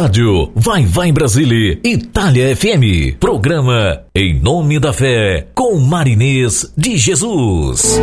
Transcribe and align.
Rádio 0.00 0.52
Vai 0.54 0.86
Vai 0.86 1.10
Brasília, 1.10 1.80
Itália 1.82 2.54
FM. 2.54 3.18
Programa 3.18 4.04
Em 4.14 4.40
Nome 4.40 4.78
da 4.78 4.92
Fé, 4.92 5.48
com 5.56 5.76
Marinês 5.76 6.72
de 6.76 6.96
Jesus. 6.96 7.98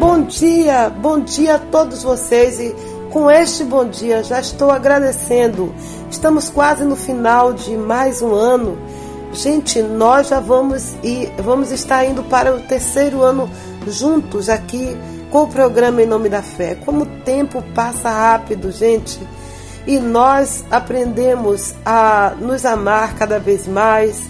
Bom 0.00 0.22
dia, 0.22 0.90
bom 0.90 1.20
dia 1.20 1.54
a 1.54 1.58
todos 1.60 2.02
vocês 2.02 2.58
e 2.58 2.74
com 3.12 3.30
este 3.30 3.62
bom 3.62 3.88
dia 3.88 4.24
já 4.24 4.40
estou 4.40 4.68
agradecendo. 4.68 5.72
Estamos 6.10 6.50
quase 6.50 6.84
no 6.84 6.96
final 6.96 7.52
de 7.52 7.76
mais 7.76 8.20
um 8.20 8.34
ano. 8.34 8.76
Gente, 9.32 9.80
nós 9.80 10.26
já 10.26 10.40
vamos 10.40 10.96
e 11.04 11.30
vamos 11.40 11.70
estar 11.70 12.04
indo 12.04 12.24
para 12.24 12.52
o 12.52 12.58
terceiro 12.62 13.22
ano 13.22 13.48
juntos 13.86 14.48
aqui 14.48 14.96
com 15.30 15.44
o 15.44 15.48
programa 15.48 16.02
Em 16.02 16.06
Nome 16.06 16.28
da 16.28 16.42
Fé. 16.42 16.74
Como 16.74 17.02
o 17.02 17.06
tempo 17.24 17.62
passa 17.74 18.10
rápido, 18.10 18.70
gente, 18.72 19.18
e 19.86 19.98
nós 19.98 20.64
aprendemos 20.70 21.74
a 21.84 22.34
nos 22.38 22.64
amar 22.64 23.14
cada 23.14 23.38
vez 23.38 23.66
mais, 23.66 24.22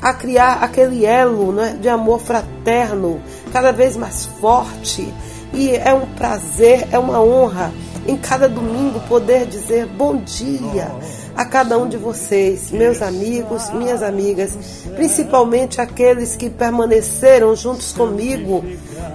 a 0.00 0.12
criar 0.12 0.62
aquele 0.62 1.04
elo 1.04 1.52
né, 1.52 1.76
de 1.80 1.88
amor 1.88 2.20
fraterno 2.20 3.20
cada 3.52 3.72
vez 3.72 3.96
mais 3.96 4.26
forte. 4.26 5.12
E 5.52 5.70
é 5.76 5.92
um 5.92 6.06
prazer, 6.06 6.88
é 6.90 6.98
uma 6.98 7.20
honra 7.20 7.72
em 8.06 8.16
cada 8.16 8.48
domingo 8.48 9.00
poder 9.00 9.46
dizer 9.46 9.86
bom 9.86 10.16
dia 10.16 10.90
a 11.38 11.44
cada 11.44 11.78
um 11.78 11.88
de 11.88 11.96
vocês, 11.96 12.72
meus 12.72 13.00
amigos, 13.00 13.70
minhas 13.70 14.02
amigas, 14.02 14.58
principalmente 14.96 15.80
aqueles 15.80 16.34
que 16.34 16.50
permaneceram 16.50 17.54
juntos 17.54 17.92
comigo 17.92 18.64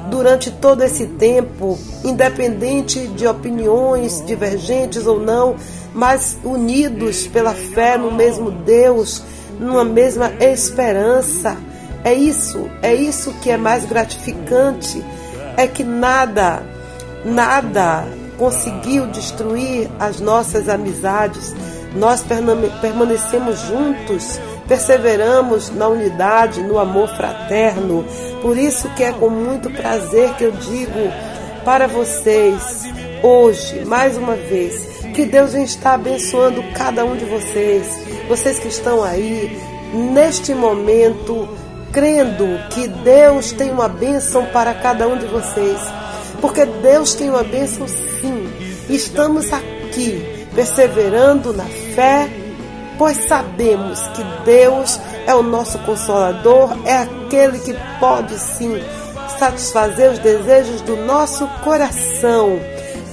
durante 0.09 0.49
todo 0.49 0.83
esse 0.83 1.05
tempo, 1.05 1.77
independente 2.01 3.07
de 3.07 3.27
opiniões 3.27 4.23
divergentes 4.25 5.05
ou 5.05 5.19
não, 5.19 5.57
mas 5.93 6.37
unidos 6.45 7.27
pela 7.27 7.53
fé 7.53 7.97
no 7.97 8.09
mesmo 8.09 8.51
Deus, 8.51 9.21
numa 9.59 9.83
mesma 9.83 10.31
esperança. 10.39 11.57
É 12.05 12.13
isso, 12.13 12.69
é 12.81 12.95
isso 12.95 13.33
que 13.41 13.51
é 13.51 13.57
mais 13.57 13.83
gratificante, 13.83 15.03
é 15.57 15.67
que 15.67 15.83
nada, 15.83 16.63
nada 17.25 18.05
conseguiu 18.37 19.07
destruir 19.07 19.89
as 19.99 20.21
nossas 20.21 20.69
amizades. 20.69 21.53
Nós 21.95 22.25
permanecemos 22.81 23.59
juntos, 23.61 24.39
perseveramos 24.67 25.69
na 25.69 25.87
unidade, 25.87 26.61
no 26.61 26.79
amor 26.79 27.07
fraterno. 27.09 28.03
Por 28.41 28.57
isso 28.57 28.89
que 28.95 29.03
é 29.03 29.11
com 29.11 29.29
muito 29.29 29.69
prazer 29.69 30.33
que 30.33 30.43
eu 30.43 30.51
digo 30.51 31.11
para 31.63 31.87
vocês 31.87 32.83
hoje, 33.21 33.85
mais 33.85 34.17
uma 34.17 34.35
vez, 34.35 35.03
que 35.13 35.25
Deus 35.25 35.53
está 35.53 35.93
abençoando 35.93 36.63
cada 36.73 37.05
um 37.05 37.15
de 37.15 37.25
vocês, 37.25 37.87
vocês 38.27 38.59
que 38.59 38.67
estão 38.67 39.03
aí 39.03 39.57
neste 39.93 40.53
momento, 40.53 41.47
crendo 41.91 42.45
que 42.69 42.87
Deus 42.87 43.51
tem 43.51 43.71
uma 43.71 43.87
bênção 43.87 44.45
para 44.47 44.73
cada 44.73 45.07
um 45.07 45.17
de 45.17 45.25
vocês, 45.27 45.79
porque 46.41 46.65
Deus 46.65 47.13
tem 47.13 47.29
uma 47.29 47.43
bênção 47.43 47.87
sim. 47.87 48.49
Estamos 48.89 49.53
aqui 49.53 50.32
perseverando 50.55 51.53
na 51.53 51.65
fé, 51.65 52.29
pois 52.97 53.17
sabemos 53.27 53.99
que 54.09 54.23
Deus 54.45 54.99
é 55.25 55.33
o 55.33 55.43
nosso 55.43 55.77
consolador, 55.79 56.77
é 56.85 56.97
aquele 56.97 57.59
que 57.59 57.75
pode 57.99 58.37
sim 58.37 58.81
satisfazer 59.39 60.11
os 60.11 60.19
desejos 60.19 60.81
do 60.81 60.95
nosso 60.95 61.47
coração. 61.63 62.59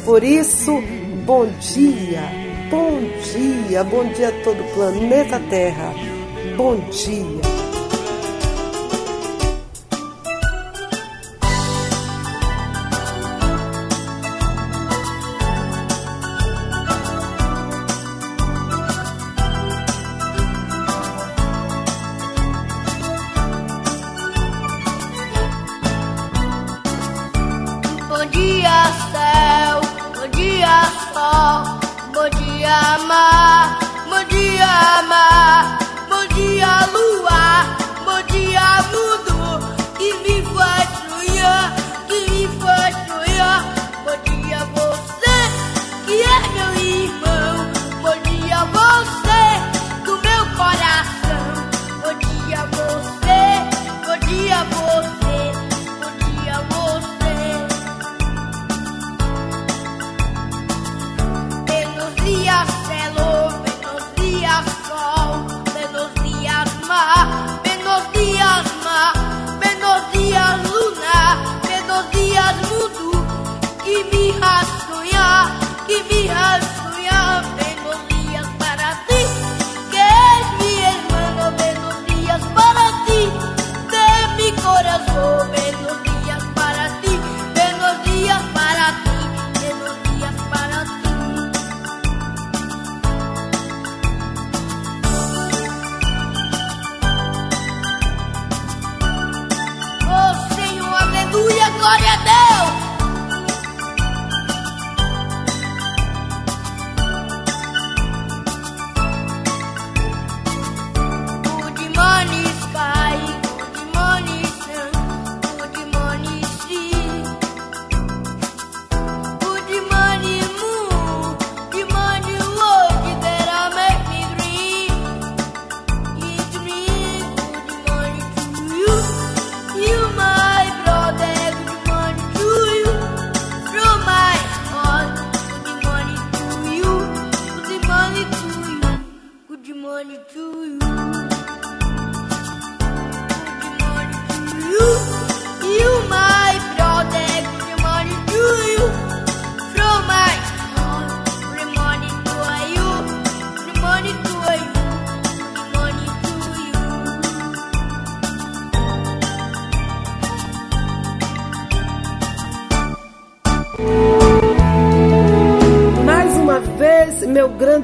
Por 0.04 0.22
isso, 0.22 0.82
bom 1.24 1.46
dia, 1.60 2.22
bom 2.70 3.00
dia, 3.32 3.84
bom 3.84 4.04
dia 4.04 4.28
a 4.28 4.44
todo 4.44 4.60
o 4.60 4.74
planeta 4.74 5.40
Terra. 5.48 5.92
Bom 6.56 6.76
dia. 6.90 7.59
Castelo 28.32 29.80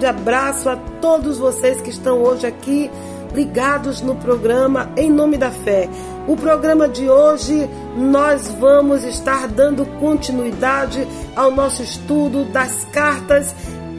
grande 0.07 0.09
abraço 0.09 0.69
a 0.69 0.77
todos 0.77 1.39
vocês 1.39 1.81
que 1.81 1.91
estão 1.91 2.23
hoje 2.23 2.47
aqui 2.47 2.91
ligados 3.35 4.01
no 4.01 4.15
programa 4.15 4.91
Em 4.97 5.11
Nome 5.11 5.37
da 5.37 5.51
Fé. 5.51 5.89
O 6.29 6.37
programa 6.37 6.89
de 6.89 7.09
hoje 7.09 7.69
nós 7.97 8.49
vamos 8.49 9.03
estar 9.03 9.49
dando 9.49 9.85
continuidade 9.99 11.07
ao 11.35 11.51
nosso 11.51 11.83
estudo 11.83 12.45
das 12.45 12.85
cartas 12.93 13.55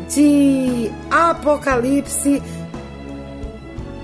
de 0.10 0.90
Apocalipse 1.12 2.42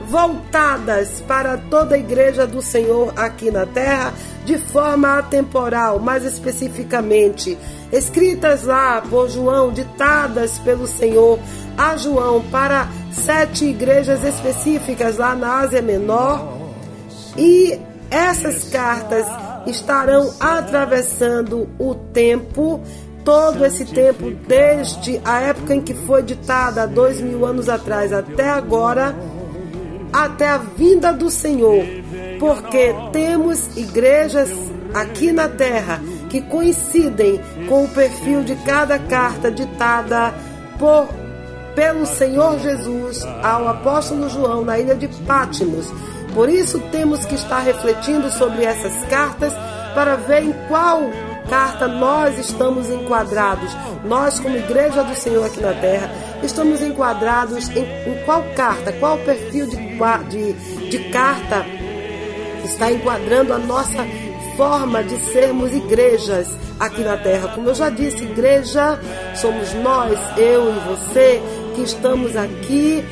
voltadas 0.07 1.23
para 1.25 1.57
toda 1.57 1.95
a 1.95 1.97
igreja 1.97 2.45
do 2.45 2.61
Senhor 2.61 3.13
aqui 3.15 3.49
na 3.49 3.65
terra 3.65 4.13
de 4.45 4.57
forma 4.57 5.17
atemporal, 5.17 5.99
mais 5.99 6.25
especificamente, 6.25 7.57
escritas 7.91 8.63
lá 8.63 9.01
por 9.09 9.29
João, 9.29 9.71
ditadas 9.71 10.59
pelo 10.59 10.85
Senhor 10.85 11.39
a 11.77 11.95
João 11.97 12.41
para 12.49 12.87
sete 13.11 13.65
igrejas 13.65 14.23
específicas 14.23 15.17
lá 15.17 15.35
na 15.35 15.59
Ásia 15.59 15.81
Menor. 15.81 16.57
E 17.37 17.79
essas 18.09 18.65
cartas 18.69 19.25
estarão 19.65 20.33
atravessando 20.39 21.69
o 21.79 21.95
tempo, 21.95 22.81
todo 23.23 23.65
esse 23.65 23.85
tempo, 23.85 24.31
desde 24.47 25.19
a 25.23 25.39
época 25.41 25.73
em 25.75 25.81
que 25.81 25.93
foi 25.93 26.21
ditada, 26.21 26.85
dois 26.85 27.19
mil 27.21 27.45
anos 27.45 27.69
atrás, 27.69 28.11
até 28.13 28.49
agora 28.49 29.15
até 30.11 30.47
a 30.47 30.57
vinda 30.57 31.11
do 31.11 31.31
Senhor, 31.31 31.83
porque 32.39 32.93
temos 33.11 33.75
igrejas 33.75 34.51
aqui 34.93 35.31
na 35.31 35.49
terra 35.49 35.99
que 36.29 36.39
coincidem 36.41 37.41
com 37.67 37.85
o 37.85 37.89
perfil 37.89 38.43
de 38.43 38.55
cada 38.57 38.99
carta 38.99 39.49
ditada 39.49 40.31
por 40.77 41.07
pelo 41.75 42.05
Senhor 42.05 42.59
Jesus 42.59 43.23
ao 43.41 43.67
apóstolo 43.67 44.29
João 44.29 44.63
na 44.63 44.79
ilha 44.79 44.95
de 44.95 45.07
Pátimos. 45.25 45.91
Por 46.33 46.49
isso 46.49 46.79
temos 46.91 47.25
que 47.25 47.35
estar 47.35 47.59
refletindo 47.59 48.29
sobre 48.31 48.63
essas 48.63 49.05
cartas 49.05 49.53
para 49.93 50.15
ver 50.15 50.43
em 50.43 50.53
qual 50.67 51.01
carta 51.49 51.87
nós 51.87 52.37
estamos 52.39 52.89
enquadrados. 52.89 53.71
Nós, 54.03 54.39
como 54.39 54.57
Igreja 54.57 55.03
do 55.03 55.15
Senhor 55.15 55.45
aqui 55.45 55.61
na 55.61 55.73
Terra, 55.73 56.09
estamos 56.41 56.81
enquadrados 56.81 57.69
em, 57.69 57.83
em 57.83 58.23
qual 58.25 58.43
carta, 58.55 58.91
qual 58.93 59.17
perfil 59.19 59.67
de, 59.67 59.77
de, 60.29 60.89
de 60.89 60.99
carta 61.11 61.65
está 62.63 62.91
enquadrando 62.91 63.53
a 63.53 63.59
nossa 63.59 64.05
forma 64.55 65.03
de 65.03 65.17
sermos 65.31 65.73
igrejas 65.73 66.47
aqui 66.79 67.01
na 67.01 67.17
Terra. 67.17 67.49
Como 67.49 67.69
eu 67.69 67.75
já 67.75 67.89
disse, 67.89 68.23
igreja 68.23 68.99
somos 69.35 69.73
nós, 69.75 70.19
eu 70.37 70.69
e 70.69 70.79
você, 70.87 71.41
que 71.73 71.81
estamos 71.81 72.35
aqui 72.35 73.03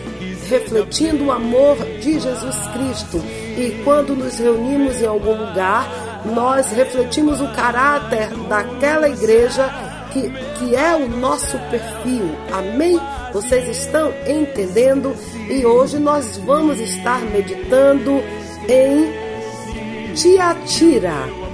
refletindo 0.50 1.26
o 1.26 1.32
amor 1.32 1.78
de 2.02 2.20
Jesus 2.20 2.58
Cristo. 2.74 3.22
E 3.58 3.82
quando 3.84 4.16
nos 4.16 4.38
reunimos 4.38 5.02
em 5.02 5.06
algum 5.06 5.32
lugar, 5.32 5.88
nós 6.26 6.72
refletimos 6.72 7.40
o 7.42 7.48
caráter 7.50 8.30
daquela 8.48 9.10
igreja 9.10 9.70
que, 10.12 10.30
que 10.30 10.76
é 10.76 10.96
o 10.96 11.08
nosso 11.08 11.58
perfil. 11.70 12.36
Amém? 12.52 13.00
Vocês 13.34 13.68
estão 13.70 14.12
entendendo? 14.28 15.16
E 15.50 15.66
hoje 15.66 15.98
nós 15.98 16.38
vamos 16.46 16.80
estar 16.80 17.22
meditando 17.22 18.22
em 18.68 20.14
Tiatira. 20.14 21.14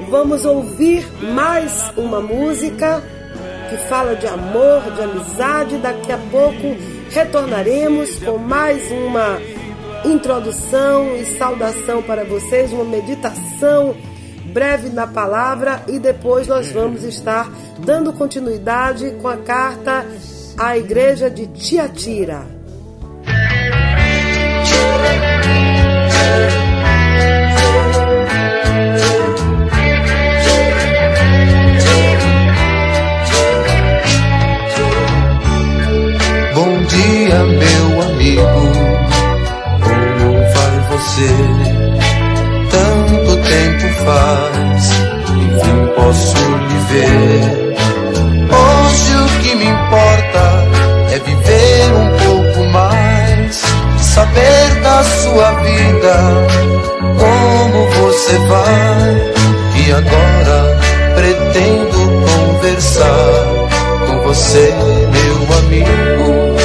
Vamos 0.09 0.44
ouvir 0.45 1.06
mais 1.33 1.92
uma 1.95 2.19
música 2.19 3.04
que 3.69 3.77
fala 3.88 4.15
de 4.15 4.25
amor, 4.25 4.81
de 4.95 5.01
amizade. 5.01 5.77
Daqui 5.77 6.12
a 6.12 6.18
pouco 6.31 6.97
retornaremos 7.12 8.19
com 8.19 8.38
mais 8.38 8.92
uma 8.92 9.39
introdução 10.06 11.15
e 11.15 11.25
saudação 11.38 12.01
para 12.01 12.24
vocês, 12.24 12.71
uma 12.71 12.83
meditação 12.83 13.95
breve 14.54 14.89
na 14.89 15.06
palavra 15.06 15.83
e 15.88 16.00
depois 16.00 16.48
nós 16.48 16.71
vamos 16.71 17.04
estar 17.04 17.50
dando 17.80 18.13
continuidade 18.13 19.12
com 19.21 19.27
a 19.27 19.38
carta 19.38 20.06
à 20.57 20.77
igreja 20.77 21.30
de 21.30 21.48
Tiatira. 21.48 22.57
Você? 41.18 41.58
tempo 43.48 43.88
faz, 44.06 44.92
enfim 45.36 45.78
posso 45.96 46.38
lhe 46.38 46.80
ver. 46.90 47.75
Hoje 48.54 49.16
o 49.16 49.42
que 49.42 49.56
me 49.56 49.66
importa 49.66 50.44
é 51.12 51.19
viver 51.19 51.92
um 51.94 52.10
pouco 52.24 52.64
mais, 52.72 53.64
saber 54.00 54.81
da 54.81 55.04
sua 55.04 55.52
vida, 55.62 56.16
como 57.19 57.90
você 57.92 58.38
vai. 58.48 59.38
E 59.75 59.92
agora 59.92 60.78
pretendo 61.16 62.00
conversar 62.28 63.44
com 64.06 64.22
você, 64.24 64.74
meu 65.12 65.58
amigo. 65.58 66.56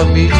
Amigo. 0.00 0.34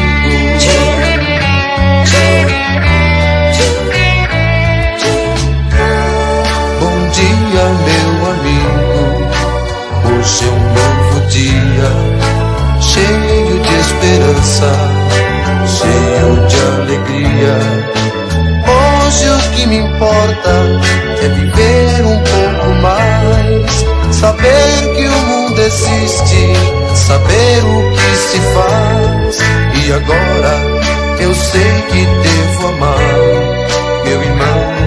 Bom 6.79 7.09
dia, 7.09 7.65
meu 7.85 8.11
amigo. 8.31 9.29
Hoje 10.05 10.45
é 10.45 10.49
um 10.49 10.59
novo 10.73 11.17
dia, 11.27 11.89
cheio 12.81 13.55
de 13.59 13.73
esperança, 13.79 14.71
cheio 15.67 16.47
de 16.47 16.57
alegria. 16.81 17.55
Hoje 18.65 19.25
o 19.29 19.39
que 19.51 19.63
me 19.67 19.77
importa 19.77 20.51
é 21.21 21.27
viver 21.27 22.05
um 22.05 22.17
pouco 22.23 22.48
saber 24.19 24.95
que 24.95 25.07
o 25.07 25.25
mundo 25.27 25.61
existe, 25.61 26.53
saber 26.93 27.63
o 27.63 27.91
que 27.91 28.15
se 28.17 28.39
faz. 28.53 29.39
E 29.81 29.93
agora 29.93 31.21
eu 31.21 31.33
sei 31.33 31.81
que 31.89 32.05
devo 32.05 32.67
amar 32.67 32.99
meu 34.03 34.21
irmão, 34.21 34.78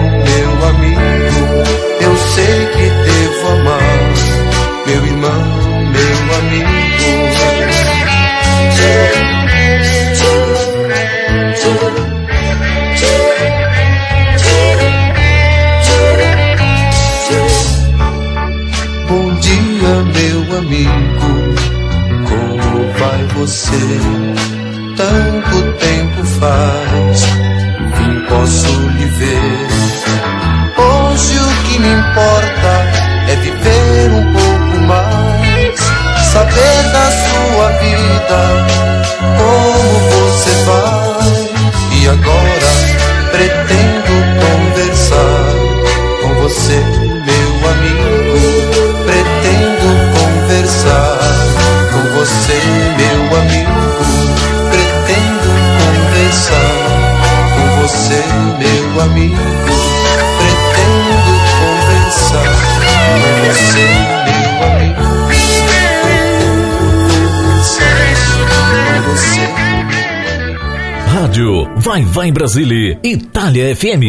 Itália 73.53 73.75
FM. 73.75 74.03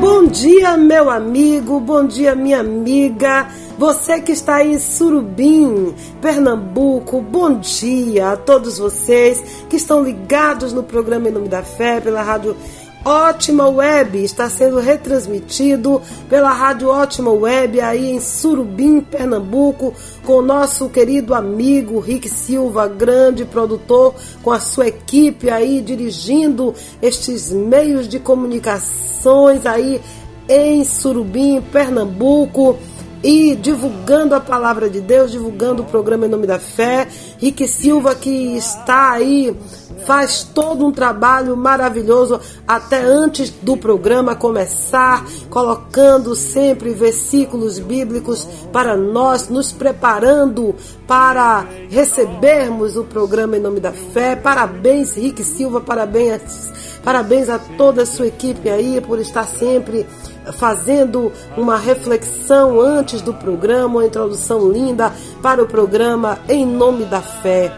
Bom 0.00 0.26
dia 0.26 0.76
meu 0.76 1.08
amigo, 1.08 1.78
bom 1.78 2.04
dia, 2.04 2.34
minha 2.34 2.58
amiga. 2.58 3.46
Você 3.78 4.20
que 4.20 4.32
está 4.32 4.64
em 4.64 4.78
Surubim, 4.80 5.94
Pernambuco, 6.20 7.20
bom 7.20 7.54
dia 7.58 8.32
a 8.32 8.36
todos 8.36 8.78
vocês 8.78 9.64
que 9.70 9.76
estão 9.76 10.02
ligados 10.02 10.72
no 10.72 10.82
programa 10.82 11.28
Em 11.28 11.32
Nome 11.32 11.48
da 11.48 11.62
Fé 11.62 12.00
pela 12.00 12.20
rádio 12.20 12.56
Ótima 13.04 13.68
Web 13.68 14.22
está 14.22 14.48
sendo 14.48 14.78
retransmitido 14.78 16.00
pela 16.28 16.52
Rádio 16.52 16.88
Ótima 16.88 17.32
Web 17.32 17.80
aí 17.80 18.12
em 18.12 18.20
Surubim, 18.20 19.00
Pernambuco, 19.00 19.92
com 20.24 20.34
o 20.34 20.42
nosso 20.42 20.88
querido 20.88 21.34
amigo 21.34 21.98
Rick 21.98 22.28
Silva, 22.28 22.86
grande 22.86 23.44
produtor, 23.44 24.14
com 24.40 24.52
a 24.52 24.60
sua 24.60 24.86
equipe 24.86 25.50
aí 25.50 25.80
dirigindo 25.80 26.72
estes 27.02 27.50
meios 27.50 28.06
de 28.06 28.20
comunicações 28.20 29.66
aí 29.66 30.00
em 30.48 30.84
Surubim, 30.84 31.60
Pernambuco 31.60 32.78
e 33.22 33.54
divulgando 33.54 34.34
a 34.34 34.40
palavra 34.40 34.90
de 34.90 35.00
Deus, 35.00 35.30
divulgando 35.30 35.82
o 35.82 35.86
programa 35.86 36.26
em 36.26 36.28
nome 36.28 36.46
da 36.46 36.58
fé. 36.58 37.06
Rick 37.38 37.66
Silva 37.68 38.14
que 38.14 38.56
está 38.56 39.12
aí 39.12 39.56
faz 40.04 40.42
todo 40.42 40.86
um 40.86 40.92
trabalho 40.92 41.56
maravilhoso 41.56 42.40
até 42.66 43.00
antes 43.02 43.50
do 43.50 43.76
programa 43.76 44.34
começar, 44.34 45.24
colocando 45.48 46.34
sempre 46.34 46.92
versículos 46.92 47.78
bíblicos 47.78 48.46
para 48.72 48.96
nós, 48.96 49.48
nos 49.48 49.70
preparando 49.70 50.74
para 51.06 51.66
recebermos 51.88 52.96
o 52.96 53.04
programa 53.04 53.56
em 53.56 53.60
nome 53.60 53.80
da 53.80 53.92
fé. 53.92 54.34
Parabéns, 54.34 55.14
Rick 55.14 55.44
Silva, 55.44 55.80
parabéns, 55.80 56.72
parabéns 57.04 57.48
a 57.48 57.58
toda 57.58 58.02
a 58.02 58.06
sua 58.06 58.26
equipe 58.26 58.68
aí 58.68 59.00
por 59.00 59.18
estar 59.20 59.44
sempre 59.44 60.06
fazendo 60.52 61.32
uma 61.56 61.76
reflexão 61.76 62.80
antes 62.80 63.20
do 63.22 63.34
programa, 63.34 63.98
uma 63.98 64.06
introdução 64.06 64.70
linda 64.70 65.12
para 65.42 65.62
o 65.62 65.66
programa 65.66 66.38
Em 66.48 66.66
Nome 66.66 67.04
da 67.04 67.20
Fé. 67.20 67.72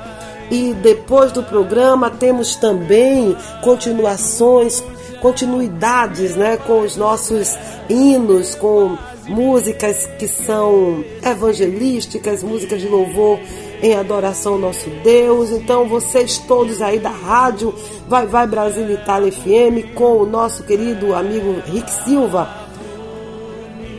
E 0.51 0.75
depois 0.75 1.33
do 1.33 1.43
programa 1.43 2.11
temos 2.11 2.55
também 2.57 3.37
continuações, 3.63 4.83
continuidades 5.21 6.37
né, 6.37 6.57
com 6.57 6.81
os 6.81 6.97
nossos 6.97 7.57
hinos, 7.89 8.55
com 8.55 8.97
músicas 9.27 10.07
que 10.19 10.29
são 10.29 11.03
evangelísticas, 11.23 12.43
músicas 12.43 12.81
de 12.81 12.89
louvor 12.89 13.41
em 13.85 13.95
adoração 13.95 14.55
ao 14.55 14.59
nosso 14.59 14.89
Deus. 15.03 15.51
Então, 15.51 15.87
vocês 15.87 16.39
todos 16.39 16.81
aí 16.81 16.99
da 16.99 17.11
rádio 17.11 17.75
Vai 18.09 18.27
Vai 18.27 18.47
Brasil 18.47 18.91
Itália 18.91 19.31
FM 19.31 19.95
com 19.95 20.23
o 20.23 20.27
nosso 20.27 20.65
querido 20.65 21.15
amigo 21.15 21.61
Rick 21.67 21.91
Silva. 21.91 22.49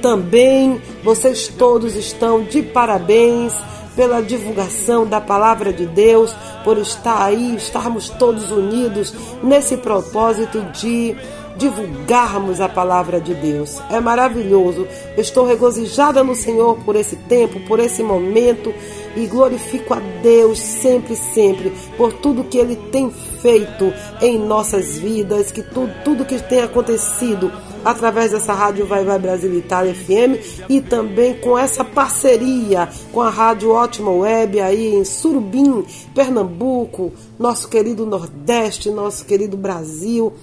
Também 0.01 0.81
vocês 1.03 1.47
todos 1.47 1.95
estão 1.95 2.43
de 2.43 2.63
parabéns 2.63 3.53
pela 3.95 4.21
divulgação 4.21 5.05
da 5.05 5.21
palavra 5.21 5.71
de 5.71 5.85
Deus, 5.85 6.35
por 6.63 6.79
estar 6.79 7.23
aí, 7.23 7.55
estarmos 7.55 8.09
todos 8.09 8.51
unidos 8.51 9.13
nesse 9.43 9.77
propósito 9.77 10.61
de 10.73 11.15
divulgarmos 11.57 12.59
a 12.59 12.67
palavra 12.67 13.21
de 13.21 13.33
Deus. 13.33 13.79
É 13.89 13.99
maravilhoso. 13.99 14.87
Estou 15.15 15.45
regozijada 15.45 16.23
no 16.23 16.35
Senhor 16.35 16.77
por 16.83 16.95
esse 16.95 17.15
tempo, 17.15 17.59
por 17.61 17.79
esse 17.79 18.03
momento 18.03 18.73
e 19.15 19.25
glorifico 19.27 19.93
a 19.93 19.99
Deus 19.99 20.59
sempre, 20.59 21.15
sempre 21.15 21.71
por 21.97 22.13
tudo 22.13 22.43
que 22.43 22.57
Ele 22.57 22.75
tem 22.75 23.11
feito 23.11 23.93
em 24.21 24.39
nossas 24.39 24.97
vidas, 24.97 25.51
que 25.51 25.61
tudo, 25.61 25.91
tudo 26.03 26.25
que 26.25 26.41
tem 26.41 26.61
acontecido 26.61 27.51
através 27.83 28.31
dessa 28.31 28.51
rádio 28.51 28.87
Vai 28.87 29.05
Vai 29.05 29.19
Brasil 29.19 29.53
Itália 29.53 29.93
FM 29.93 30.65
e 30.67 30.81
também 30.81 31.35
com 31.35 31.57
essa 31.57 31.83
parceria 31.83 32.89
com 33.11 33.21
a 33.21 33.29
rádio 33.29 33.71
Ótima 33.71 34.11
Web 34.11 34.59
aí 34.59 34.95
em 34.95 35.05
Surubim, 35.05 35.85
Pernambuco, 36.13 37.13
nosso 37.37 37.69
querido 37.69 38.05
Nordeste, 38.05 38.89
nosso 38.89 39.25
querido 39.25 39.55
Brasil 39.55 40.33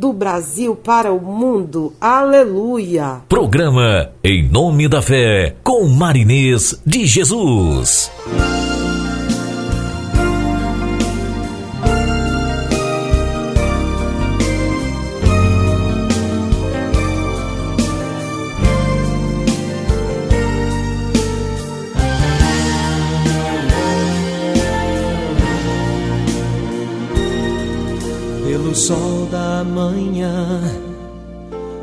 do 0.00 0.14
Brasil 0.14 0.74
para 0.74 1.12
o 1.12 1.20
mundo. 1.20 1.92
Aleluia! 2.00 3.20
Programa 3.28 4.10
Em 4.24 4.48
Nome 4.48 4.88
da 4.88 5.02
Fé, 5.02 5.54
com 5.62 5.86
Marinês 5.86 6.80
de 6.86 7.04
Jesus. 7.04 8.10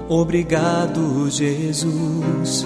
Obrigado, 0.10 1.30
Jesus, 1.30 2.66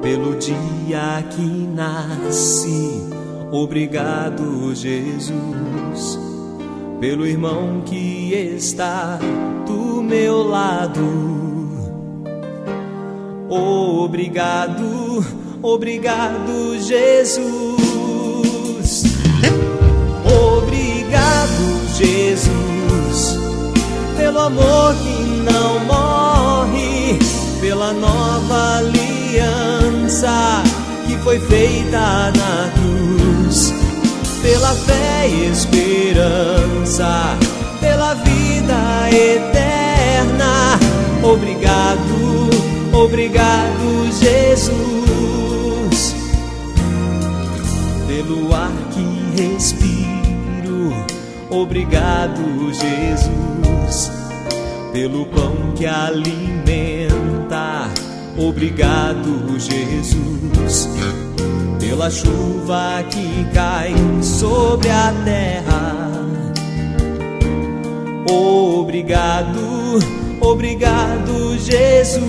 pelo 0.00 0.36
dia 0.36 1.24
que 1.30 1.42
nasci. 1.42 3.02
Obrigado, 3.50 4.74
Jesus, 4.74 6.18
pelo 7.00 7.26
irmão 7.26 7.82
que 7.84 8.32
está 8.32 9.18
do 9.66 10.02
meu 10.02 10.42
lado. 10.42 11.28
Obrigado, 13.48 15.24
obrigado, 15.62 16.78
Jesus. 16.80 17.44
Obrigado, 20.24 21.96
Jesus, 21.96 22.77
pelo 24.28 24.40
amor 24.40 24.94
que 24.96 25.42
não 25.50 25.80
morre 25.86 27.18
pela 27.62 27.94
nova 27.94 28.76
aliança 28.76 30.62
que 31.06 31.16
foi 31.24 31.40
feita 31.40 32.30
na 32.36 32.70
cruz, 32.74 33.72
pela 34.42 34.74
fé 34.74 35.28
e 35.28 35.50
esperança, 35.50 37.38
pela 37.80 38.12
vida 38.16 39.08
eterna. 39.10 40.78
Obrigado, 41.22 42.50
obrigado, 42.92 44.12
Jesus, 44.20 46.14
pelo 48.06 48.54
ar 48.54 48.72
que 48.92 49.42
respiro. 49.42 50.92
Obrigado, 51.48 52.74
Jesus, 52.74 53.57
pelo 54.92 55.26
pão 55.26 55.72
que 55.74 55.86
alimenta 55.86 56.88
Obrigado, 58.38 59.58
Jesus, 59.58 60.88
pela 61.80 62.08
chuva 62.08 63.02
que 63.10 63.44
cai 63.52 63.92
sobre 64.22 64.88
a 64.88 65.12
terra. 65.24 65.96
Obrigado, 68.30 69.98
obrigado, 70.40 71.58
Jesus. 71.58 72.28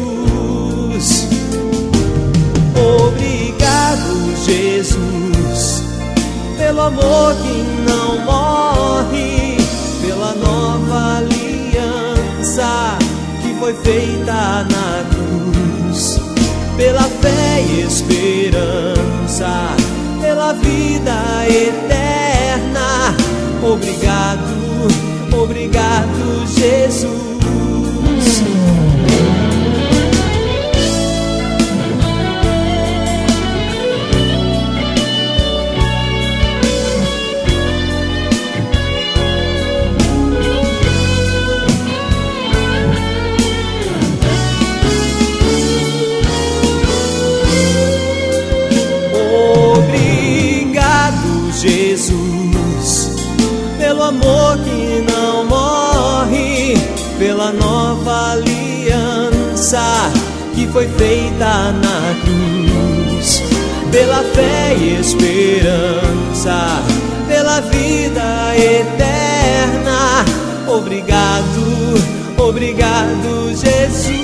Obrigado, 2.75 4.35
Jesus, 4.45 5.83
pelo 6.57 6.81
amor 6.81 7.35
que 7.35 7.63
não 7.87 8.17
morre, 8.25 9.38
foi 13.69 13.73
feita 13.83 14.63
na 14.63 15.03
cruz 15.11 16.19
pela 16.75 17.03
fé 17.03 17.61
e 17.61 17.81
esperança, 17.81 19.75
pela 20.19 20.53
vida 20.53 21.45
eterna. 21.47 23.15
Obrigado, 23.61 24.87
obrigado, 25.31 26.47
Jesus. 26.47 27.38
Foi 60.71 60.87
feita 60.87 61.71
na 61.71 62.15
cruz, 62.23 63.41
pela 63.91 64.23
fé 64.23 64.75
e 64.77 64.99
esperança, 64.99 66.83
pela 67.27 67.59
vida 67.61 68.55
eterna. 68.55 70.23
Obrigado, 70.67 71.95
obrigado, 72.37 73.49
Jesus. 73.55 74.19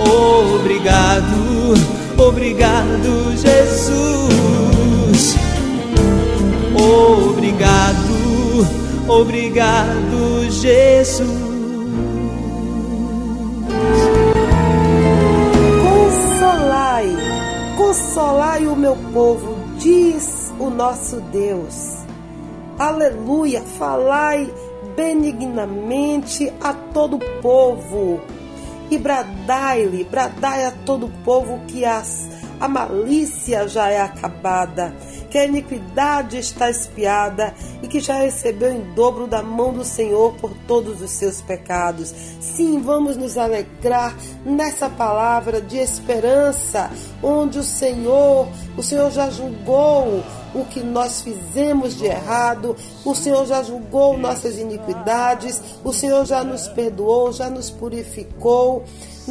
Obrigado, 0.00 1.74
obrigado, 2.16 3.36
Jesus. 3.36 5.36
Obrigado, 6.74 8.66
obrigado, 9.08 10.50
Jesus. 10.50 11.47
Consolai 18.08 18.66
o 18.66 18.74
meu 18.74 18.96
povo, 19.12 19.54
diz 19.76 20.50
o 20.58 20.70
nosso 20.70 21.20
Deus. 21.30 21.98
Aleluia, 22.78 23.60
falai 23.60 24.50
benignamente 24.96 26.50
a 26.58 26.72
todo 26.72 27.16
o 27.16 27.42
povo 27.42 28.18
e 28.90 28.96
bradai-lhe, 28.96 30.04
bradai 30.04 30.64
a 30.64 30.70
todo 30.86 31.04
o 31.04 31.10
povo 31.22 31.60
que 31.66 31.84
as, 31.84 32.30
a 32.58 32.66
malícia 32.66 33.68
já 33.68 33.90
é 33.90 34.00
acabada, 34.00 34.94
que 35.30 35.38
a 35.38 35.44
iniquidade 35.44 36.38
está 36.38 36.70
espiada 36.70 37.54
e 37.82 37.88
que 37.88 38.00
já 38.00 38.14
recebeu 38.14 38.72
em 38.72 38.94
dobro 38.94 39.26
da 39.26 39.42
mão 39.42 39.72
do 39.72 39.84
Senhor 39.84 40.34
por 40.34 40.52
todos 40.66 41.02
os 41.02 41.10
seus 41.10 41.40
pecados. 41.40 42.14
Sim, 42.40 42.80
vamos 42.80 43.16
nos 43.16 43.36
alegrar 43.36 44.16
nessa 44.44 44.88
palavra 44.88 45.60
de 45.60 45.76
esperança, 45.76 46.90
onde 47.22 47.58
o 47.58 47.62
Senhor, 47.62 48.48
o 48.76 48.82
Senhor 48.82 49.10
já 49.10 49.30
julgou 49.30 50.22
o 50.54 50.64
que 50.64 50.80
nós 50.80 51.20
fizemos 51.20 51.96
de 51.96 52.06
errado, 52.06 52.74
o 53.04 53.14
Senhor 53.14 53.46
já 53.46 53.62
julgou 53.62 54.16
nossas 54.16 54.58
iniquidades, 54.58 55.60
o 55.84 55.92
Senhor 55.92 56.24
já 56.24 56.42
nos 56.42 56.68
perdoou, 56.68 57.32
já 57.32 57.50
nos 57.50 57.70
purificou, 57.70 58.84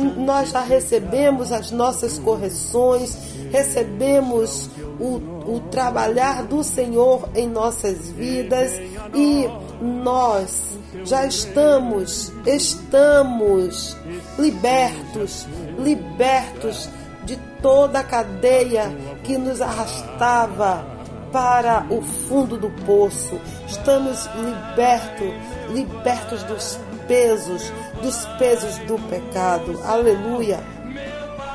nós 0.03 0.51
já 0.51 0.61
recebemos 0.61 1.51
as 1.51 1.71
nossas 1.71 2.19
correções, 2.19 3.17
recebemos 3.51 4.69
o, 4.99 5.55
o 5.55 5.59
trabalhar 5.71 6.43
do 6.43 6.63
Senhor 6.63 7.29
em 7.35 7.47
nossas 7.47 8.09
vidas 8.09 8.71
e 9.13 9.47
nós 9.81 10.77
já 11.03 11.25
estamos, 11.25 12.31
estamos 12.45 13.95
libertos, 14.37 15.47
libertos 15.79 16.89
de 17.25 17.37
toda 17.61 17.99
a 17.99 18.03
cadeia 18.03 18.91
que 19.23 19.37
nos 19.37 19.61
arrastava 19.61 20.97
para 21.31 21.85
o 21.89 22.01
fundo 22.01 22.57
do 22.57 22.69
poço. 22.85 23.39
Estamos 23.67 24.29
libertos, 24.35 25.33
libertos 25.69 26.43
dos 26.43 26.79
pesos, 27.07 27.71
dos 28.01 28.25
pesos 28.37 28.77
do 28.79 28.99
pecado. 29.07 29.79
Aleluia. 29.83 30.59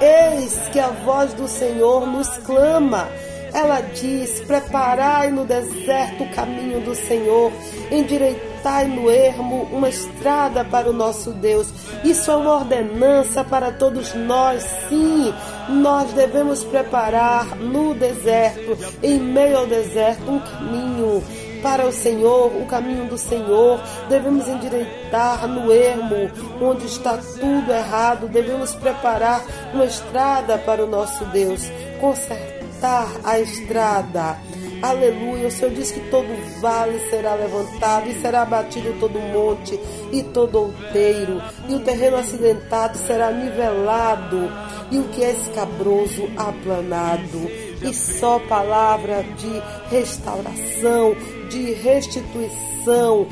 Eis 0.00 0.68
que 0.72 0.80
a 0.80 0.88
voz 0.88 1.32
do 1.34 1.46
Senhor 1.46 2.06
nos 2.06 2.28
clama. 2.38 3.08
Ela 3.54 3.80
diz: 3.80 4.40
Preparai 4.40 5.30
no 5.30 5.44
deserto 5.44 6.24
o 6.24 6.30
caminho 6.30 6.80
do 6.80 6.94
Senhor, 6.94 7.52
endireitai 7.90 8.86
no 8.86 9.10
ermo 9.10 9.68
uma 9.70 9.88
estrada 9.88 10.64
para 10.64 10.88
o 10.88 10.92
nosso 10.92 11.32
Deus. 11.32 11.68
Isso 12.02 12.30
é 12.30 12.36
uma 12.36 12.54
ordenança 12.56 13.44
para 13.44 13.70
todos 13.70 14.14
nós. 14.14 14.62
Sim, 14.88 15.32
nós 15.68 16.10
devemos 16.12 16.64
preparar 16.64 17.54
no 17.56 17.94
deserto, 17.94 18.76
em 19.02 19.20
meio 19.20 19.58
ao 19.58 19.66
deserto, 19.66 20.30
um 20.30 20.38
caminho 20.40 21.22
para 21.62 21.86
o 21.86 21.92
Senhor, 21.92 22.54
o 22.56 22.66
caminho 22.66 23.06
do 23.06 23.16
Senhor. 23.16 23.80
Devemos 24.08 24.48
endireitar 24.48 25.46
no 25.46 25.72
ermo 25.72 26.30
onde 26.60 26.86
está 26.86 27.16
tudo 27.16 27.72
errado. 27.72 28.28
Devemos 28.28 28.74
preparar 28.74 29.42
uma 29.72 29.84
estrada 29.84 30.58
para 30.58 30.84
o 30.84 30.88
nosso 30.88 31.24
Deus, 31.26 31.62
consertar 32.00 33.08
a 33.24 33.38
estrada 33.38 34.36
Aleluia. 34.82 35.46
O 35.46 35.50
Senhor 35.50 35.72
diz 35.72 35.92
que 35.92 36.00
todo 36.10 36.26
vale 36.60 36.98
será 37.08 37.34
levantado 37.34 38.08
e 38.08 38.20
será 38.20 38.42
abatido 38.42 38.98
todo 38.98 39.16
monte 39.20 39.78
e 40.10 40.24
todo 40.24 40.58
outeiro, 40.58 41.40
e 41.68 41.74
o 41.74 41.80
terreno 41.80 42.16
acidentado 42.16 42.98
será 42.98 43.30
nivelado, 43.30 44.50
e 44.90 44.98
o 44.98 45.04
que 45.04 45.22
é 45.22 45.30
escabroso 45.30 46.28
aplanado. 46.36 47.48
E 47.80 47.94
só 47.94 48.40
palavra 48.40 49.22
de 49.22 49.62
restauração, 49.88 51.14
de 51.52 51.72
restituição, 51.74 53.26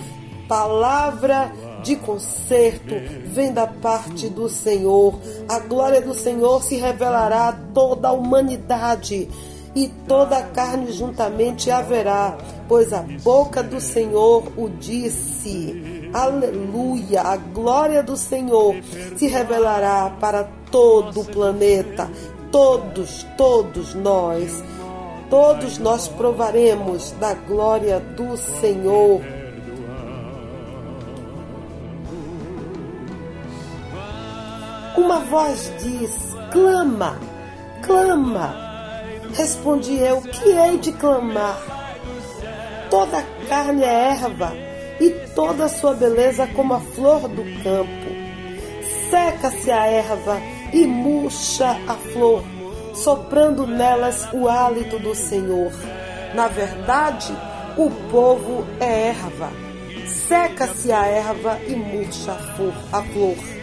palavra 0.47 1.51
de 1.83 1.97
conserto 1.97 2.95
vem 3.25 3.51
da 3.51 3.67
parte 3.67 4.29
do 4.29 4.47
Senhor. 4.47 5.19
A 5.49 5.59
glória 5.61 6.03
do 6.03 6.13
Senhor 6.13 6.63
se 6.63 6.77
revelará 6.77 7.49
a 7.49 7.53
toda 7.53 8.09
a 8.09 8.13
humanidade 8.13 9.27
e 9.75 9.89
toda 10.07 10.37
a 10.37 10.43
carne 10.43 10.93
juntamente 10.93 11.71
haverá, 11.71 12.37
pois 12.69 12.93
a 12.93 13.03
boca 13.23 13.63
do 13.63 13.81
Senhor 13.81 14.53
o 14.55 14.69
disse. 14.69 16.11
Aleluia! 16.13 17.23
A 17.23 17.37
glória 17.37 18.03
do 18.03 18.17
Senhor 18.17 18.75
se 19.17 19.29
revelará 19.29 20.15
para 20.21 20.45
todo 20.71 21.21
o 21.21 21.25
planeta. 21.25 22.11
Todos, 22.51 23.25
todos 23.39 23.95
nós, 23.95 24.63
todos 25.31 25.79
nós 25.79 26.09
provaremos 26.09 27.13
da 27.13 27.33
glória 27.33 28.01
do 28.01 28.37
Senhor. 28.37 29.23
Uma 34.97 35.21
voz 35.21 35.73
diz: 35.81 36.37
clama, 36.53 37.19
clama 37.83 38.71
Respondi 39.35 39.97
eu: 39.99 40.21
Que 40.21 40.51
hei 40.51 40.79
de 40.79 40.93
clamar? 40.93 41.59
Toda 42.91 43.19
a 43.19 43.23
carne 43.49 43.85
é 43.85 44.11
erva, 44.11 44.53
e 45.01 45.11
toda 45.35 45.67
a 45.67 45.69
sua 45.69 45.95
beleza 45.95 46.47
como 46.49 46.75
a 46.75 46.81
flor 46.81 47.29
do 47.29 47.45
campo. 47.63 48.11
Seca-se 49.09 49.71
a 49.71 49.87
erva 49.87 50.41
e 50.73 50.85
murcha 50.87 51.77
a 51.87 51.95
flor, 51.95 52.43
soprando 53.03 53.67
nelas 53.67 54.29
o 54.33 54.49
hálito 54.49 54.99
do 54.99 55.15
Senhor. 55.15 55.73
Na 56.35 56.49
verdade, 56.49 57.33
o 57.77 57.91
povo 58.11 58.67
é 58.79 59.09
erva. 59.09 59.51
Seca-se 60.07 60.93
a 60.93 61.07
erva 61.07 61.59
e 61.67 61.75
murcha 61.75 62.37
a 62.93 63.03
flor 63.03 63.61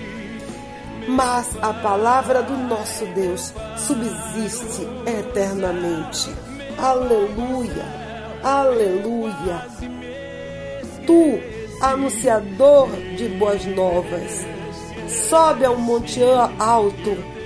mas 1.08 1.58
a 1.62 1.74
palavra 1.74 2.44
do 2.44 2.54
nosso 2.54 3.06
Deus 3.08 3.54
subsiste 3.78 4.86
eternamente. 5.06 6.30
Aleluia, 6.78 7.86
aleluia. 8.44 9.66
Tu, 11.06 11.40
anunciador 11.82 12.90
de 13.16 13.30
boas 13.30 13.66
novas, 13.66 14.46
sobe 15.08 15.64
ao 15.64 15.78
monte 15.78 16.20
alto. 16.60 17.37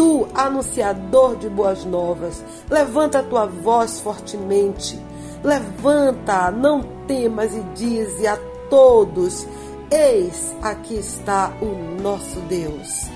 Tu, 0.00 0.26
anunciador 0.32 1.36
de 1.36 1.50
boas 1.50 1.84
novas, 1.84 2.42
levanta 2.70 3.18
a 3.18 3.22
tua 3.22 3.44
voz 3.44 4.00
fortemente. 4.00 4.98
Levanta, 5.44 6.50
não 6.50 6.80
temas 7.06 7.54
e 7.54 7.60
dize 7.74 8.26
a 8.26 8.38
todos 8.70 9.46
Eis 9.90 10.54
aqui 10.62 10.94
está 10.94 11.52
o 11.60 12.00
nosso 12.00 12.40
Deus. 12.48 13.10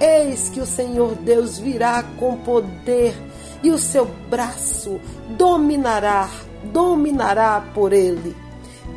Eis 0.00 0.48
que 0.48 0.60
o 0.60 0.64
Senhor 0.64 1.16
Deus 1.16 1.58
virá 1.58 2.02
com 2.18 2.38
poder 2.38 3.14
e 3.62 3.70
o 3.70 3.76
seu 3.76 4.06
braço 4.30 4.98
dominará, 5.36 6.30
dominará 6.72 7.62
por 7.74 7.92
ele. 7.92 8.34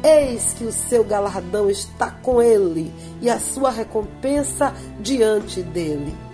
Eis 0.01 0.53
que 0.53 0.63
o 0.63 0.71
seu 0.71 1.03
galardão 1.03 1.69
está 1.69 2.11
com 2.11 2.41
ele 2.41 2.93
e 3.21 3.29
a 3.29 3.41
sua 3.41 3.71
recompensa 3.71 4.73
diante 5.01 5.61
dele. 5.61 6.26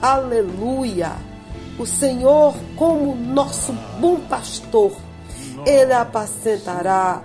Aleluia! 0.00 1.12
O 1.76 1.84
Senhor, 1.84 2.54
como 2.76 3.16
nosso 3.16 3.72
bom 4.00 4.20
pastor, 4.20 4.92
ele 5.66 5.92
apacentará 5.92 7.22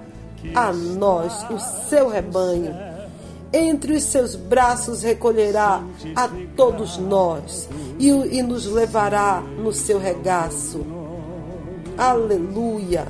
a 0.56 0.74
nós, 0.74 1.46
o 1.52 1.60
seu 1.88 2.10
rebanho. 2.10 2.76
Entre 3.52 3.94
os 3.94 4.04
seus 4.04 4.36
braços 4.36 5.04
recolherá 5.04 5.84
a 6.16 6.28
todos 6.56 6.98
nós 6.98 7.70
e, 8.00 8.10
e 8.10 8.42
nos 8.42 8.66
levará 8.66 9.42
no 9.42 9.72
seu 9.72 10.00
regaço. 10.00 10.84
Aleluia! 11.96 13.08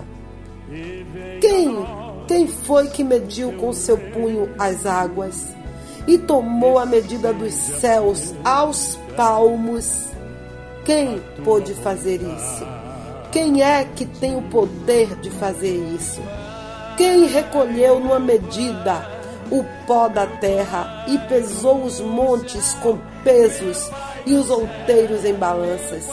Quem, 1.39 1.86
quem 2.28 2.47
foi 2.47 2.88
que 2.88 3.04
mediu 3.04 3.54
com 3.54 3.71
seu 3.71 3.97
punho 3.97 4.54
as 4.60 4.86
águas? 4.86 5.54
e 6.08 6.17
tomou 6.17 6.78
a 6.78 6.86
medida 6.86 7.34
dos 7.34 7.54
céus 7.54 8.34
aos 8.43 8.97
palmos. 9.15 10.08
Quem 10.86 11.21
pôde 11.43 11.73
fazer 11.76 12.21
isso? 12.21 12.67
Quem 13.32 13.63
é 13.63 13.86
que 13.95 14.06
tem 14.06 14.36
o 14.36 14.41
poder 14.43 15.15
de 15.21 15.30
fazer 15.32 15.76
isso? 15.95 16.21
Quem 16.97 17.26
recolheu 17.26 17.99
numa 17.99 18.19
medida 18.19 19.08
o 19.49 19.63
pó 19.88 20.08
da 20.08 20.28
terra 20.28 21.06
e 21.08 21.17
pesou 21.28 21.84
os 21.84 21.99
montes 21.99 22.73
com 22.76 22.97
pesos 23.23 23.89
e 24.26 24.34
os 24.34 24.49
outeiros 24.49 25.26
em 25.26 25.34
balanças? 25.34 26.08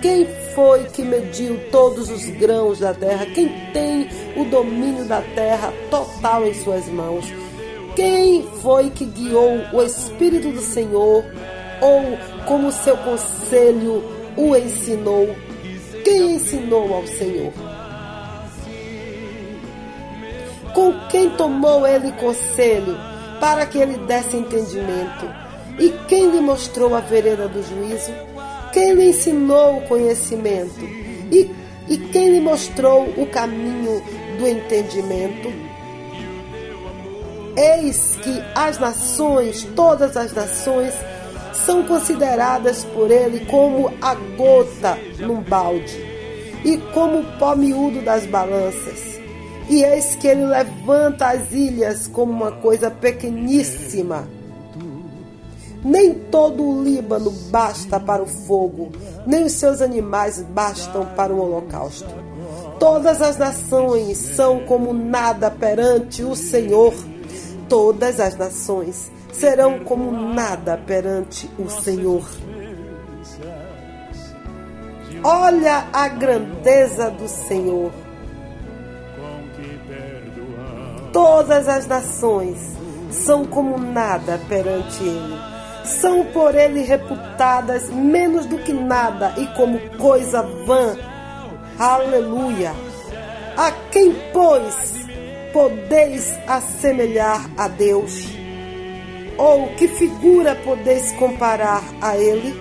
Quem 0.00 0.26
foi 0.54 0.84
que 0.84 1.02
mediu 1.02 1.58
todos 1.70 2.10
os 2.10 2.26
grãos 2.26 2.80
da 2.80 2.92
terra? 2.92 3.26
Quem 3.26 3.48
tem 3.72 4.08
o 4.36 4.44
domínio 4.44 5.04
da 5.04 5.22
terra 5.34 5.72
total 5.90 6.46
em 6.46 6.54
suas 6.54 6.86
mãos? 6.88 7.24
Quem 7.94 8.42
foi 8.60 8.90
que 8.90 9.04
guiou 9.04 9.60
o 9.72 9.82
Espírito 9.82 10.50
do 10.50 10.60
Senhor 10.60 11.24
ou 11.82 12.16
como 12.46 12.70
seu 12.70 12.96
conselho 12.98 14.04
o 14.36 14.56
ensinou? 14.56 15.34
Quem 16.04 16.36
ensinou 16.36 16.94
ao 16.94 17.06
Senhor? 17.06 17.52
Com 20.72 20.94
quem 21.10 21.28
tomou 21.30 21.86
ele 21.86 22.12
conselho 22.12 22.96
para 23.40 23.66
que 23.66 23.78
ele 23.78 23.98
desse 24.06 24.36
entendimento? 24.36 25.26
E 25.78 25.90
quem 26.06 26.30
lhe 26.30 26.40
mostrou 26.40 26.94
a 26.94 27.00
vereda 27.00 27.48
do 27.48 27.62
juízo? 27.62 28.12
Quem 28.72 28.94
lhe 28.94 29.10
ensinou 29.10 29.78
o 29.78 29.88
conhecimento? 29.88 30.80
E, 31.30 31.50
e 31.88 31.96
quem 32.12 32.30
lhe 32.30 32.40
mostrou 32.40 33.04
o 33.16 33.26
caminho 33.26 34.02
do 34.38 34.48
entendimento? 34.48 35.52
Eis 37.56 38.16
que 38.22 38.42
as 38.54 38.78
nações, 38.78 39.64
todas 39.76 40.16
as 40.16 40.32
nações, 40.32 40.94
são 41.64 41.82
consideradas 41.84 42.84
por 42.84 43.10
ele 43.10 43.44
como 43.46 43.92
a 44.00 44.14
gota 44.14 44.98
num 45.18 45.40
balde 45.40 45.98
e 46.64 46.76
como 46.92 47.20
o 47.20 47.38
pó 47.38 47.54
miúdo 47.54 48.02
das 48.02 48.26
balanças. 48.26 49.20
E 49.68 49.82
eis 49.84 50.14
que 50.16 50.26
ele 50.26 50.44
levanta 50.44 51.28
as 51.28 51.52
ilhas 51.52 52.06
como 52.06 52.32
uma 52.32 52.52
coisa 52.52 52.90
pequeníssima. 52.90 54.28
Nem 55.84 56.14
todo 56.14 56.62
o 56.62 56.82
Líbano 56.82 57.30
basta 57.50 57.98
para 57.98 58.22
o 58.22 58.26
fogo, 58.26 58.92
nem 59.26 59.44
os 59.44 59.52
seus 59.52 59.80
animais 59.80 60.40
bastam 60.40 61.06
para 61.16 61.32
o 61.32 61.40
holocausto. 61.40 62.14
Todas 62.78 63.20
as 63.20 63.36
nações 63.36 64.16
são 64.16 64.60
como 64.60 64.92
nada 64.92 65.50
perante 65.50 66.22
o 66.22 66.36
Senhor. 66.36 66.94
Todas 67.68 68.20
as 68.20 68.36
nações 68.36 69.10
serão 69.32 69.80
como 69.80 70.12
nada 70.12 70.76
perante 70.86 71.50
o 71.58 71.68
Senhor. 71.68 72.24
Olha 75.24 75.86
a 75.92 76.08
grandeza 76.08 77.10
do 77.10 77.28
Senhor. 77.28 77.92
Todas 81.12 81.68
as 81.68 81.86
nações 81.86 82.58
são 83.10 83.44
como 83.44 83.78
nada 83.78 84.40
perante 84.48 85.02
Ele 85.02 85.52
são 85.84 86.24
por 86.26 86.54
ele 86.54 86.82
reputadas 86.82 87.90
menos 87.90 88.46
do 88.46 88.58
que 88.58 88.72
nada 88.72 89.34
e 89.36 89.46
como 89.48 89.80
coisa 89.98 90.42
vã. 90.42 90.96
Aleluia! 91.78 92.72
A 93.56 93.70
quem, 93.90 94.14
pois, 94.32 95.06
podeis 95.52 96.32
assemelhar 96.46 97.50
a 97.56 97.68
Deus? 97.68 98.41
Ou 99.38 99.68
que 99.76 99.88
figura 99.88 100.54
podeis 100.54 101.12
comparar 101.12 101.82
a 102.00 102.16
ele? 102.16 102.54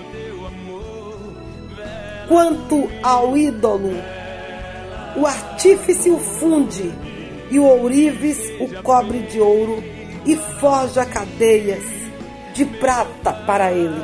Quanto 2.27 2.89
ao 3.03 3.35
ídolo, 3.35 3.93
o 5.17 5.25
artífice 5.25 6.09
o 6.09 6.17
funde, 6.17 6.91
e 7.49 7.59
o 7.59 7.65
ourives 7.65 8.39
o 8.59 8.81
cobre 8.81 9.19
de 9.23 9.39
ouro, 9.39 9.83
e 10.25 10.35
forja 10.35 11.05
cadeias 11.05 11.83
de 12.53 12.65
prata 12.65 13.33
para 13.33 13.71
ele. 13.71 14.01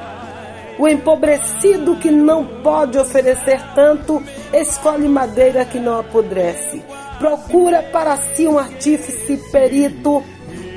O 0.77 0.87
empobrecido 0.87 1.95
que 1.95 2.11
não 2.11 2.45
pode 2.61 2.97
oferecer 2.99 3.59
tanto, 3.73 4.21
escolhe 4.53 5.07
madeira 5.07 5.65
que 5.65 5.79
não 5.79 5.99
apodrece. 5.99 6.83
Procura 7.17 7.81
para 7.81 8.15
si 8.17 8.47
um 8.47 8.59
artífice 8.59 9.37
perito 9.51 10.23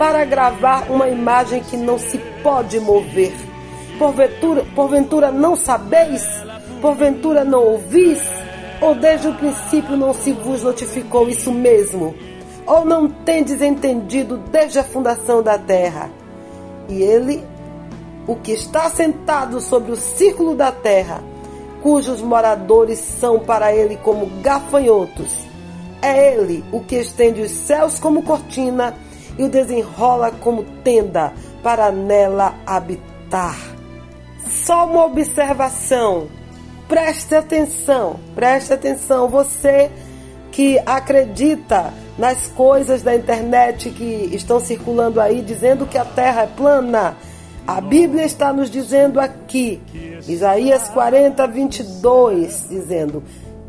para 0.01 0.25
gravar 0.25 0.91
uma 0.91 1.11
imagem 1.11 1.63
que 1.63 1.77
não 1.77 1.99
se 1.99 2.17
pode 2.43 2.81
mover. 2.81 3.35
Porventura, 3.99 4.65
porventura 4.75 5.31
não 5.31 5.55
sabeis? 5.55 6.27
Porventura 6.81 7.45
não 7.45 7.63
ouvis? 7.63 8.19
Ou 8.81 8.95
desde 8.95 9.29
o 9.29 9.35
princípio 9.35 9.99
não 9.99 10.15
se 10.15 10.33
vos 10.33 10.63
notificou 10.63 11.29
isso 11.29 11.53
mesmo? 11.53 12.15
Ou 12.67 12.83
não 12.87 13.11
tendes 13.11 13.61
entendido 13.61 14.39
desde 14.39 14.79
a 14.79 14.85
fundação 14.85 15.43
da 15.43 15.59
terra? 15.59 16.11
E 16.89 17.03
ele 17.03 17.45
o 18.27 18.35
que 18.37 18.53
está 18.53 18.89
sentado 18.89 19.61
sobre 19.61 19.93
o 19.93 19.97
círculo 19.97 20.55
da 20.55 20.73
terra, 20.73 21.23
cujos 21.83 22.23
moradores 22.23 22.99
são 22.99 23.39
para 23.39 23.75
ele 23.75 23.97
como 23.97 24.25
gafanhotos. 24.41 25.47
É 26.01 26.33
ele 26.33 26.65
o 26.73 26.81
que 26.81 26.97
estende 26.97 27.43
os 27.43 27.51
céus 27.51 27.99
como 27.99 28.23
cortina 28.23 28.97
e 29.41 29.43
o 29.43 29.49
desenrola 29.49 30.31
como 30.31 30.63
tenda 30.85 31.33
para 31.63 31.91
nela 31.91 32.55
habitar. 32.67 33.59
Só 34.47 34.87
uma 34.87 35.07
observação. 35.07 36.29
Preste 36.87 37.35
atenção, 37.35 38.21
preste 38.35 38.73
atenção. 38.73 39.29
Você 39.29 39.91
que 40.53 40.79
acredita 40.85 41.93
nas 42.19 42.49
coisas 42.49 43.03
da 43.03 43.15
internet 43.15 43.91
que 43.91 44.31
estão 44.33 44.61
circulando 44.61 45.21
aí 45.21 45.41
dizendo 45.41 45.87
que 45.87 45.97
a 45.97 46.05
Terra 46.05 46.43
é 46.43 46.47
plana 46.47 47.17
a 47.67 47.81
Bíblia 47.81 48.25
está 48.25 48.53
nos 48.53 48.69
dizendo 48.69 49.21
aqui, 49.21 49.81
Isaías 50.27 50.89
40, 50.89 51.47
22, 51.47 52.67
dizendo: 52.69 53.23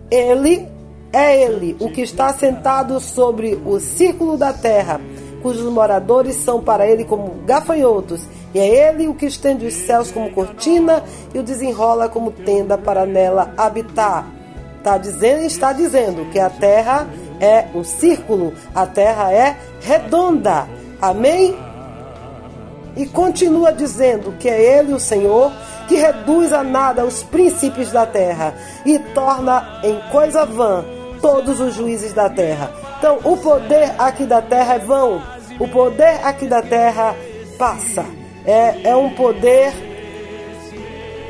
Ele 0.10 0.68
é 1.14 1.44
Ele, 1.44 1.76
o 1.80 1.88
que 1.92 2.02
está 2.02 2.34
sentado 2.34 3.00
sobre 3.00 3.62
o 3.64 3.80
círculo 3.80 4.38
da 4.38 4.54
terra, 4.54 5.00
cujos 5.42 5.72
moradores 5.72 6.36
são 6.36 6.62
para 6.62 6.88
Ele 6.88 7.04
como 7.04 7.42
gafanhotos, 7.46 8.22
e 8.54 8.60
é 8.60 8.90
Ele 8.90 9.08
o 9.08 9.14
que 9.14 9.26
estende 9.26 9.66
os 9.66 9.74
céus 9.74 10.12
como 10.12 10.32
cortina 10.32 11.04
e 11.34 11.40
o 11.40 11.44
desenrola 11.44 12.08
como 12.08 12.32
tenda 12.32 12.78
para 12.78 13.06
nela 13.06 13.54
habitar. 13.58 14.26
Está 14.78 14.98
dizendo, 14.98 15.44
está 15.44 15.74
dizendo 15.74 16.30
que 16.32 16.40
a 16.40 16.50
terra 16.50 17.08
é 17.40 17.66
um 17.76 17.84
círculo, 17.84 18.54
a 18.74 18.86
terra 18.86 19.32
é 19.32 19.56
redonda. 19.82 20.68
Amém? 21.02 21.56
E 22.96 23.06
continua 23.06 23.72
dizendo 23.72 24.34
que 24.40 24.50
é 24.50 24.80
Ele, 24.80 24.94
o 24.94 25.00
Senhor, 25.00 25.52
que 25.88 25.96
reduz 25.96 26.52
a 26.52 26.64
nada 26.64 27.06
os 27.06 27.24
princípios 27.24 27.92
da 27.92 28.06
terra 28.06 28.54
e 28.86 28.98
torna 29.00 29.80
em 29.84 30.00
coisa 30.12 30.46
vã 30.46 30.84
todos 31.22 31.60
os 31.60 31.76
juízes 31.76 32.14
da 32.14 32.30
terra. 32.30 32.81
Então, 33.02 33.18
o 33.24 33.36
poder 33.36 33.96
aqui 33.98 34.28
da 34.28 34.44
terra 34.44 34.76
é 34.76 34.78
vão, 34.78 35.24
o 35.60 35.68
poder 35.68 36.24
aqui 36.24 36.46
da 36.46 36.62
terra 36.62 37.16
passa. 37.58 38.06
É, 38.46 38.90
é 38.92 38.96
um 38.96 39.10
poder, 39.16 39.74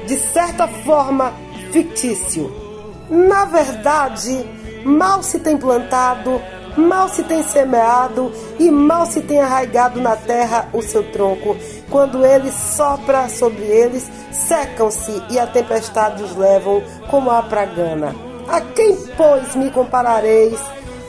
de 0.05 0.17
certa 0.17 0.67
forma, 0.67 1.31
fictício. 1.71 2.53
Na 3.10 3.45
verdade, 3.45 4.45
mal 4.84 5.23
se 5.23 5.39
tem 5.39 5.55
plantado, 5.57 6.41
mal 6.75 7.07
se 7.07 7.23
tem 7.23 7.41
semeado 7.41 8.34
e 8.60 8.69
mal 8.69 9.05
se 9.05 9.21
tem 9.21 9.39
arraigado 9.39 10.01
na 10.01 10.17
terra 10.17 10.67
o 10.73 10.81
seu 10.81 11.10
tronco. 11.13 11.55
Quando 11.89 12.25
ele 12.25 12.51
sopra 12.51 13.29
sobre 13.29 13.63
eles, 13.63 14.12
secam-se 14.29 15.23
e 15.29 15.39
a 15.39 15.47
tempestade 15.47 16.21
os 16.21 16.36
levam 16.36 16.84
como 17.10 17.31
a 17.31 17.41
pragana. 17.41 18.13
A 18.49 18.60
quem, 18.60 18.97
pois, 19.15 19.55
me 19.55 19.71
comparareis 19.71 20.60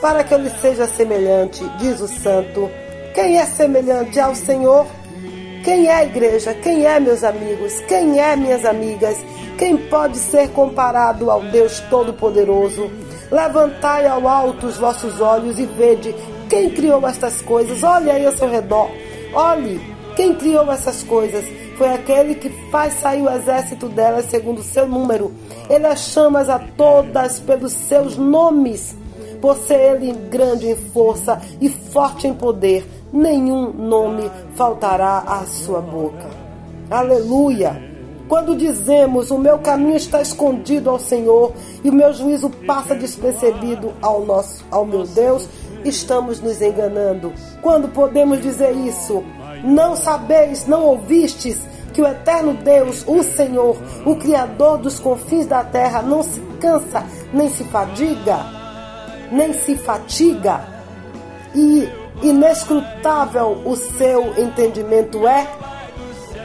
para 0.03 0.25
que 0.25 0.35
eu 0.35 0.39
lhe 0.39 0.51
seja 0.51 0.85
semelhante? 0.89 1.65
Diz 1.79 2.01
o 2.01 2.09
santo. 2.09 2.69
Quem 3.15 3.39
é 3.39 3.47
semelhante 3.47 4.19
ao 4.19 4.35
Senhor? 4.35 4.85
Quem 5.63 5.87
é 5.87 5.95
a 5.95 6.05
igreja? 6.05 6.53
Quem 6.55 6.85
é, 6.85 6.99
meus 6.99 7.23
amigos? 7.23 7.79
Quem 7.87 8.19
é, 8.19 8.35
minhas 8.35 8.65
amigas? 8.65 9.17
Quem 9.57 9.77
pode 9.77 10.19
ser 10.19 10.49
comparado 10.51 11.31
ao 11.31 11.41
Deus 11.43 11.79
Todo-Poderoso? 11.89 12.91
Levantai 13.31 14.09
ao 14.09 14.27
alto 14.27 14.67
os 14.67 14.77
vossos 14.77 15.21
olhos 15.21 15.61
e 15.61 15.67
vede 15.67 16.13
quem 16.51 16.69
criou 16.71 17.07
estas 17.07 17.41
coisas. 17.41 17.85
Olhe 17.85 18.11
aí 18.11 18.27
ao 18.27 18.33
seu 18.33 18.51
redor. 18.51 18.91
Olhe 19.33 19.81
quem 20.17 20.35
criou 20.35 20.71
essas 20.73 21.05
coisas. 21.05 21.45
Foi 21.79 21.95
aquele 21.95 22.35
que 22.35 22.51
faz 22.73 22.95
sair 22.95 23.23
o 23.23 23.31
exército 23.31 23.89
delas 23.89 24.27
segundo 24.27 24.59
o 24.59 24.65
seu 24.65 24.89
número. 24.89 25.33
Ele 25.71 25.87
as 25.87 26.01
chama 26.01 26.41
a 26.41 26.59
todas 26.59 27.39
pelos 27.39 27.73
seus 27.73 28.17
nomes. 28.17 29.01
Por 29.43 29.57
ser 29.57 29.97
ele 29.97 30.13
grande 30.31 30.69
em 30.69 30.77
força 30.77 31.41
e 31.61 31.69
forte 31.69 32.29
em 32.29 32.33
poder, 32.33 32.89
nenhum 33.13 33.73
nome 33.73 34.31
faltará 34.55 35.19
à 35.19 35.45
sua 35.45 35.81
boca. 35.81 36.31
Aleluia! 36.89 37.91
Quando 38.29 38.57
dizemos 38.57 39.33
o 39.33 39.39
meu 39.39 39.59
caminho 39.59 39.97
está 39.97 40.23
escondido 40.23 40.89
ao 40.89 41.01
Senhor 41.01 41.53
e 41.83 41.91
o 41.91 41.93
meu 41.93 42.13
juízo 42.15 42.49
passa 42.67 42.95
despercebido 42.95 43.93
ao 44.01 44.25
nosso 44.25 44.65
ao 44.71 44.87
meu 44.87 45.03
Deus, 45.03 45.49
estamos 45.85 46.41
nos 46.41 46.63
enganando. 46.63 47.33
Quando 47.61 47.89
podemos 47.89 48.41
dizer 48.41 48.77
isso? 48.77 49.25
Não 49.65 49.97
sabeis, 49.97 50.69
não 50.69 50.85
ouvistes 50.85 51.59
que 51.93 52.01
o 52.01 52.07
eterno 52.07 52.55
Deus, 52.55 53.05
o 53.09 53.25
Senhor, 53.25 53.77
o 54.07 54.15
Criador 54.15 54.79
dos 54.79 55.01
confins 55.01 55.47
da 55.47 55.65
terra, 55.65 56.01
não 56.01 56.23
se 56.23 56.41
cansa, 56.61 57.05
nem 57.35 57.51
se 57.51 57.65
fadiga, 57.65 58.62
nem 59.33 59.53
se 59.53 59.77
fatiga, 59.77 60.61
e 61.55 61.89
inescrutável 62.23 63.61
o 63.65 63.75
seu 63.77 64.39
entendimento 64.39 65.27
é? 65.27 65.47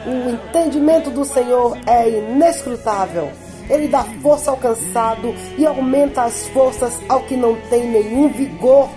O 0.06 0.30
entendimento 0.30 1.10
do 1.10 1.24
Senhor 1.24 1.76
é 1.86 2.08
inescrutável. 2.08 3.30
Ele 3.68 3.88
dá 3.88 4.02
força 4.22 4.50
ao 4.50 4.56
cansado 4.56 5.34
e 5.58 5.66
aumenta 5.66 6.22
as 6.22 6.48
forças 6.48 6.94
ao 7.08 7.20
que 7.24 7.36
não 7.36 7.54
tem 7.68 7.86
nenhum 7.86 8.28
vigor. 8.28 8.88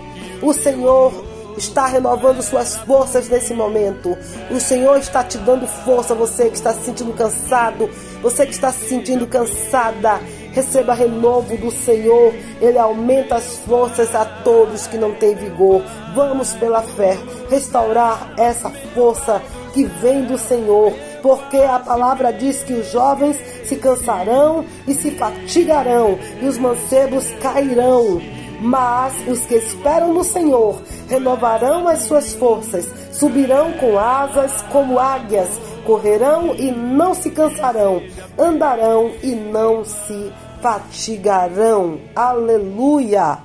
O 0.42 0.54
Senhor 0.54 1.12
está 1.58 1.86
renovando 1.86 2.42
suas 2.42 2.78
forças 2.78 3.28
nesse 3.28 3.54
momento. 3.54 4.18
O 4.50 4.60
Senhor 4.60 4.98
está 4.98 5.24
te 5.24 5.38
dando 5.40 5.68
força, 5.68 6.16
você 6.16 6.50
que 6.50 6.56
está 6.56 6.74
se 6.74 6.86
sentindo 6.86 7.14
cansado, 7.14 7.90
você 8.22 8.46
que 8.46 8.54
está 8.54 8.72
se 8.72 8.88
sentindo 8.88 9.28
cansada. 9.28 10.20
Receba 10.52 10.94
renovo 10.94 11.56
do 11.58 11.72
Senhor, 11.72 12.34
Ele 12.60 12.78
aumenta 12.78 13.36
as 13.36 13.58
forças 13.60 14.14
a 14.14 14.26
todos 14.26 14.88
que 14.88 14.98
não 14.98 15.14
têm 15.14 15.36
vigor. 15.36 15.82
Vamos 16.14 16.54
pela 16.54 16.82
fé 16.82 17.18
restaurar 17.50 18.34
essa 18.38 18.70
força 18.94 19.42
que 19.74 19.86
vem 19.86 20.26
do 20.26 20.38
Senhor, 20.38 20.94
porque 21.22 21.58
a 21.58 21.80
palavra 21.80 22.34
diz 22.34 22.64
que 22.64 22.74
os 22.74 22.92
jovens 22.92 23.38
se 23.66 23.76
cansarão 23.78 24.66
e 24.88 24.94
se 24.94 25.12
fatigarão, 25.12 26.18
e 26.42 26.46
os 26.46 26.58
mancebos 26.58 27.32
cairão. 27.42 28.22
Mas 28.60 29.14
os 29.28 29.40
que 29.46 29.56
esperam 29.56 30.14
no 30.14 30.24
Senhor 30.24 30.82
renovarão 31.10 31.88
as 31.88 32.00
suas 32.00 32.34
forças, 32.34 32.88
subirão 33.12 33.72
com 33.74 33.98
asas 33.98 34.62
como 34.72 35.00
águias, 35.00 35.50
correrão 35.82 36.56
e 36.56 36.72
não 36.72 37.14
se 37.14 37.32
cansarão, 37.32 38.02
andarão 38.38 39.12
e 39.22 39.36
não 39.36 39.84
se 39.84 40.32
fatigarão. 40.62 42.00
Aleluia! 42.16 43.40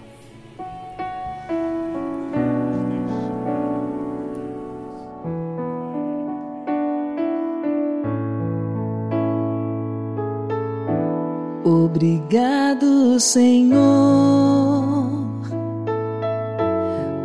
Obrigado, 11.96 13.18
Senhor, 13.18 13.80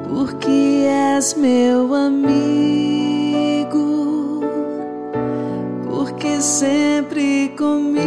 porque 0.08 0.86
és 0.88 1.36
meu 1.36 1.94
amigo, 1.94 3.21
sempre 6.42 7.54
comigo. 7.56 8.02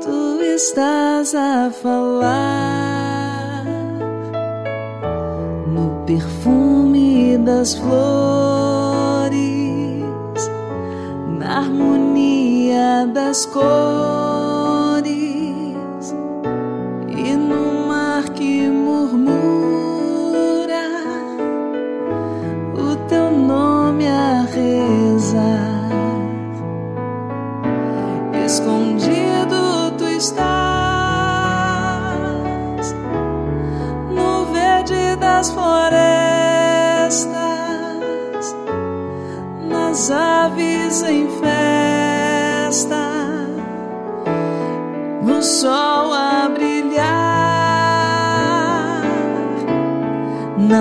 Tu 0.00 0.40
estás 0.54 1.34
a 1.34 1.70
falar 1.70 3.64
no 5.66 6.04
perfume 6.06 7.38
das 7.38 7.74
flores, 7.74 9.34
na 11.38 11.58
harmonia 11.58 13.06
das 13.12 13.46
cores 13.46 14.33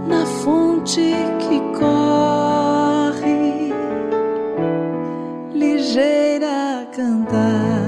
na 0.08 0.26
fonte 0.26 1.14
que 1.38 1.60
corre, 1.78 3.72
ligeira 5.54 6.80
a 6.80 6.86
cantar. 6.86 7.86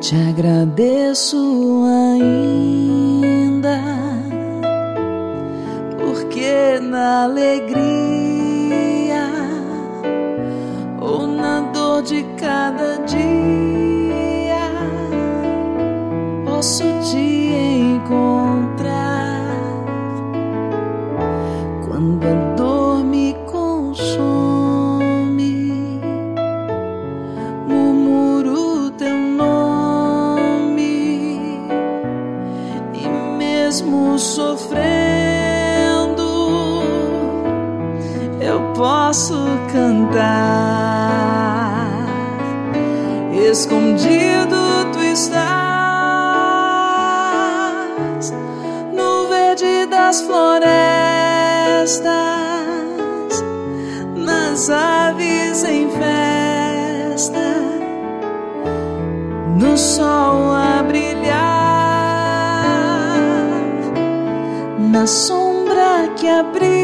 Te 0.00 0.14
agradeço 0.14 1.42
ainda, 2.06 3.78
porque 5.98 6.78
na 6.80 7.24
alegria 7.24 7.59
Escondido 43.70 44.90
tu 44.92 44.98
estás 44.98 45.44
no 48.92 49.28
verde 49.28 49.86
das 49.86 50.22
florestas, 50.22 50.64
nas 54.16 54.68
aves 54.70 55.62
em 55.62 55.88
festa, 55.88 57.62
no 59.56 59.76
sol 59.76 60.52
a 60.52 60.82
brilhar. 60.82 61.60
na 64.78 65.06
sombra 65.06 66.08
que 66.16 66.26
abriga, 66.26 66.79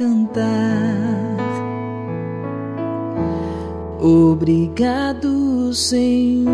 cantar. 0.00 1.36
Obrigado, 4.00 5.74
Senhor. 5.74 6.48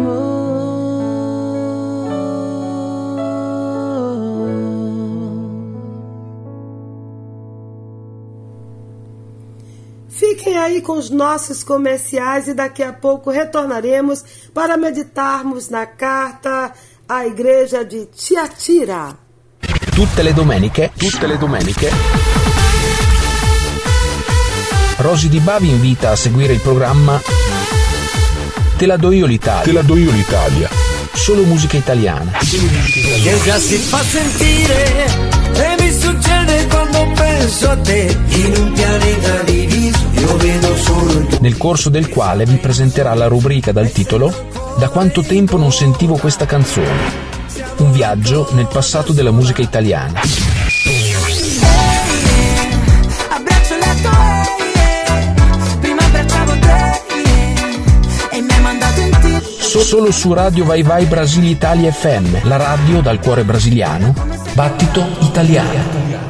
Fiquem 10.08 10.58
aí 10.58 10.80
com 10.80 10.94
os 10.94 11.08
nossos 11.10 11.62
comerciais 11.62 12.48
e 12.48 12.54
daqui 12.54 12.82
a 12.82 12.92
pouco 12.92 13.30
retornaremos 13.30 14.24
para 14.52 14.76
meditarmos 14.76 15.68
na 15.68 15.86
carta 15.86 16.72
à 17.08 17.26
igreja 17.26 17.84
de 17.84 18.06
Tiatira. 18.06 19.16
Tutte 19.94 20.22
le 20.22 20.32
domeniche, 20.32 20.90
tutte 20.98 21.26
le 21.26 21.38
domeniche 21.38 22.25
Rosy 24.96 25.28
Di 25.28 25.40
Bavi 25.40 25.68
invita 25.68 26.10
a 26.10 26.16
seguire 26.16 26.54
il 26.54 26.60
programma 26.60 27.20
Te 28.76 28.86
la 28.86 28.96
do 28.96 29.12
io 29.12 29.26
l'Italia. 29.26 29.62
Te 29.62 29.72
la 29.72 29.82
do 29.82 29.96
io 29.96 30.10
l'Italia. 30.10 30.68
Solo 31.12 31.44
musica 31.44 31.76
italiana. 31.76 32.32
Che 32.38 33.40
già 33.44 33.58
si 33.58 33.76
fa 33.76 34.02
sentire 34.02 35.06
e 35.52 35.82
mi 35.82 35.92
succede 35.92 36.66
quando 36.66 37.10
penso 37.14 37.70
a 37.70 37.76
te 37.76 38.16
in 38.28 38.54
un 38.56 38.72
pianeta 38.72 39.42
diviso 39.42 39.98
io 40.12 40.36
vedo 40.36 40.76
solo 40.76 41.12
il 41.12 41.38
Nel 41.40 41.56
corso 41.56 41.88
del 41.88 42.08
quale 42.08 42.44
vi 42.44 42.56
presenterà 42.56 43.14
la 43.14 43.26
rubrica 43.26 43.72
dal 43.72 43.90
titolo 43.90 44.48
Da 44.78 44.88
quanto 44.88 45.22
tempo 45.22 45.56
non 45.56 45.72
sentivo 45.72 46.16
questa 46.16 46.46
canzone. 46.46 47.34
Un 47.78 47.92
viaggio 47.92 48.48
nel 48.52 48.66
passato 48.66 49.12
della 49.12 49.30
musica 49.30 49.62
italiana. 49.62 50.55
Solo 59.80 60.10
su 60.12 60.32
Radio 60.32 60.64
Vai 60.64 60.82
Vai 60.82 61.04
Brasile 61.06 61.48
Italia 61.48 61.92
FM, 61.92 62.44
la 62.44 62.56
radio 62.56 63.00
dal 63.00 63.20
cuore 63.20 63.44
brasiliano, 63.44 64.14
battito 64.54 65.04
italiano. 65.20 66.24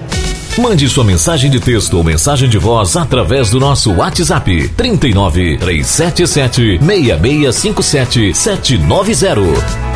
Mande 0.59 0.89
sua 0.89 1.05
mensagem 1.05 1.51
de 1.51 1.61
texto 1.61 1.99
ou 1.99 2.05
mensagem 2.05 2.49
de 2.49 2.57
voz 2.57 2.97
através 2.97 3.51
do 3.51 3.61
nosso 3.61 3.93
WhatsApp 3.93 4.69
39 4.71 5.59
377 5.59 6.79
6657 6.81 8.35
790. 8.35 9.96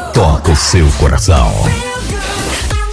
toca 0.13 0.51
o 0.51 0.55
seu 0.55 0.85
coração. 0.99 1.51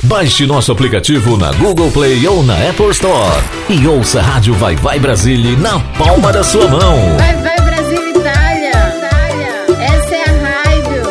Baixe 0.05 0.47
nosso 0.47 0.71
aplicativo 0.71 1.37
na 1.37 1.51
Google 1.53 1.91
Play 1.91 2.27
ou 2.29 2.45
na 2.45 2.55
Apple 2.55 2.91
Store 2.91 3.43
e 3.69 3.87
ouça 3.87 4.21
a 4.21 4.23
Rádio 4.23 4.55
Vai 4.55 4.77
Vai 4.77 4.99
Brasília 5.01 5.57
na 5.59 5.81
palma 5.81 6.33
da 6.33 6.45
sua 6.45 6.69
mão. 6.69 7.17
Vai, 7.17 7.37
vai, 7.37 7.61
Brasil, 7.61 8.09
Itália. 8.11 8.71
Essa 9.81 10.15
é 10.15 10.25
a 10.25 10.33
rádio. 10.47 11.03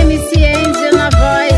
MC 0.00 0.44
Angel 0.44 0.94
na 0.94 1.10
voz. 1.10 1.54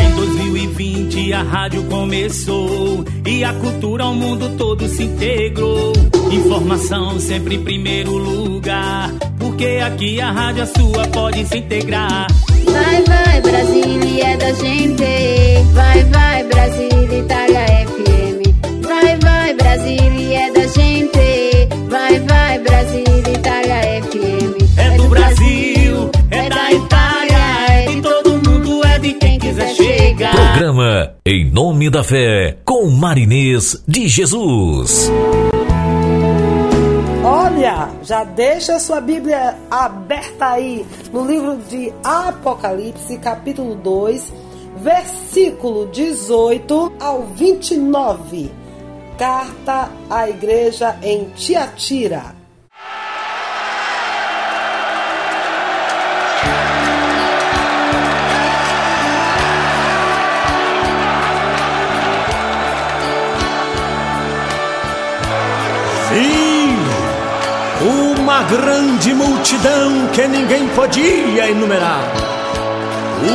Em 0.00 0.10
2020 0.16 1.32
a 1.32 1.42
rádio 1.42 1.84
começou 1.84 3.04
e 3.24 3.44
a 3.44 3.52
cultura 3.54 4.04
ao 4.04 4.14
mundo 4.14 4.56
todo 4.58 4.88
se 4.88 5.04
integrou. 5.04 6.11
Informação 6.32 7.20
sempre 7.20 7.56
em 7.56 7.62
primeiro 7.62 8.16
lugar, 8.16 9.12
porque 9.38 9.82
aqui 9.84 10.18
a 10.18 10.32
rádio 10.32 10.62
a 10.62 10.66
sua 10.66 11.06
pode 11.08 11.44
se 11.46 11.58
integrar. 11.58 12.26
Vai, 12.64 13.02
vai, 13.02 13.40
Brasília 13.42 14.28
é 14.28 14.36
da 14.38 14.52
gente. 14.54 15.04
Vai, 15.74 16.04
vai, 16.04 16.44
Brasília, 16.44 17.18
Itália 17.18 17.66
FM. 17.86 18.82
Vai, 18.82 19.18
vai, 19.18 19.54
Brasília 19.54 20.46
é 20.46 20.51
Programa 30.14 31.14
Em 31.24 31.50
Nome 31.50 31.88
da 31.88 32.04
Fé 32.04 32.58
com 32.66 32.90
Marinês 32.90 33.82
de 33.88 34.06
Jesus. 34.08 35.10
Olha, 37.24 37.88
já 38.02 38.22
deixa 38.22 38.76
a 38.76 38.78
sua 38.78 39.00
Bíblia 39.00 39.56
aberta 39.70 40.50
aí 40.50 40.84
no 41.10 41.26
livro 41.26 41.56
de 41.68 41.90
Apocalipse, 42.04 43.16
capítulo 43.18 43.74
2, 43.74 44.32
versículo 44.76 45.86
18 45.86 46.92
ao 47.00 47.22
29. 47.22 48.52
Carta 49.16 49.88
à 50.10 50.28
igreja 50.28 50.94
em 51.02 51.24
Tiatira. 51.30 52.41
Sim, 66.12 66.76
uma 68.20 68.42
grande 68.42 69.14
multidão 69.14 70.08
que 70.12 70.28
ninguém 70.28 70.68
podia 70.68 71.50
enumerar. 71.50 72.04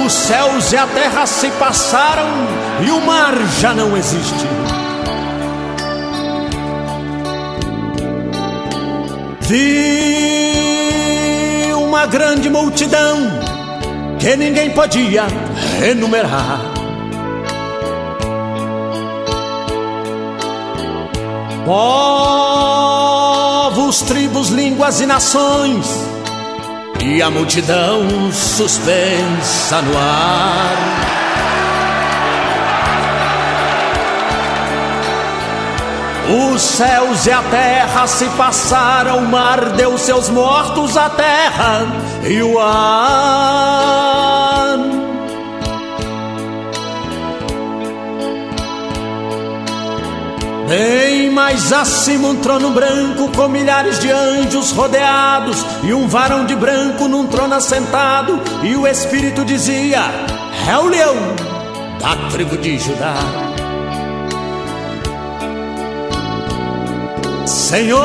Os 0.05 0.13
céus 0.13 0.71
e 0.71 0.77
a 0.77 0.85
terra 0.85 1.25
se 1.25 1.49
passaram 1.51 2.29
e 2.85 2.91
o 2.91 3.01
mar 3.01 3.33
já 3.59 3.73
não 3.73 3.97
existe. 3.97 4.45
Vi 9.41 10.53
uma 11.73 12.05
grande 12.05 12.47
multidão 12.47 13.17
que 14.19 14.35
ninguém 14.35 14.69
podia 14.69 15.25
enumerar. 15.83 16.77
Povos, 23.87 24.01
tribos, 24.01 24.49
línguas 24.49 24.99
e 24.99 25.05
nações, 25.05 25.87
e 26.99 27.21
a 27.21 27.29
multidão 27.29 28.29
suspensa 28.33 29.81
no 29.81 29.97
ar. 29.97 30.75
Os 36.53 36.61
céus 36.61 37.25
e 37.27 37.31
a 37.31 37.41
terra 37.43 38.07
se 38.07 38.25
passaram, 38.31 39.19
o 39.19 39.25
mar 39.25 39.69
deu 39.69 39.97
seus 39.97 40.27
mortos 40.27 40.97
à 40.97 41.09
terra 41.09 41.87
e 42.25 42.41
o 42.41 42.59
ar. 42.59 44.06
Bem 50.67 51.29
mais 51.29 51.71
acima, 51.71 52.27
um 52.27 52.35
trono 52.35 52.71
branco 52.71 53.31
com 53.31 53.47
milhares 53.47 53.99
de 53.99 54.11
anjos 54.11 54.71
rodeados 54.71 55.65
e 55.81 55.93
um 55.93 56.09
varão 56.09 56.45
de 56.45 56.57
branco 56.57 57.07
num 57.07 57.25
trono 57.25 57.53
assentado. 57.53 58.41
E 58.63 58.75
o 58.75 58.85
Espírito 58.85 59.45
dizia: 59.45 60.01
É 60.69 60.77
o 60.77 60.89
leão 60.89 61.15
da 62.01 62.29
tribo 62.29 62.57
de 62.57 62.77
Judá. 62.77 63.15
Senhor, 67.45 68.01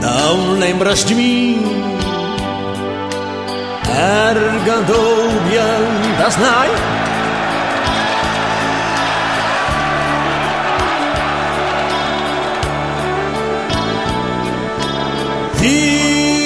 não 0.00 0.52
lembras 0.56 1.04
de 1.04 1.16
mim? 1.16 1.62
Ergandou 3.88 5.30
das 6.16 6.36
nai. 6.36 6.99
Vi 15.60 16.40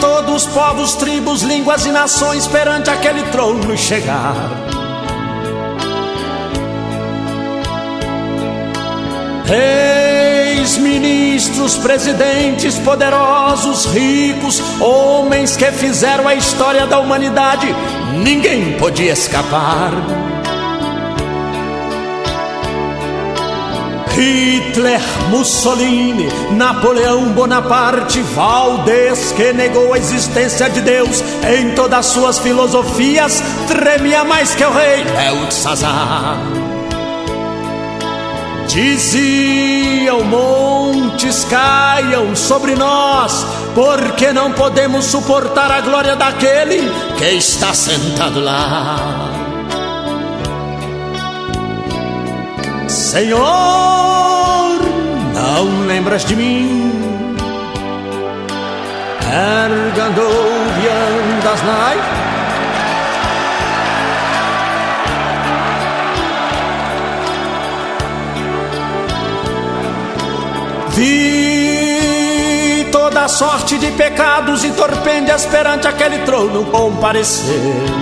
todos 0.00 0.46
os 0.46 0.52
povos, 0.52 0.94
tribos, 0.94 1.42
línguas 1.42 1.84
e 1.84 1.90
nações 1.90 2.46
perante 2.46 2.88
aquele 2.90 3.22
trono 3.24 3.76
chegar. 3.76 4.34
Reis, 9.44 10.78
ministros, 10.78 11.76
presidentes, 11.76 12.78
poderosos, 12.78 13.86
ricos, 13.86 14.62
homens 14.80 15.56
que 15.56 15.70
fizeram 15.72 16.28
a 16.28 16.36
história 16.36 16.86
da 16.86 17.00
humanidade, 17.00 17.66
ninguém 18.24 18.78
podia 18.78 19.12
escapar. 19.12 19.92
Hitler, 24.14 25.00
Mussolini, 25.30 26.28
Napoleão 26.52 27.32
Bonaparte, 27.32 28.20
Valdez, 28.20 29.32
que 29.32 29.52
negou 29.52 29.94
a 29.94 29.98
existência 29.98 30.68
de 30.68 30.82
Deus 30.82 31.22
em 31.58 31.74
todas 31.74 32.06
suas 32.06 32.38
filosofias, 32.38 33.42
tremia 33.66 34.22
mais 34.22 34.54
que 34.54 34.64
o 34.64 34.72
rei 34.72 35.04
Belsazar. 35.04 36.36
Diziam 38.68 40.24
montes 40.24 41.44
caiam 41.44 42.34
sobre 42.36 42.74
nós, 42.74 43.46
porque 43.74 44.32
não 44.32 44.52
podemos 44.52 45.06
suportar 45.06 45.70
a 45.70 45.80
glória 45.80 46.16
daquele 46.16 46.80
que 47.18 47.24
está 47.24 47.72
sentado 47.72 48.40
lá. 48.40 49.31
Senhor, 53.12 54.80
não 55.34 55.86
lembras 55.86 56.24
de 56.24 56.34
mim? 56.34 56.90
Ergando 59.30 60.26
viandas 60.80 61.62
night. 61.62 62.02
Vi 70.94 72.86
toda 72.90 73.28
sorte 73.28 73.76
de 73.76 73.90
pecados 73.90 74.64
e 74.64 74.70
torpendas 74.70 75.44
perante 75.44 75.86
aquele 75.86 76.20
trono 76.20 76.64
comparecer. 76.64 78.01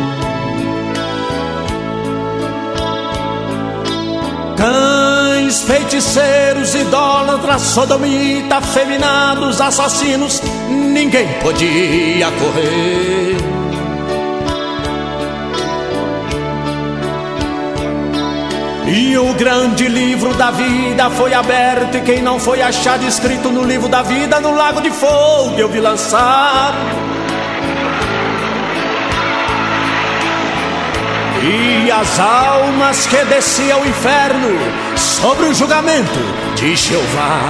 Cães, 5.50 5.62
feiticeiros, 5.62 6.74
idólatras, 6.76 7.62
sodomitas, 7.62 8.52
afeminados, 8.52 9.60
assassinos, 9.60 10.40
ninguém 10.68 11.26
podia 11.40 12.30
correr. 12.30 13.36
E 18.86 19.18
o 19.18 19.34
grande 19.34 19.88
livro 19.88 20.32
da 20.34 20.52
vida 20.52 21.10
foi 21.10 21.34
aberto, 21.34 21.96
e 21.96 22.00
quem 22.02 22.22
não 22.22 22.38
foi 22.38 22.62
achado 22.62 23.04
escrito 23.04 23.50
no 23.50 23.64
livro 23.64 23.88
da 23.88 24.02
vida, 24.02 24.40
no 24.40 24.54
lago 24.54 24.80
de 24.80 24.90
fogo 24.90 25.58
eu 25.58 25.68
vi 25.68 25.80
lançar. 25.80 26.99
E 31.42 31.90
as 31.90 32.20
almas 32.20 33.06
que 33.06 33.24
desciam 33.24 33.78
ao 33.78 33.86
inferno 33.86 34.58
sobre 34.94 35.46
o 35.46 35.54
julgamento 35.54 36.20
de 36.54 36.76
Jeová. 36.76 37.40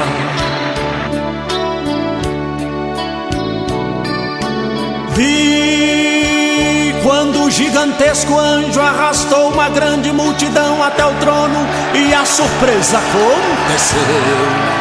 Vi 5.14 6.95
quando 7.03 7.43
o 7.43 7.51
gigantesco 7.51 8.38
anjo 8.38 8.80
arrastou 8.80 9.51
uma 9.51 9.68
grande 9.68 10.12
multidão 10.12 10.82
até 10.82 11.05
o 11.05 11.14
trono 11.14 11.66
e 11.93 12.14
a 12.14 12.24
surpresa 12.24 12.99
aconteceu. 12.99 14.80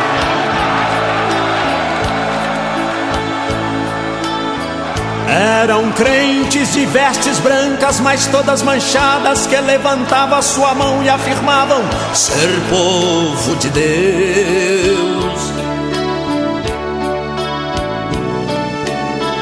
Eram 5.29 5.91
crentes 5.91 6.73
de 6.73 6.87
vestes 6.87 7.37
brancas, 7.37 7.99
mas 7.99 8.25
todas 8.25 8.63
manchadas, 8.63 9.45
que 9.45 9.55
levantavam 9.61 10.41
sua 10.41 10.73
mão 10.73 11.03
e 11.03 11.09
afirmavam 11.09 11.83
ser 12.15 12.49
povo 12.67 13.55
de 13.57 13.69
Deus. 13.69 15.39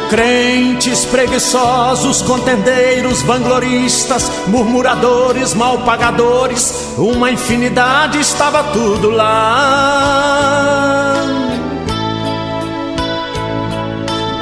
Crentes 0.09 1.05
preguiçosos, 1.05 2.21
contendeiros, 2.21 3.21
vangloristas, 3.21 4.29
murmuradores, 4.47 5.53
malpagadores, 5.53 6.73
uma 6.97 7.31
infinidade 7.31 8.19
estava 8.19 8.61
tudo 8.73 9.09
lá. 9.09 10.27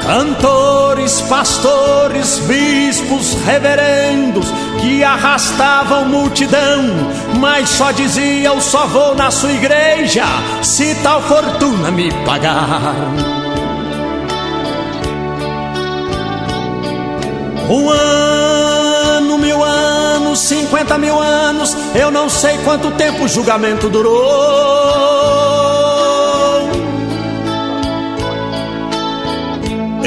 Cantores, 0.06 1.20
pastores, 1.22 2.38
bispos, 2.46 3.34
reverendos 3.44 4.46
que 4.80 5.02
arrastavam 5.02 6.04
multidão, 6.04 6.84
mas 7.40 7.68
só 7.70 7.90
diziam: 7.90 8.60
só 8.60 8.86
vou 8.86 9.16
na 9.16 9.32
sua 9.32 9.50
igreja 9.50 10.24
se 10.62 10.94
tal 11.02 11.20
fortuna 11.22 11.90
me 11.90 12.12
pagar. 12.24 12.94
Um 17.68 17.90
ano, 17.90 19.38
mil 19.38 19.64
anos, 19.64 20.38
cinquenta 20.38 20.96
mil 20.96 21.20
anos, 21.20 21.76
eu 21.96 22.12
não 22.12 22.30
sei 22.30 22.56
quanto 22.58 22.92
tempo 22.92 23.24
o 23.24 23.28
julgamento 23.28 23.88
durou. 23.88 25.05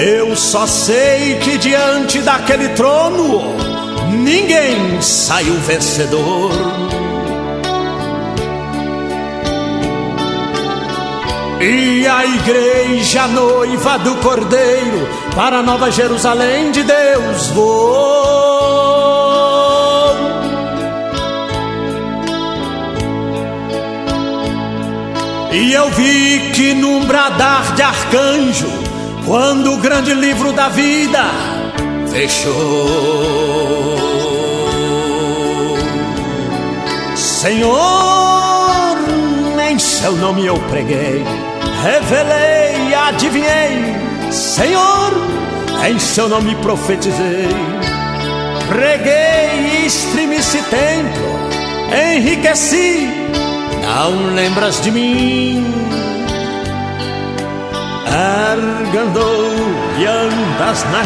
Eu 0.01 0.33
só 0.33 0.65
sei 0.65 1.35
que 1.39 1.57
diante 1.57 2.21
daquele 2.21 2.69
trono 2.69 3.53
ninguém 4.23 5.01
saiu 5.01 5.53
vencedor. 5.55 6.51
E 11.59 12.07
a 12.07 12.25
igreja 12.25 13.27
noiva 13.27 13.99
do 13.99 14.15
Cordeiro 14.21 15.09
para 15.35 15.61
Nova 15.61 15.91
Jerusalém 15.91 16.71
de 16.71 16.81
Deus 16.83 17.47
vou. 17.47 18.29
E 25.51 25.73
eu 25.73 25.89
vi 25.89 26.51
que 26.53 26.73
num 26.73 27.05
bradar 27.05 27.75
de 27.75 27.81
arcanjo, 27.81 28.78
quando 29.29 29.73
o 29.73 29.77
grande 29.77 30.11
livro 30.11 30.51
da 30.51 30.69
vida 30.69 31.23
fechou, 32.11 32.51
Senhor, 37.15 37.77
em 39.69 39.77
seu 39.77 40.13
nome 40.13 40.47
eu 40.47 40.57
preguei, 40.61 41.23
revelei, 41.83 42.91
adivinhei. 42.95 43.95
Senhor, 44.31 45.13
em 45.87 45.99
seu 45.99 46.27
nome 46.27 46.55
profetizei, 46.55 47.49
preguei 48.67 49.83
e 49.83 49.85
estremeci 49.85 50.59
templo, 50.71 52.17
enriqueci, 52.17 53.07
não 53.83 54.33
lembras 54.33 54.81
de 54.81 54.89
mim? 54.89 55.88
Argandou 58.19 59.53
e 59.97 60.05
andas 60.05 60.83
na 60.91 61.05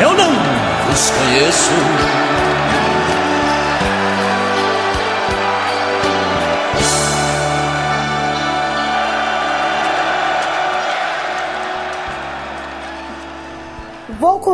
eu 0.00 0.12
não 0.12 0.32
vos 0.88 1.10
conheço. 1.10 2.23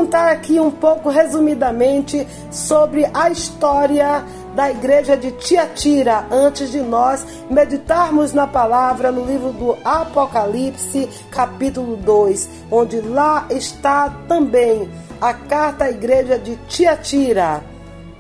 Contar 0.01 0.33
aqui 0.33 0.59
um 0.59 0.71
pouco 0.71 1.11
resumidamente 1.11 2.27
sobre 2.51 3.07
a 3.13 3.29
história 3.29 4.25
da 4.55 4.71
igreja 4.71 5.15
de 5.15 5.31
Tiatira, 5.33 6.25
antes 6.31 6.73
de 6.73 6.81
nós 6.81 7.27
meditarmos 7.51 8.33
na 8.33 8.47
palavra 8.47 9.13
no 9.13 9.27
livro 9.27 9.53
do 9.53 9.77
Apocalipse, 9.85 11.07
capítulo 11.31 11.97
2, 11.99 12.49
onde 12.71 13.03
lá 13.03 13.47
está 13.51 14.09
também 14.27 14.91
a 15.21 15.35
carta 15.35 15.85
à 15.85 15.91
igreja 15.91 16.39
de 16.39 16.57
Tiatira. 16.67 17.63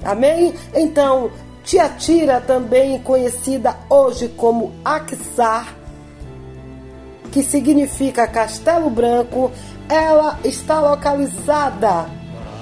Amém? 0.04 0.52
Então, 0.74 1.30
Tiatira, 1.64 2.42
também 2.42 2.98
conhecida 2.98 3.74
hoje 3.88 4.28
como 4.28 4.70
Axar, 4.84 5.74
que 7.32 7.42
significa 7.42 8.26
Castelo 8.26 8.90
Branco, 8.90 9.50
ela 9.90 10.38
está 10.44 10.80
localizada 10.80 12.06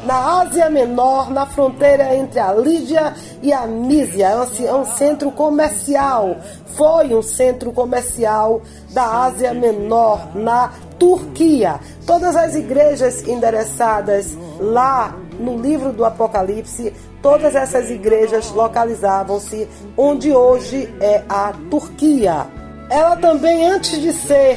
na 0.05 0.41
Ásia 0.41 0.71
Menor, 0.71 1.31
na 1.31 1.45
fronteira 1.45 2.15
entre 2.15 2.41
a 2.41 2.53
Lídia 2.53 3.15
e 3.43 3.53
a 3.53 3.67
Mísia. 3.67 4.29
É 4.61 4.75
um 4.75 4.85
centro 4.85 5.31
comercial. 5.31 6.37
Foi 6.77 7.15
um 7.15 7.23
centro 7.23 7.73
comercial 7.73 8.63
da 8.91 9.25
Ásia 9.25 9.53
Menor, 9.53 10.35
na 10.35 10.73
Turquia. 10.99 11.81
Todas 12.07 12.35
as 12.37 12.55
igrejas 12.55 13.27
endereçadas 13.27 14.37
lá 14.59 15.15
no 15.39 15.59
livro 15.59 15.93
do 15.93 16.05
Apocalipse 16.05 16.93
Todas 17.23 17.57
essas 17.57 17.91
igrejas 17.91 18.51
localizavam-se 18.53 19.69
onde 19.97 20.33
hoje 20.33 20.89
é 21.01 21.23
a 21.29 21.53
Turquia. 21.69 22.47
Ela 22.89 23.17
também, 23.17 23.67
antes 23.67 24.01
de 24.01 24.13
ser 24.13 24.57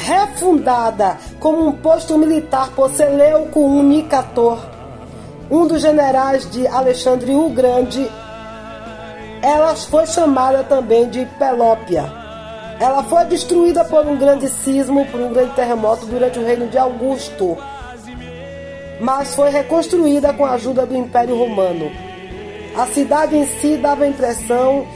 refundada 0.00 1.18
como 1.38 1.66
um 1.66 1.72
posto 1.72 2.16
militar 2.16 2.70
por 2.70 2.90
Seleuco 2.90 3.60
I 3.60 3.82
Nicator, 3.82 4.58
um 5.50 5.66
dos 5.66 5.82
generais 5.82 6.50
de 6.50 6.66
Alexandre 6.66 7.34
o 7.34 7.50
Grande, 7.50 8.10
ela 9.42 9.74
foi 9.74 10.06
chamada 10.06 10.64
também 10.64 11.08
de 11.08 11.26
Pelópia. 11.38 12.10
Ela 12.78 13.02
foi 13.02 13.24
destruída 13.26 13.84
por 13.84 14.06
um 14.06 14.16
grande 14.16 14.48
sismo, 14.48 15.04
por 15.06 15.20
um 15.20 15.32
grande 15.32 15.54
terremoto 15.54 16.06
durante 16.06 16.38
o 16.38 16.44
reino 16.44 16.66
de 16.68 16.78
Augusto, 16.78 17.58
mas 19.00 19.34
foi 19.34 19.50
reconstruída 19.50 20.32
com 20.32 20.46
a 20.46 20.52
ajuda 20.52 20.86
do 20.86 20.96
Império 20.96 21.36
Romano. 21.36 21.90
A 22.74 22.86
cidade 22.86 23.36
em 23.36 23.44
si 23.44 23.76
dava 23.76 24.04
a 24.04 24.08
impressão 24.08 24.86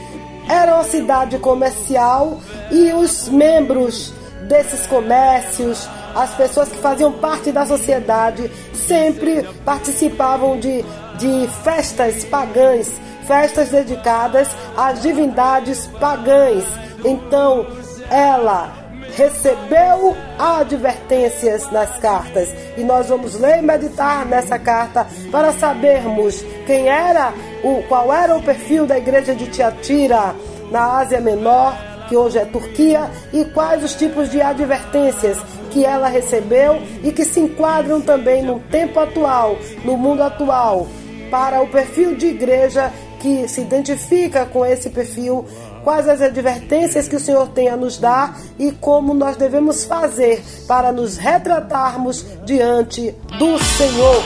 era 0.49 0.75
uma 0.75 0.83
cidade 0.83 1.37
comercial 1.37 2.39
e 2.71 2.91
os 2.93 3.29
membros 3.29 4.13
desses 4.47 4.85
comércios, 4.87 5.87
as 6.15 6.33
pessoas 6.35 6.69
que 6.69 6.77
faziam 6.77 7.11
parte 7.11 7.51
da 7.51 7.65
sociedade, 7.65 8.49
sempre 8.73 9.43
participavam 9.65 10.59
de, 10.59 10.83
de 11.17 11.47
festas 11.63 12.23
pagãs, 12.25 12.91
festas 13.27 13.69
dedicadas 13.69 14.47
às 14.77 15.01
divindades 15.01 15.87
pagãs. 15.99 16.63
Então, 17.03 17.65
ela 18.09 18.85
recebeu 19.15 20.15
advertências 20.37 21.71
nas 21.71 21.97
cartas 21.99 22.49
e 22.77 22.81
nós 22.81 23.07
vamos 23.07 23.39
ler 23.39 23.59
e 23.59 23.61
meditar 23.61 24.25
nessa 24.25 24.59
carta 24.59 25.07
para 25.31 25.53
sabermos 25.53 26.43
quem 26.65 26.89
era 26.89 27.33
o 27.63 27.81
qual 27.87 28.13
era 28.13 28.35
o 28.35 28.43
perfil 28.43 28.85
da 28.85 28.97
igreja 28.97 29.33
de 29.33 29.47
Tiatira 29.47 30.35
na 30.71 30.97
Ásia 30.97 31.21
Menor, 31.21 31.75
que 32.07 32.15
hoje 32.15 32.37
é 32.37 32.45
Turquia, 32.45 33.09
e 33.33 33.45
quais 33.45 33.83
os 33.83 33.93
tipos 33.95 34.29
de 34.29 34.41
advertências 34.41 35.37
que 35.71 35.83
ela 35.83 36.07
recebeu 36.07 36.81
e 37.03 37.11
que 37.11 37.25
se 37.25 37.39
enquadram 37.39 37.99
também 37.99 38.43
no 38.43 38.59
tempo 38.59 38.99
atual, 38.99 39.57
no 39.83 39.97
mundo 39.97 40.23
atual, 40.23 40.87
para 41.29 41.61
o 41.61 41.67
perfil 41.67 42.15
de 42.15 42.27
igreja 42.27 42.91
que 43.19 43.47
se 43.47 43.61
identifica 43.61 44.45
com 44.45 44.65
esse 44.65 44.89
perfil, 44.89 45.45
quais 45.83 46.07
as 46.07 46.21
advertências 46.21 47.07
que 47.07 47.15
o 47.15 47.19
Senhor 47.19 47.47
tem 47.49 47.69
a 47.69 47.75
nos 47.75 47.97
dar 47.97 48.39
e 48.57 48.71
como 48.71 49.13
nós 49.13 49.35
devemos 49.35 49.83
fazer 49.83 50.43
para 50.67 50.91
nos 50.91 51.17
retratarmos 51.17 52.25
diante 52.45 53.15
do 53.37 53.57
Senhor. 53.59 54.23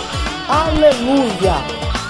Aleluia! 0.48 2.09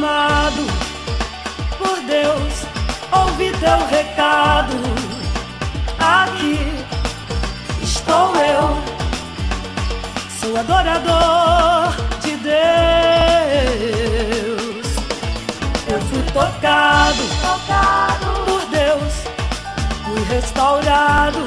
Chamado 0.00 0.64
por 1.76 2.00
Deus, 2.00 2.64
ouvi 3.12 3.52
teu 3.58 3.86
recado. 3.86 4.72
Aqui 5.98 6.58
estou 7.82 8.34
eu, 8.36 8.78
sou 10.40 10.56
adorador 10.56 11.94
de 12.22 12.36
Deus. 12.36 12.56
Eu 15.92 16.00
fui 16.00 16.22
tocado, 16.32 17.22
tocado 17.42 18.26
por 18.46 18.62
Deus, 18.70 19.24
fui 20.04 20.22
restaurado. 20.34 21.44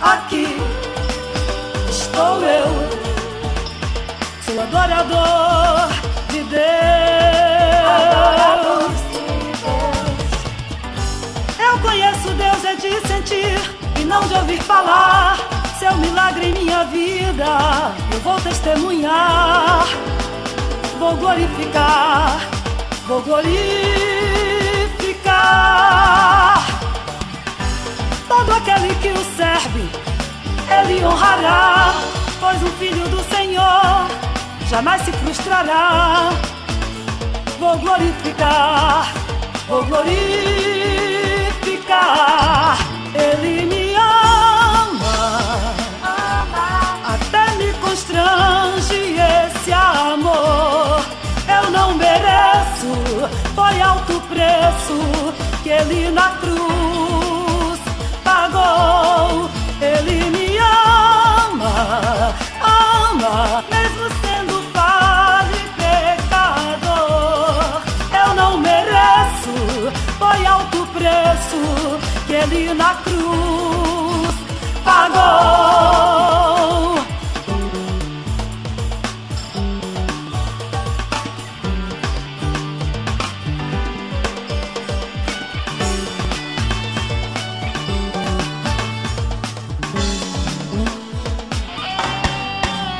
Aqui 0.00 0.46
estou 1.90 2.44
eu, 2.44 2.88
sou 4.46 4.62
adorador 4.62 5.91
Deus. 6.52 6.62
Eu 11.58 11.78
conheço 11.78 12.28
Deus 12.34 12.64
é 12.64 12.74
de 12.74 13.00
sentir 13.08 13.58
e 13.98 14.04
não 14.04 14.20
de 14.28 14.34
ouvir 14.34 14.62
falar. 14.62 15.38
Seu 15.78 15.96
milagre 15.96 16.48
em 16.48 16.52
minha 16.52 16.84
vida, 16.84 17.46
eu 18.12 18.20
vou 18.20 18.38
testemunhar. 18.40 19.86
Vou 20.98 21.16
glorificar, 21.16 22.38
vou 23.08 23.22
glorificar. 23.22 23.62
Todo 28.28 28.52
aquele 28.52 28.94
que 28.96 29.08
o 29.08 29.24
serve, 29.36 29.88
ele 30.70 31.02
honrará, 31.04 31.94
pois 32.38 32.62
o 32.62 32.66
filho 32.78 33.08
do 33.08 33.24
Senhor 33.34 34.21
jamais 34.72 35.02
se 35.02 35.12
frustrará. 35.12 36.30
Vou 37.60 37.76
glorificar, 37.78 39.12
vou 39.68 39.84
glorificar. 39.84 40.38
Ele 43.14 43.66
me 43.66 43.94
ama, 43.94 45.74
até 47.14 47.54
me 47.56 47.70
constrange 47.74 49.14
esse 49.34 49.72
amor. 49.72 51.04
Eu 51.46 51.70
não 51.70 51.94
mereço, 51.94 53.28
foi 53.54 53.78
alto 53.82 54.18
preço 54.22 55.34
que 55.62 55.68
ele 55.68 56.10
na 56.10 56.30
cruz 56.40 57.78
pagou. 58.24 59.50
Ele 59.82 60.30
me 60.30 60.56
ama, 60.56 62.34
ama, 62.62 63.62
mesmo 63.70 64.21
preço 71.52 71.98
que 72.26 72.32
ele 72.32 72.74
na 72.74 72.94
cruz 72.96 74.34
pagou. 74.84 76.12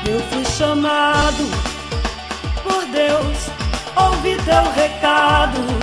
Eu 0.06 0.20
fui 0.30 0.44
chamado 0.44 1.50
por 2.62 2.84
Deus, 2.86 3.50
ouvi 3.96 4.36
teu 4.44 4.72
recado 4.72 5.81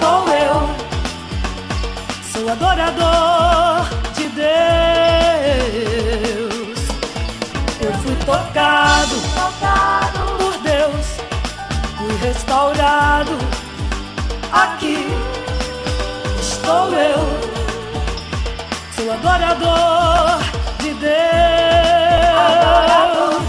estou 0.00 0.26
eu, 0.28 0.54
sou 2.32 2.48
adorador 2.50 3.86
de 4.14 4.28
Deus. 4.28 4.48
Eu 7.82 7.92
fui 8.02 8.16
tocado, 8.24 9.16
tocado 9.34 10.20
por 10.38 10.56
Deus, 10.62 11.06
fui 11.98 12.16
restaurado. 12.26 13.32
Aqui 14.50 15.06
estou 16.40 16.94
eu, 16.94 17.20
sou 18.96 19.12
adorador 19.12 20.40
de 20.78 20.94
Deus. 20.94 21.10
Adorador 22.48 23.42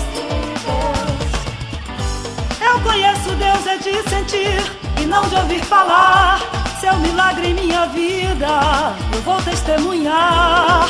eu 2.61 2.79
conheço 2.81 3.29
Deus 3.35 3.67
é 3.67 3.77
de 3.77 4.09
sentir 4.09 4.80
não 5.11 5.27
de 5.27 5.35
ouvir 5.35 5.63
falar. 5.65 6.39
Seu 6.79 6.95
milagre 6.97 7.49
em 7.49 7.53
minha 7.53 7.85
vida, 7.87 8.95
eu 9.13 9.21
vou 9.21 9.41
testemunhar. 9.41 10.87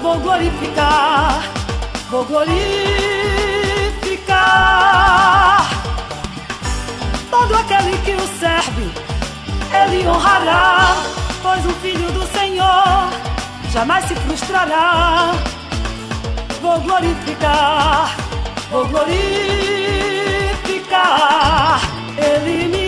Vou 0.00 0.18
glorificar, 0.18 1.42
vou 2.10 2.24
glorificar. 2.24 2.58
Todo 7.30 7.54
aquele 7.54 7.96
que 7.98 8.12
o 8.12 8.26
serve, 8.40 8.90
ele 9.82 10.08
honrará. 10.08 10.96
Pois 11.42 11.66
o 11.66 11.72
filho 11.82 12.10
do 12.12 12.26
Senhor 12.38 13.10
jamais 13.70 14.06
se 14.06 14.14
frustrará. 14.14 15.32
Vou 16.62 16.80
glorificar, 16.80 18.16
vou 18.70 18.86
glorificar 18.86 20.32
ele 22.18 22.68
me 22.68 22.81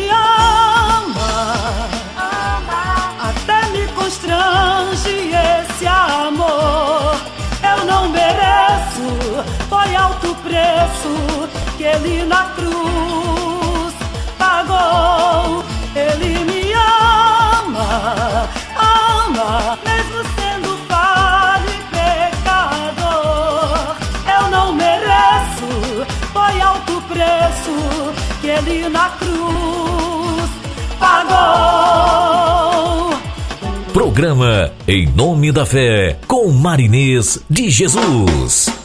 constrange 4.25 5.33
esse 5.33 5.87
amor. 5.87 7.17
Eu 7.63 7.85
não 7.85 8.09
mereço, 8.09 9.45
foi 9.69 9.95
alto 9.95 10.35
preço 10.37 11.49
que 11.77 11.85
ele 11.85 12.25
na 12.25 12.45
cruz 12.57 13.95
pagou. 14.39 15.63
Ele 15.95 16.45
me 16.45 16.73
ama, 16.73 18.49
ama, 18.77 19.79
mesmo 19.85 20.25
sendo 20.37 20.79
padre 20.89 21.75
e 21.75 21.83
pecador. 22.33 23.97
Eu 24.27 24.51
não 24.51 24.73
mereço, 24.73 26.07
foi 26.33 26.61
alto 26.61 27.03
preço 27.03 28.15
que 28.41 28.49
ele 28.49 28.89
na 28.89 29.11
cruz 29.11 30.51
pagou. 30.99 31.84
Programa 34.15 34.71
Em 34.87 35.07
Nome 35.09 35.51
da 35.51 35.67
Fé, 35.67 36.17
com 36.29 36.49
Marinês 36.53 37.41
de 37.51 37.69
Jesus. 37.69 38.84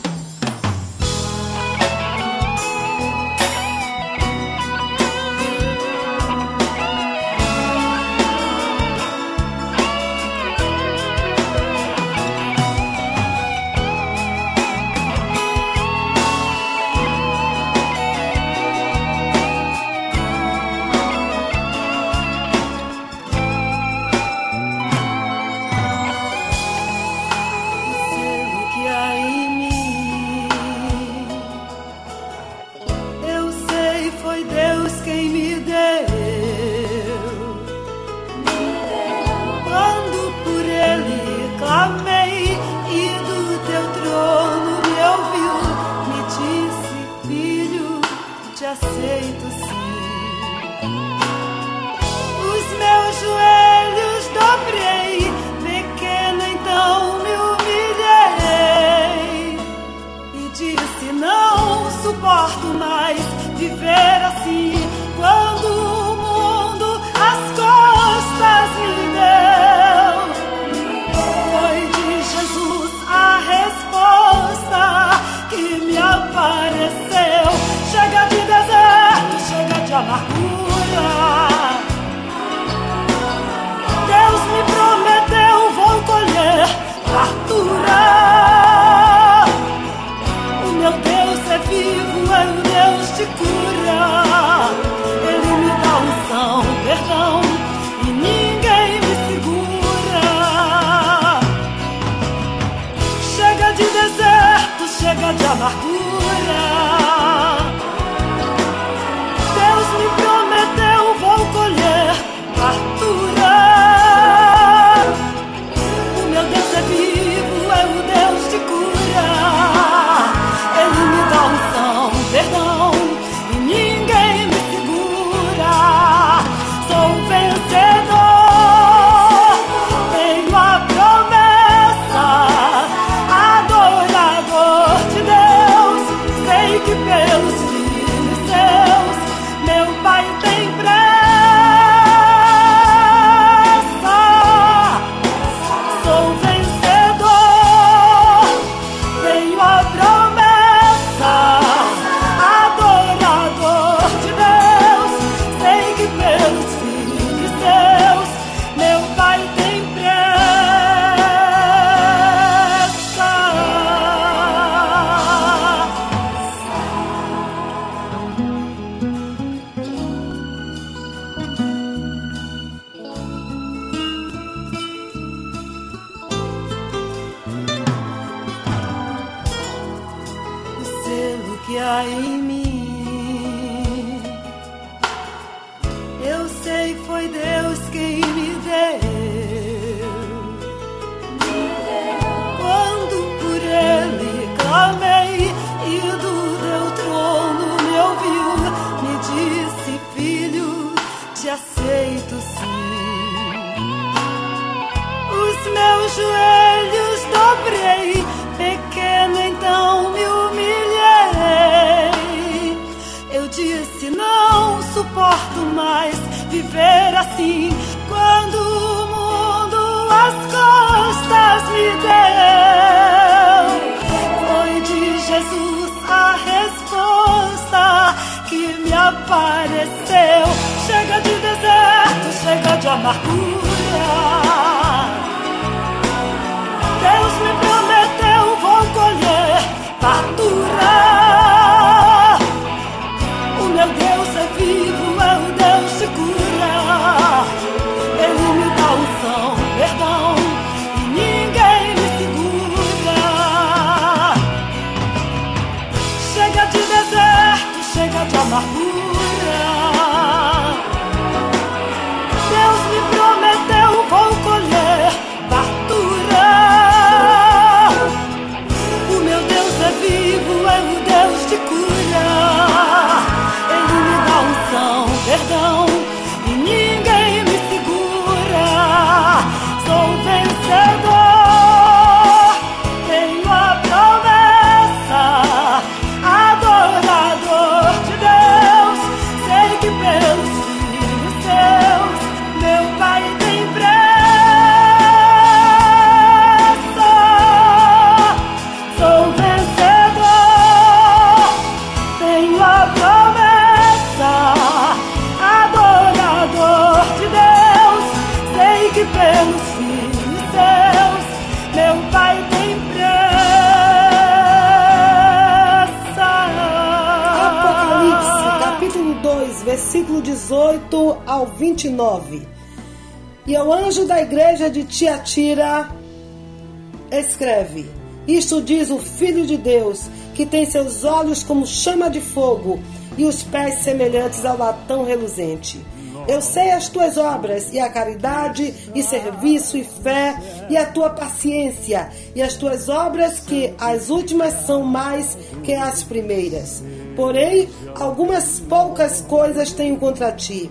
Tem 330.49 330.65
seus 330.65 331.03
olhos 331.03 331.43
como 331.43 331.65
chama 331.65 332.09
de 332.09 332.21
fogo 332.21 332.79
e 333.17 333.25
os 333.25 333.43
pés 333.43 333.79
semelhantes 333.83 334.45
ao 334.45 334.57
latão 334.57 335.05
reluzente. 335.05 335.79
Eu 336.27 336.41
sei 336.41 336.71
as 336.71 336.89
tuas 336.89 337.17
obras, 337.17 337.73
e 337.73 337.79
a 337.79 337.89
caridade, 337.89 338.73
e 338.93 339.01
serviço, 339.01 339.77
e 339.77 339.83
fé, 339.83 340.39
e 340.69 340.77
a 340.77 340.85
tua 340.85 341.09
paciência, 341.09 342.09
e 342.35 342.41
as 342.41 342.55
tuas 342.55 342.87
obras, 342.87 343.39
que 343.39 343.73
as 343.79 344.09
últimas 344.09 344.65
são 344.65 344.83
mais 344.83 345.35
que 345.63 345.73
as 345.73 346.03
primeiras. 346.03 346.83
Porém, 347.15 347.67
algumas 347.95 348.59
poucas 348.59 349.21
coisas 349.21 349.71
tenho 349.71 349.97
contra 349.97 350.31
ti 350.31 350.69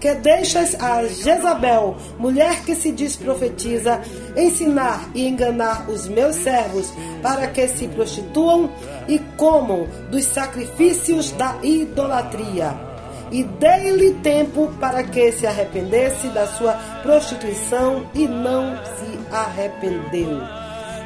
que 0.00 0.14
deixas 0.14 0.74
a 0.80 1.06
Jezabel, 1.06 1.94
mulher 2.18 2.64
que 2.64 2.74
se 2.74 2.90
diz 2.90 3.16
profetiza, 3.16 4.00
ensinar 4.34 5.10
e 5.14 5.28
enganar 5.28 5.88
os 5.90 6.08
meus 6.08 6.36
servos 6.36 6.90
para 7.22 7.46
que 7.48 7.68
se 7.68 7.86
prostituam 7.86 8.70
e 9.10 9.18
comam 9.36 9.88
dos 10.08 10.24
sacrifícios 10.24 11.32
da 11.32 11.58
idolatria 11.64 12.74
e 13.32 13.42
dei-lhe 13.42 14.14
tempo 14.14 14.72
para 14.80 15.02
que 15.02 15.32
se 15.32 15.46
arrependesse 15.46 16.28
da 16.28 16.46
sua 16.46 16.72
prostituição 17.02 18.06
e 18.14 18.26
não 18.26 18.76
se 18.76 19.34
arrependeu. 19.34 20.40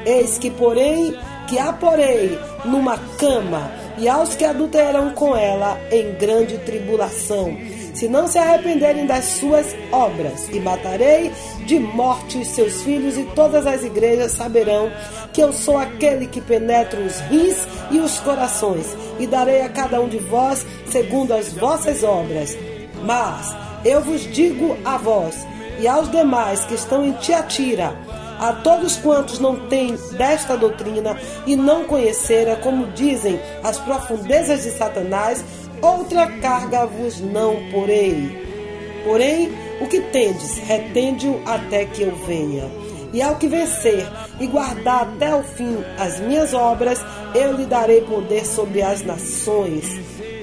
Eis 0.05 0.39
que, 0.39 0.51
porém, 0.51 1.17
que 1.49 1.59
a 1.59 1.73
porei 1.73 2.39
numa 2.65 2.99
cama 3.19 3.71
e 3.97 4.07
aos 4.07 4.35
que 4.35 4.45
adulteram 4.45 5.11
com 5.11 5.35
ela 5.35 5.79
em 5.91 6.13
grande 6.15 6.59
tribulação 6.59 7.57
se 7.95 8.09
não 8.09 8.27
se 8.27 8.39
arrependerem 8.39 9.07
das 9.07 9.25
suas 9.25 9.75
obras, 9.91 10.49
e 10.53 10.61
matarei 10.61 11.33
de 11.65 11.79
morte 11.79 12.45
seus 12.45 12.83
filhos, 12.83 13.17
e 13.17 13.25
todas 13.35 13.67
as 13.67 13.83
igrejas 13.85 14.33
saberão 14.33 14.91
que 15.33 15.41
eu 15.41 15.53
sou 15.53 15.79
aquele 15.79 16.27
que 16.27 16.41
penetra 16.41 17.01
os 17.01 17.21
rins 17.21 17.57
e 17.91 17.99
os 17.99 18.19
corações, 18.21 18.97
e 19.19 19.27
darei 19.27 19.63
a 19.63 19.69
cada 19.69 20.01
um 20.01 20.09
de 20.09 20.19
vós 20.19 20.67
segundo 20.91 21.33
as 21.33 21.53
vossas 21.53 22.03
obras. 22.03 22.57
Mas 23.05 23.55
eu 23.85 24.01
vos 24.01 24.23
digo 24.33 24.77
a 24.85 24.97
vós 24.97 25.47
e 25.79 25.87
aos 25.87 26.11
demais 26.11 26.65
que 26.65 26.75
estão 26.75 27.05
em 27.05 27.13
Tiatira, 27.13 27.97
a 28.39 28.53
todos 28.53 28.97
quantos 28.97 29.39
não 29.39 29.69
têm 29.69 29.97
desta 30.13 30.57
doutrina 30.57 31.17
e 31.47 31.57
não 31.57 31.85
conheceram, 31.85 32.57
como 32.57 32.87
dizem 32.89 33.41
as 33.63 33.79
profundezas 33.79 34.63
de 34.65 34.71
Satanás, 34.71 35.45
outra 35.85 36.27
carga 36.41 36.87
vos 36.87 37.21
não 37.21 37.57
porei. 37.71 38.45
Porém, 39.05 39.51
o 39.81 39.87
que 39.87 40.01
tendes, 40.01 40.59
retende-o 40.59 41.41
até 41.45 41.85
que 41.85 42.03
eu 42.03 42.17
venha. 42.27 42.65
E 43.13 43.23
ao 43.23 43.37
que 43.37 43.47
vencer 43.47 44.07
e 44.41 44.47
guardar 44.47 45.03
até 45.03 45.35
o 45.35 45.43
fim 45.43 45.77
as 45.99 46.19
minhas 46.21 46.53
obras, 46.55 47.05
eu 47.35 47.53
lhe 47.53 47.67
darei 47.67 48.01
poder 48.01 48.45
sobre 48.45 48.83
as 48.83 49.03
nações, 49.03 49.85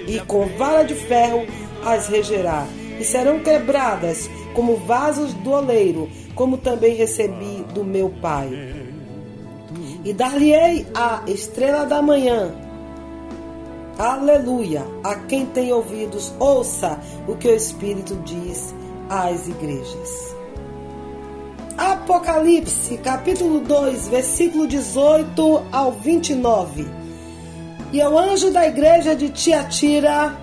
e 0.08 0.20
com 0.22 0.46
vara 0.58 0.84
de 0.84 0.96
ferro 0.96 1.46
as 1.84 2.08
regerá, 2.08 2.66
e 3.00 3.04
serão 3.04 3.39
quebradas 3.39 4.30
como 4.54 4.78
vasos 4.78 5.34
do 5.34 5.52
oleiro, 5.52 6.10
como 6.36 6.58
também 6.58 6.96
recebi 6.96 7.66
do 7.74 7.84
meu 7.84 8.10
Pai. 8.22 8.50
E 10.06 10.14
dar-lhe-ei 10.14 10.86
a 10.94 11.24
estrela 11.28 11.86
da 11.86 12.02
manhã, 12.02 12.54
Aleluia! 13.98 14.86
A 15.04 15.16
quem 15.16 15.46
tem 15.46 15.72
ouvidos, 15.72 16.34
ouça 16.39 17.00
o 17.28 17.36
que 17.36 17.48
o 17.48 17.56
Espírito 17.56 18.16
diz 18.24 18.74
às 19.10 19.48
igrejas. 19.48 20.36
Apocalipse, 21.78 22.98
capítulo 22.98 23.60
2, 23.60 24.08
versículo 24.08 24.68
18 24.68 25.64
ao 25.72 25.92
29. 25.92 26.88
E 27.92 28.02
o 28.02 28.18
anjo 28.18 28.52
da 28.52 28.66
igreja 28.66 29.16
de 29.16 29.30
Tiatira 29.30 30.38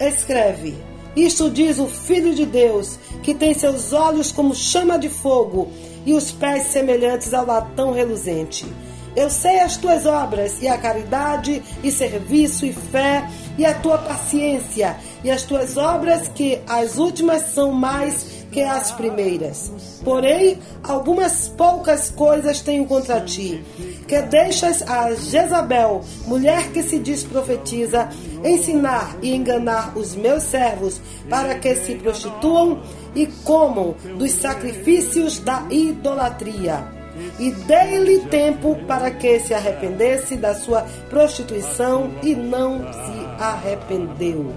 escreve: 0.00 0.74
Isto 1.14 1.48
diz 1.48 1.78
o 1.78 1.86
Filho 1.86 2.34
de 2.34 2.44
Deus, 2.44 2.98
que 3.22 3.34
tem 3.34 3.54
seus 3.54 3.92
olhos 3.92 4.32
como 4.32 4.54
chama 4.54 4.98
de 4.98 5.08
fogo 5.08 5.68
e 6.04 6.12
os 6.12 6.32
pés 6.32 6.64
semelhantes 6.64 7.32
ao 7.32 7.46
latão 7.46 7.92
reluzente. 7.92 8.66
Eu 9.16 9.30
sei 9.30 9.60
as 9.60 9.76
tuas 9.76 10.06
obras, 10.06 10.60
e 10.60 10.66
a 10.66 10.76
caridade, 10.76 11.62
e 11.84 11.90
serviço, 11.90 12.66
e 12.66 12.72
fé, 12.72 13.28
e 13.56 13.64
a 13.64 13.72
tua 13.74 13.98
paciência, 13.98 14.96
e 15.22 15.30
as 15.30 15.44
tuas 15.44 15.76
obras, 15.76 16.26
que 16.28 16.60
as 16.66 16.98
últimas 16.98 17.42
são 17.54 17.70
mais 17.70 18.44
que 18.50 18.60
as 18.60 18.90
primeiras. 18.92 20.00
Porém, 20.04 20.58
algumas 20.82 21.48
poucas 21.48 22.10
coisas 22.10 22.60
tenho 22.60 22.86
contra 22.86 23.20
ti, 23.20 23.62
que 24.06 24.20
deixas 24.22 24.82
a 24.82 25.12
Jezabel, 25.14 26.02
mulher 26.26 26.72
que 26.72 26.82
se 26.82 26.98
diz 26.98 27.22
profetiza, 27.22 28.08
ensinar 28.44 29.16
e 29.22 29.34
enganar 29.34 29.96
os 29.96 30.14
meus 30.14 30.42
servos 30.44 31.00
para 31.28 31.54
que 31.56 31.74
se 31.76 31.94
prostituam 31.96 32.82
e 33.14 33.26
comam 33.44 33.94
dos 34.18 34.32
sacrifícios 34.32 35.38
da 35.38 35.66
idolatria 35.70 36.93
e 37.38 37.50
dei-lhe 37.50 38.20
tempo 38.26 38.76
para 38.86 39.10
que 39.10 39.40
se 39.40 39.54
arrependesse 39.54 40.36
da 40.36 40.54
sua 40.54 40.84
prostituição 41.08 42.10
e 42.22 42.34
não 42.34 42.78
se 42.92 43.42
arrependeu. 43.42 44.52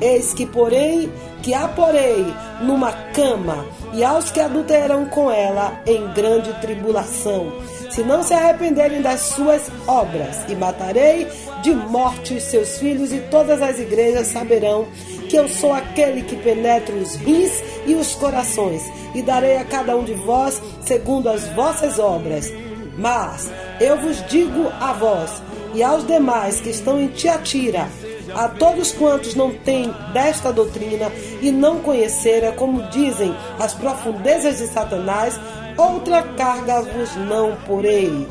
Eis 0.00 0.34
que, 0.34 0.44
porém, 0.44 1.10
que 1.42 1.54
a 1.54 1.68
porei 1.68 2.26
numa 2.60 2.92
cama 3.14 3.64
e 3.94 4.04
aos 4.04 4.30
que 4.30 4.40
adulteram 4.40 5.06
com 5.06 5.30
ela 5.30 5.80
em 5.86 6.12
grande 6.12 6.52
tribulação, 6.60 7.50
se 7.90 8.02
não 8.02 8.22
se 8.22 8.34
arrependerem 8.34 9.00
das 9.00 9.20
suas 9.20 9.70
obras, 9.86 10.44
e 10.48 10.54
matarei 10.54 11.26
de 11.62 11.74
morte 11.74 12.34
os 12.34 12.42
seus 12.44 12.78
filhos, 12.78 13.12
e 13.12 13.18
todas 13.30 13.60
as 13.62 13.78
igrejas 13.78 14.28
saberão 14.28 14.86
que 15.28 15.36
eu 15.36 15.48
sou 15.48 15.72
aquele 15.72 16.22
que 16.22 16.36
penetra 16.36 16.94
os 16.94 17.16
rins 17.16 17.62
e 17.86 17.94
os 17.94 18.14
corações, 18.14 18.82
e 19.14 19.22
darei 19.22 19.56
a 19.56 19.64
cada 19.64 19.96
um 19.96 20.04
de 20.04 20.14
vós 20.14 20.60
segundo 20.82 21.28
as 21.28 21.48
vossas 21.48 21.98
obras. 21.98 22.52
Mas 22.96 23.50
eu 23.80 23.98
vos 23.98 24.24
digo 24.28 24.68
a 24.80 24.92
vós 24.92 25.42
e 25.74 25.82
aos 25.82 26.06
demais 26.06 26.60
que 26.60 26.70
estão 26.70 26.98
em 26.98 27.08
Tiatira, 27.08 27.88
a 28.34 28.48
todos 28.48 28.92
quantos 28.92 29.34
não 29.34 29.52
têm 29.52 29.92
desta 30.12 30.52
doutrina 30.52 31.12
e 31.42 31.50
não 31.50 31.80
conheceram, 31.80 32.52
como 32.52 32.82
dizem 32.84 33.34
as 33.58 33.74
profundezas 33.74 34.58
de 34.58 34.66
Satanás, 34.68 35.38
outra 35.76 36.22
carga 36.22 36.80
vos 36.80 37.14
não 37.16 37.56
porei. 37.66 38.26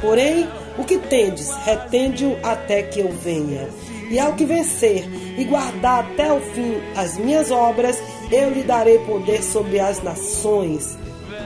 Porém, 0.00 0.48
o 0.78 0.84
que 0.84 0.96
tendes, 0.98 1.50
retende-o 1.64 2.38
até 2.42 2.82
que 2.84 3.00
eu 3.00 3.10
venha. 3.10 3.68
E 4.10 4.18
ao 4.18 4.34
que 4.34 4.44
vencer 4.44 5.04
e 5.36 5.44
guardar 5.44 6.04
até 6.04 6.32
o 6.32 6.40
fim 6.40 6.76
as 6.96 7.18
minhas 7.18 7.50
obras, 7.50 8.00
eu 8.30 8.50
lhe 8.50 8.62
darei 8.62 8.98
poder 9.00 9.42
sobre 9.42 9.80
as 9.80 10.02
nações, 10.02 10.96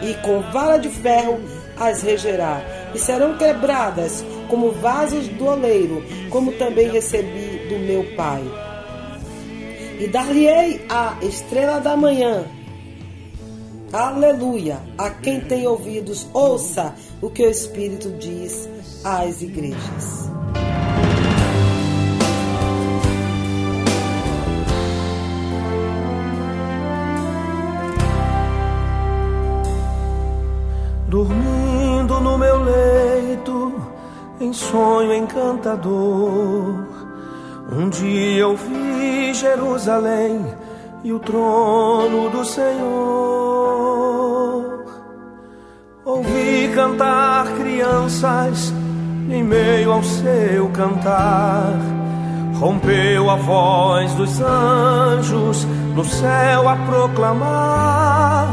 e 0.02 0.14
com 0.22 0.40
vara 0.52 0.76
de 0.76 0.88
ferro 0.88 1.40
as 1.76 2.02
regerá, 2.02 2.62
e 2.94 2.98
serão 2.98 3.36
quebradas 3.36 4.24
como 4.48 4.70
vasos 4.70 5.26
do 5.28 5.46
oleiro, 5.46 6.04
como 6.30 6.52
também 6.52 6.90
recebi 6.90 7.66
do 7.68 7.78
meu 7.78 8.04
Pai. 8.14 8.42
E 9.98 10.06
dar-lhe-ei 10.08 10.84
a 10.88 11.16
estrela 11.22 11.80
da 11.80 11.96
manhã. 11.96 12.44
Aleluia! 13.92 14.78
A 14.96 15.10
quem 15.10 15.40
tem 15.40 15.66
ouvidos, 15.66 16.26
ouça 16.32 16.94
o 17.20 17.28
que 17.28 17.42
o 17.44 17.50
Espírito 17.50 18.10
diz 18.18 18.68
às 19.04 19.42
igrejas. 19.42 20.30
Dormindo 31.08 32.20
no 32.20 32.38
meu 32.38 32.62
leito, 32.62 33.74
em 34.40 34.52
sonho 34.52 35.12
encantador, 35.12 36.86
um 37.70 37.88
dia 37.90 38.40
eu 38.40 38.56
vi 38.56 39.34
Jerusalém 39.34 40.46
e 41.04 41.12
o 41.12 41.18
trono 41.18 42.30
do 42.30 42.44
Senhor. 42.44 43.02
Ouvi 46.04 46.70
cantar 46.74 47.46
crianças 47.56 48.72
em 49.30 49.42
meio 49.42 49.92
ao 49.92 50.02
seu 50.02 50.68
cantar. 50.70 51.74
Rompeu 52.58 53.28
a 53.28 53.36
voz 53.36 54.14
dos 54.14 54.40
anjos 54.40 55.66
no 55.94 56.04
céu 56.04 56.68
a 56.68 56.76
proclamar. 56.76 58.48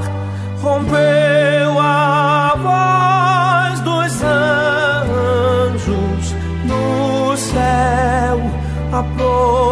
Rompeu 0.62 1.80
a 1.80 2.56
voz 2.58 3.80
dos 3.82 4.24
anjos 4.24 6.36
no 6.66 7.38
céu 7.38 8.42
a 8.92 9.04
proclamar. 9.04 9.69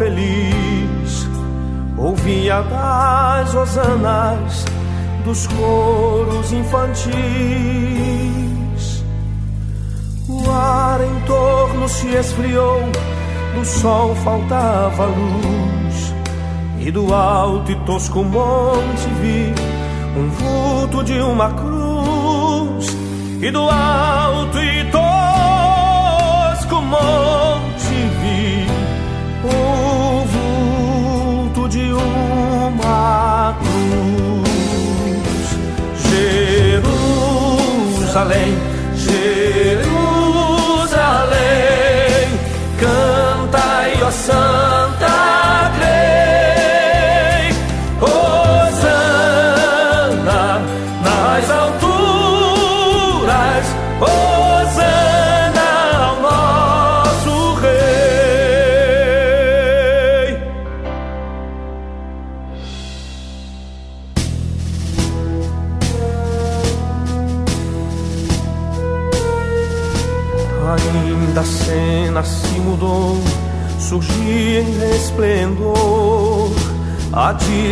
Feliz. 0.00 1.28
Ouvia 1.98 2.62
das 2.62 3.54
hosanas 3.54 4.64
dos 5.26 5.46
coros 5.46 6.50
infantis. 6.52 7.12
O 10.26 10.50
ar 10.50 11.02
em 11.02 11.20
torno 11.26 11.86
se 11.86 12.08
esfriou, 12.16 12.80
do 13.54 13.62
sol 13.62 14.14
faltava 14.24 15.04
luz. 15.04 16.14
E 16.78 16.90
do 16.90 17.12
alto 17.12 17.70
e 17.70 17.74
tosco 17.84 18.24
monte 18.24 19.06
vi 19.20 19.52
um 20.18 20.30
vulto 20.30 21.04
de 21.04 21.20
uma 21.20 21.50
cruz. 21.50 22.96
E 23.42 23.50
do 23.50 23.68
alto 23.68 24.58
e 24.58 24.82
tosco 24.90 25.00
monte 26.80 27.94
vi 28.22 28.66
o 29.44 29.89
cruz. 33.54 34.50
Jerusalém, 38.10 38.58
Jerusalém, 38.96 39.88
cantai, 42.78 44.02
ó 44.02 44.10
Santa 44.10 44.89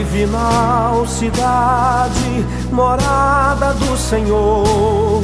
divinal 0.08 1.06
cidade, 1.06 2.46
morada 2.72 3.74
do 3.74 3.96
Senhor. 3.96 5.22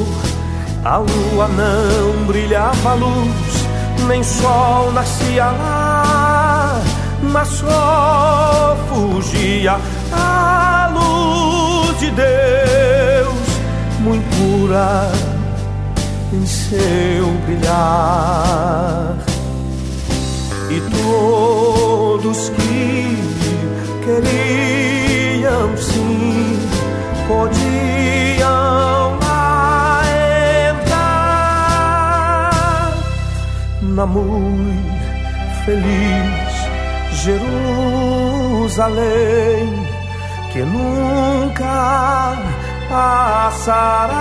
A 0.83 0.97
lua 0.97 1.47
não 1.47 2.25
brilhava 2.25 2.93
luz, 2.93 3.65
nem 4.07 4.23
sol 4.23 4.91
nascia 4.93 5.45
lá, 5.45 6.81
mas 7.23 7.47
só 7.47 8.77
fugia 8.89 9.77
a 10.13 10.91
luz 10.93 11.99
de 11.99 12.11
Deus, 12.11 13.47
muito 13.99 14.25
pura 14.37 15.11
em 16.31 16.45
seu 16.45 17.27
brilhar. 17.45 19.15
E 20.69 20.81
todos 20.91 22.49
que 22.49 23.17
queriam 24.03 24.44
na 33.95 34.05
muito 34.05 35.63
feliz 35.63 36.53
Jerusalém 37.23 38.67
que 40.51 40.59
nunca 40.59 42.37
passará 42.89 44.15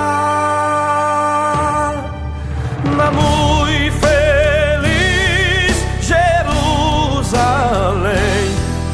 na 2.96 3.10
muito 3.10 3.98
feliz 3.98 5.76
Jerusalém 6.00 7.34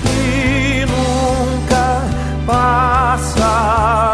que 0.03 0.87
nunca 0.87 2.03
passará. 2.47 4.10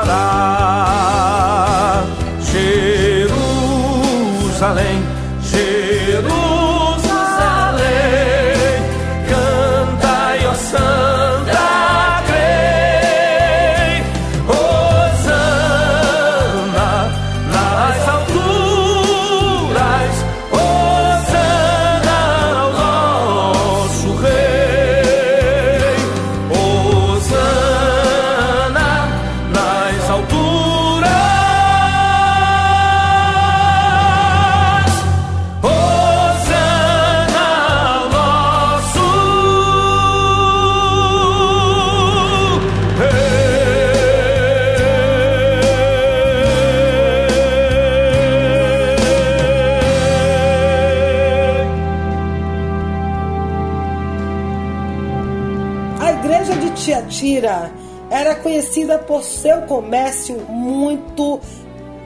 Conhecida 58.57 58.99
por 58.99 59.23
seu 59.23 59.63
comércio 59.63 60.39
muito 60.49 61.39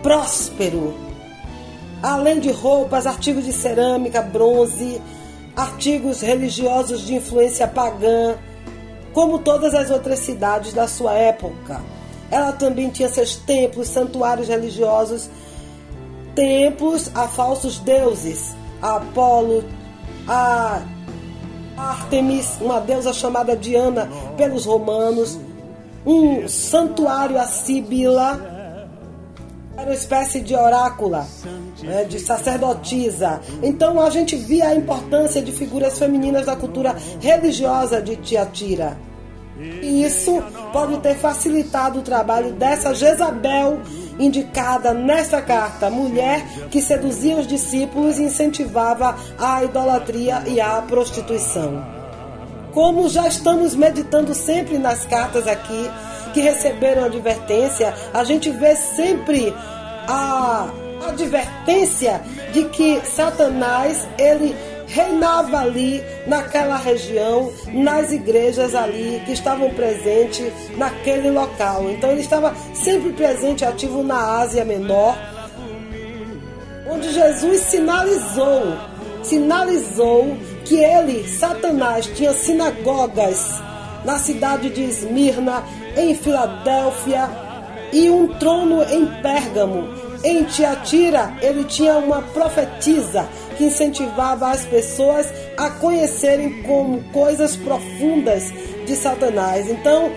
próspero. 0.02 0.92
Além 2.02 2.40
de 2.40 2.50
roupas, 2.50 3.06
artigos 3.06 3.44
de 3.44 3.52
cerâmica, 3.52 4.20
bronze, 4.20 5.00
artigos 5.54 6.22
religiosos 6.22 7.06
de 7.06 7.14
influência 7.14 7.68
pagã, 7.68 8.34
como 9.12 9.38
todas 9.38 9.74
as 9.74 9.90
outras 9.90 10.18
cidades 10.18 10.72
da 10.72 10.88
sua 10.88 11.14
época. 11.14 11.80
Ela 12.32 12.50
também 12.52 12.90
tinha 12.90 13.08
seus 13.08 13.36
templos, 13.36 13.86
santuários 13.86 14.48
religiosos, 14.48 15.30
templos 16.34 17.12
a 17.14 17.28
falsos 17.28 17.78
deuses, 17.78 18.56
a 18.82 18.96
Apolo, 18.96 19.62
a 20.26 20.82
Artemis, 21.76 22.58
uma 22.60 22.80
deusa 22.80 23.12
chamada 23.12 23.56
Diana 23.56 24.08
pelos 24.36 24.64
romanos, 24.64 25.38
um 26.04 26.48
santuário 26.48 27.38
a 27.38 27.46
Sibila, 27.46 28.58
era 29.76 29.88
uma 29.88 29.94
espécie 29.94 30.40
de 30.40 30.54
orácula, 30.54 31.26
né, 31.82 32.04
de 32.04 32.18
sacerdotisa. 32.18 33.40
Então 33.62 34.00
a 34.00 34.10
gente 34.10 34.36
via 34.36 34.68
a 34.68 34.74
importância 34.74 35.40
de 35.40 35.52
figuras 35.52 35.98
femininas 35.98 36.46
da 36.46 36.56
cultura 36.56 36.94
religiosa 37.20 38.00
de 38.00 38.16
Tiatira. 38.16 38.98
E 39.82 40.02
isso 40.02 40.42
pode 40.72 40.98
ter 41.00 41.16
facilitado 41.16 41.98
o 41.98 42.02
trabalho 42.02 42.52
dessa 42.52 42.94
Jezabel 42.94 43.80
indicada 44.18 44.92
nesta 44.92 45.40
carta, 45.40 45.90
mulher 45.90 46.42
que 46.70 46.80
seduzia 46.80 47.36
os 47.36 47.46
discípulos 47.46 48.18
e 48.18 48.24
incentivava 48.24 49.16
a 49.38 49.64
idolatria 49.64 50.42
e 50.46 50.60
a 50.60 50.80
prostituição. 50.82 51.99
Como 52.72 53.08
já 53.08 53.26
estamos 53.26 53.74
meditando 53.74 54.34
sempre 54.34 54.78
nas 54.78 55.04
cartas 55.04 55.46
aqui 55.46 55.90
que 56.32 56.40
receberam 56.40 57.04
advertência, 57.04 57.92
a 58.14 58.22
gente 58.22 58.50
vê 58.50 58.76
sempre 58.76 59.52
a 60.06 60.68
advertência 61.08 62.20
de 62.52 62.64
que 62.66 63.00
Satanás 63.04 64.06
ele 64.18 64.54
reinava 64.86 65.58
ali 65.58 66.02
naquela 66.26 66.76
região, 66.76 67.52
nas 67.72 68.12
igrejas 68.12 68.74
ali 68.74 69.22
que 69.24 69.32
estavam 69.32 69.70
presentes 69.70 70.52
naquele 70.76 71.30
local. 71.30 71.90
Então 71.90 72.10
ele 72.10 72.20
estava 72.20 72.54
sempre 72.74 73.12
presente, 73.12 73.64
ativo 73.64 74.02
na 74.02 74.38
Ásia 74.40 74.64
Menor, 74.64 75.16
onde 76.88 77.12
Jesus 77.12 77.60
sinalizou, 77.62 78.76
sinalizou 79.22 80.36
que 80.70 80.76
ele, 80.76 81.26
Satanás, 81.26 82.06
tinha 82.06 82.32
sinagogas 82.32 83.60
na 84.04 84.20
cidade 84.20 84.70
de 84.70 84.82
Esmirna, 84.84 85.64
em 85.96 86.14
Filadélfia 86.14 87.28
e 87.92 88.08
um 88.08 88.28
trono 88.38 88.80
em 88.84 89.04
Pérgamo. 89.20 89.88
Em 90.22 90.44
Tiatira, 90.44 91.34
ele 91.42 91.64
tinha 91.64 91.96
uma 91.98 92.22
profetisa 92.22 93.28
que 93.58 93.64
incentivava 93.64 94.52
as 94.52 94.64
pessoas 94.64 95.26
a 95.56 95.70
conhecerem 95.70 96.62
como 96.62 97.02
coisas 97.10 97.56
profundas 97.56 98.52
de 98.86 98.94
Satanás. 98.94 99.68
Então, 99.68 100.12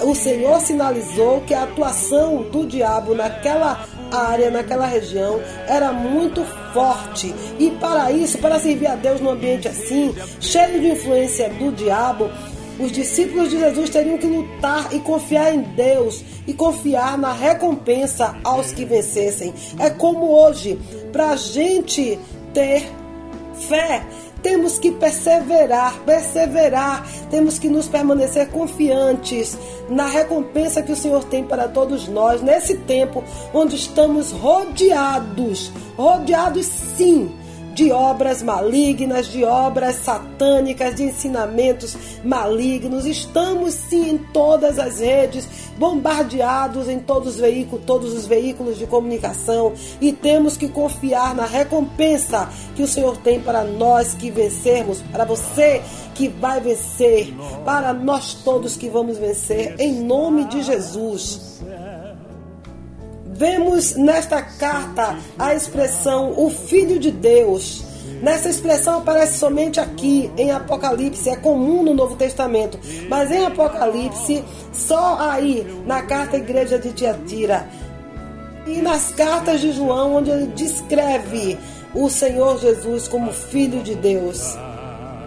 o 0.00 0.14
Senhor 0.14 0.58
sinalizou 0.62 1.42
que 1.42 1.52
a 1.52 1.64
atuação 1.64 2.44
do 2.44 2.66
diabo 2.66 3.14
naquela 3.14 3.86
área, 4.10 4.50
naquela 4.50 4.86
região, 4.86 5.40
era 5.66 5.92
muito 5.92 6.44
forte. 6.72 7.34
E 7.58 7.70
para 7.72 8.10
isso, 8.12 8.38
para 8.38 8.58
servir 8.58 8.86
a 8.86 8.96
Deus 8.96 9.20
num 9.20 9.30
ambiente 9.30 9.68
assim, 9.68 10.14
cheio 10.40 10.80
de 10.80 10.88
influência 10.88 11.48
do 11.50 11.72
diabo, 11.72 12.30
os 12.78 12.92
discípulos 12.92 13.50
de 13.50 13.58
Jesus 13.58 13.90
teriam 13.90 14.18
que 14.18 14.26
lutar 14.26 14.92
e 14.92 15.00
confiar 15.00 15.52
em 15.52 15.62
Deus 15.62 16.22
e 16.46 16.54
confiar 16.54 17.18
na 17.18 17.32
recompensa 17.32 18.36
aos 18.44 18.72
que 18.72 18.84
vencessem. 18.84 19.52
É 19.78 19.90
como 19.90 20.30
hoje, 20.30 20.78
para 21.12 21.30
a 21.30 21.36
gente 21.36 22.18
ter 22.54 22.88
fé, 23.68 24.02
temos 24.42 24.78
que 24.78 24.92
perseverar, 24.92 25.98
perseverar, 26.00 27.06
temos 27.30 27.58
que 27.58 27.68
nos 27.68 27.88
permanecer 27.88 28.48
confiantes 28.48 29.56
na 29.88 30.06
recompensa 30.06 30.82
que 30.82 30.92
o 30.92 30.96
Senhor 30.96 31.24
tem 31.24 31.44
para 31.44 31.68
todos 31.68 32.08
nós 32.08 32.40
nesse 32.42 32.74
tempo 32.74 33.24
onde 33.52 33.76
estamos 33.76 34.32
rodeados, 34.32 35.72
rodeados 35.96 36.66
sim 36.66 37.37
de 37.78 37.92
obras 37.92 38.42
malignas, 38.42 39.28
de 39.28 39.44
obras 39.44 39.94
satânicas, 40.02 40.96
de 40.96 41.04
ensinamentos 41.04 41.96
malignos. 42.24 43.06
Estamos 43.06 43.72
sim 43.72 44.10
em 44.10 44.18
todas 44.18 44.80
as 44.80 44.98
redes, 44.98 45.48
bombardeados 45.78 46.88
em 46.88 46.98
todos 46.98 47.34
os 47.34 47.40
veículos, 47.40 47.84
todos 47.86 48.12
os 48.14 48.26
veículos 48.26 48.78
de 48.78 48.86
comunicação 48.88 49.72
e 50.00 50.12
temos 50.12 50.56
que 50.56 50.68
confiar 50.68 51.36
na 51.36 51.46
recompensa 51.46 52.48
que 52.74 52.82
o 52.82 52.88
Senhor 52.88 53.16
tem 53.18 53.40
para 53.40 53.62
nós 53.62 54.12
que 54.12 54.28
vencermos, 54.28 55.00
para 55.12 55.24
você 55.24 55.80
que 56.16 56.26
vai 56.26 56.60
vencer, 56.60 57.32
para 57.64 57.92
nós 57.92 58.34
todos 58.34 58.76
que 58.76 58.88
vamos 58.88 59.18
vencer 59.18 59.76
em 59.78 60.02
nome 60.02 60.46
de 60.46 60.64
Jesus. 60.64 61.60
Vemos 63.38 63.94
nesta 63.94 64.42
carta 64.42 65.16
a 65.38 65.54
expressão 65.54 66.34
o 66.36 66.50
Filho 66.50 66.98
de 66.98 67.12
Deus. 67.12 67.84
Nessa 68.20 68.48
expressão 68.48 68.98
aparece 68.98 69.38
somente 69.38 69.78
aqui 69.78 70.28
em 70.36 70.50
Apocalipse, 70.50 71.30
é 71.30 71.36
comum 71.36 71.84
no 71.84 71.94
Novo 71.94 72.16
Testamento, 72.16 72.80
mas 73.08 73.30
em 73.30 73.46
Apocalipse, 73.46 74.42
só 74.72 75.18
aí 75.20 75.64
na 75.86 76.02
carta 76.02 76.34
à 76.34 76.40
igreja 76.40 76.80
de 76.80 76.92
Tiatira 76.92 77.68
e 78.66 78.82
nas 78.82 79.12
cartas 79.12 79.60
de 79.60 79.70
João, 79.70 80.16
onde 80.16 80.30
ele 80.32 80.48
descreve 80.48 81.56
o 81.94 82.10
Senhor 82.10 82.58
Jesus 82.58 83.06
como 83.06 83.32
Filho 83.32 83.84
de 83.84 83.94
Deus. 83.94 84.58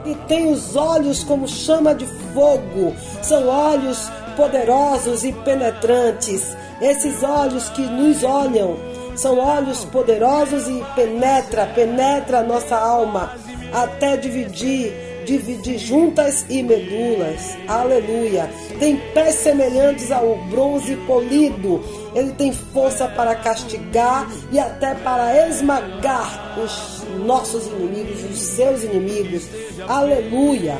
E 0.05 0.15
tem 0.27 0.51
os 0.51 0.75
olhos 0.75 1.23
como 1.23 1.47
chama 1.47 1.95
de 1.95 2.05
fogo, 2.33 2.93
são 3.21 3.47
olhos 3.47 4.11
poderosos 4.35 5.23
e 5.23 5.31
penetrantes. 5.31 6.55
Esses 6.81 7.21
olhos 7.23 7.69
que 7.69 7.81
nos 7.81 8.23
olham 8.23 8.77
são 9.15 9.37
olhos 9.37 9.85
poderosos 9.85 10.67
e 10.67 10.83
penetra, 10.95 11.67
penetra 11.67 12.39
a 12.39 12.43
nossa 12.43 12.75
alma 12.75 13.35
até 13.73 14.17
dividir, 14.17 15.23
dividir 15.25 15.77
juntas 15.77 16.45
e 16.49 16.61
medulas. 16.61 17.57
Aleluia. 17.67 18.49
Tem 18.79 18.97
pés 19.13 19.35
semelhantes 19.35 20.11
ao 20.11 20.35
bronze 20.49 20.95
polido. 21.07 21.81
Ele 22.13 22.31
tem 22.33 22.51
força 22.51 23.07
para 23.07 23.35
castigar 23.35 24.29
e 24.51 24.59
até 24.59 24.93
para 24.95 25.47
esmagar 25.47 26.59
os 26.59 27.03
nossos 27.25 27.67
inimigos, 27.67 28.23
os 28.29 28.39
seus 28.39 28.83
inimigos. 28.83 29.43
Aleluia. 29.87 30.77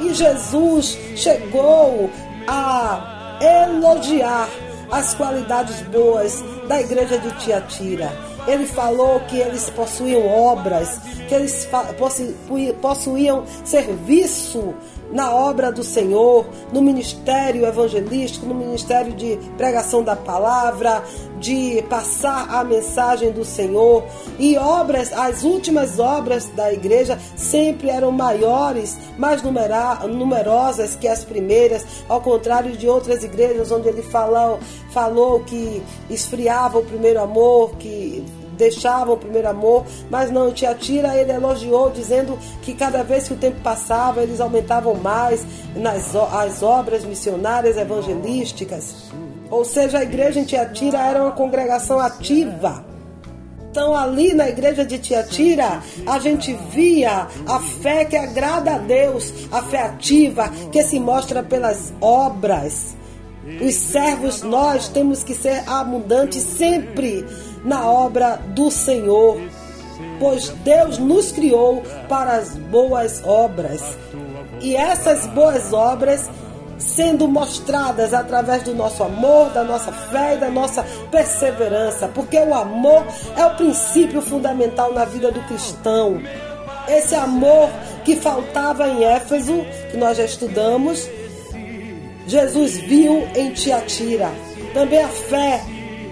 E 0.00 0.14
Jesus 0.14 0.96
chegou 1.16 2.10
a 2.46 3.38
elogiar 3.40 4.48
as 4.90 5.14
qualidades 5.14 5.80
boas 5.82 6.42
da 6.66 6.80
igreja 6.80 7.18
de 7.18 7.30
Tiatira. 7.38 8.10
Ele 8.46 8.66
falou 8.66 9.20
que 9.20 9.38
eles 9.38 9.70
possuíam 9.70 10.26
obras, 10.26 10.98
que 11.28 11.34
eles 11.34 11.68
possuíam 12.80 13.44
serviço 13.64 14.74
na 15.12 15.34
obra 15.34 15.72
do 15.72 15.82
Senhor, 15.82 16.46
no 16.72 16.80
ministério 16.80 17.66
evangelístico, 17.66 18.46
no 18.46 18.54
ministério 18.54 19.12
de 19.12 19.38
pregação 19.56 20.02
da 20.02 20.14
palavra, 20.16 21.02
de 21.38 21.82
passar 21.88 22.48
a 22.50 22.62
mensagem 22.62 23.32
do 23.32 23.44
Senhor. 23.44 24.04
E 24.38 24.56
obras, 24.56 25.12
as 25.12 25.42
últimas 25.42 25.98
obras 25.98 26.46
da 26.54 26.72
igreja 26.72 27.18
sempre 27.36 27.88
eram 27.88 28.12
maiores, 28.12 28.96
mais 29.18 29.42
numerosas 29.42 30.94
que 30.94 31.08
as 31.08 31.24
primeiras, 31.24 31.84
ao 32.08 32.20
contrário 32.20 32.76
de 32.76 32.88
outras 32.88 33.24
igrejas 33.24 33.70
onde 33.72 33.88
ele 33.88 34.02
falou, 34.02 34.58
falou 34.90 35.40
que 35.40 35.82
esfriava 36.08 36.78
o 36.78 36.84
primeiro 36.84 37.20
amor, 37.20 37.76
que 37.76 38.24
deixavam 38.60 39.14
o 39.14 39.16
primeiro 39.16 39.48
amor, 39.48 39.84
mas 40.10 40.30
não, 40.30 40.52
Tiatira 40.52 41.16
ele 41.16 41.32
elogiou, 41.32 41.90
dizendo 41.90 42.38
que 42.62 42.74
cada 42.74 43.02
vez 43.02 43.26
que 43.26 43.34
o 43.34 43.38
tempo 43.38 43.60
passava, 43.62 44.22
eles 44.22 44.40
aumentavam 44.40 44.94
mais 44.94 45.44
nas 45.74 46.14
as 46.14 46.62
obras 46.62 47.04
missionárias 47.04 47.76
evangelísticas. 47.76 49.10
Ou 49.50 49.64
seja, 49.64 49.98
a 49.98 50.02
igreja 50.02 50.38
em 50.38 50.44
Tiatira 50.44 50.98
era 50.98 51.22
uma 51.22 51.32
congregação 51.32 51.98
ativa. 51.98 52.84
Então, 53.70 53.94
ali 53.94 54.34
na 54.34 54.48
igreja 54.48 54.84
de 54.84 54.98
Tiatira, 54.98 55.80
a 56.06 56.18
gente 56.18 56.52
via 56.70 57.28
a 57.46 57.60
fé 57.60 58.04
que 58.04 58.16
agrada 58.16 58.74
a 58.74 58.78
Deus, 58.78 59.32
a 59.50 59.62
fé 59.62 59.82
ativa, 59.82 60.48
que 60.70 60.82
se 60.82 60.98
mostra 61.00 61.42
pelas 61.42 61.92
obras. 62.00 62.96
Os 63.60 63.74
servos, 63.74 64.42
nós 64.42 64.88
temos 64.88 65.24
que 65.24 65.34
ser 65.34 65.62
abundantes 65.68 66.42
sempre 66.42 67.24
na 67.64 67.86
obra 67.86 68.40
do 68.48 68.70
Senhor, 68.70 69.40
pois 70.18 70.48
Deus 70.64 70.98
nos 70.98 71.32
criou 71.32 71.82
para 72.08 72.36
as 72.36 72.56
boas 72.56 73.22
obras. 73.24 73.82
E 74.60 74.76
essas 74.76 75.26
boas 75.26 75.72
obras 75.72 76.28
sendo 76.80 77.28
mostradas 77.28 78.14
através 78.14 78.62
do 78.62 78.74
nosso 78.74 79.04
amor, 79.04 79.50
da 79.50 79.62
nossa 79.62 79.92
fé 79.92 80.34
e 80.34 80.38
da 80.38 80.50
nossa 80.50 80.82
perseverança, 81.10 82.08
porque 82.08 82.38
o 82.38 82.54
amor 82.54 83.06
é 83.36 83.44
o 83.44 83.54
princípio 83.54 84.22
fundamental 84.22 84.92
na 84.92 85.04
vida 85.04 85.30
do 85.30 85.40
cristão. 85.42 86.20
Esse 86.88 87.14
amor 87.14 87.68
que 88.04 88.16
faltava 88.16 88.88
em 88.88 89.04
Éfeso, 89.04 89.64
que 89.90 89.96
nós 89.96 90.16
já 90.16 90.24
estudamos, 90.24 91.08
Jesus 92.26 92.78
viu 92.78 93.28
em 93.34 93.52
Tiatira. 93.52 94.30
Também 94.72 95.02
a 95.02 95.08
fé 95.08 95.60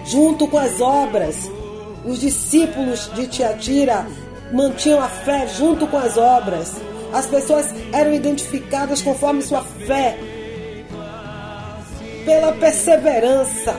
junto 0.08 0.48
com 0.48 0.58
as 0.58 0.80
obras. 0.80 1.50
Os 2.04 2.20
discípulos 2.20 3.10
de 3.14 3.26
Tiatira 3.26 4.06
mantinham 4.52 5.00
a 5.00 5.08
fé 5.08 5.46
junto 5.46 5.86
com 5.86 5.98
as 5.98 6.16
obras. 6.16 6.76
As 7.12 7.26
pessoas 7.26 7.66
eram 7.92 8.12
identificadas 8.12 9.02
conforme 9.02 9.42
sua 9.42 9.62
fé, 9.62 10.18
pela 12.24 12.52
perseverança, 12.52 13.74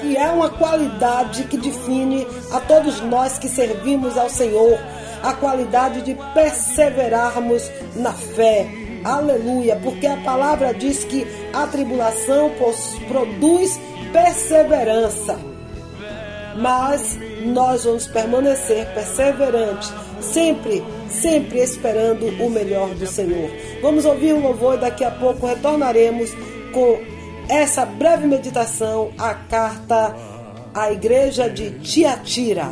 que 0.00 0.16
é 0.16 0.30
uma 0.30 0.50
qualidade 0.50 1.44
que 1.44 1.56
define 1.56 2.26
a 2.52 2.60
todos 2.60 3.00
nós 3.00 3.38
que 3.38 3.48
servimos 3.48 4.18
ao 4.18 4.28
Senhor, 4.28 4.78
a 5.22 5.32
qualidade 5.32 6.02
de 6.02 6.14
perseverarmos 6.34 7.70
na 7.94 8.12
fé. 8.12 8.66
Aleluia, 9.02 9.80
porque 9.82 10.06
a 10.06 10.16
palavra 10.18 10.74
diz 10.74 11.04
que 11.04 11.26
a 11.54 11.66
tribulação 11.66 12.50
produz 13.08 13.80
perseverança. 14.12 15.38
Mas 16.56 17.18
nós 17.44 17.84
vamos 17.84 18.06
permanecer 18.06 18.86
perseverantes, 18.94 19.92
sempre, 20.20 20.82
sempre 21.08 21.58
esperando 21.60 22.26
o 22.42 22.48
melhor 22.48 22.94
do 22.94 23.06
Senhor. 23.06 23.50
Vamos 23.82 24.04
ouvir 24.04 24.32
um 24.32 24.42
louvor 24.42 24.76
e 24.76 24.80
daqui 24.80 25.04
a 25.04 25.10
pouco 25.10 25.46
retornaremos 25.46 26.30
com 26.72 26.98
essa 27.48 27.84
breve 27.84 28.26
meditação 28.26 29.12
à 29.18 29.34
carta 29.34 30.16
à 30.74 30.92
igreja 30.92 31.48
de 31.48 31.70
Tiatira. 31.80 32.70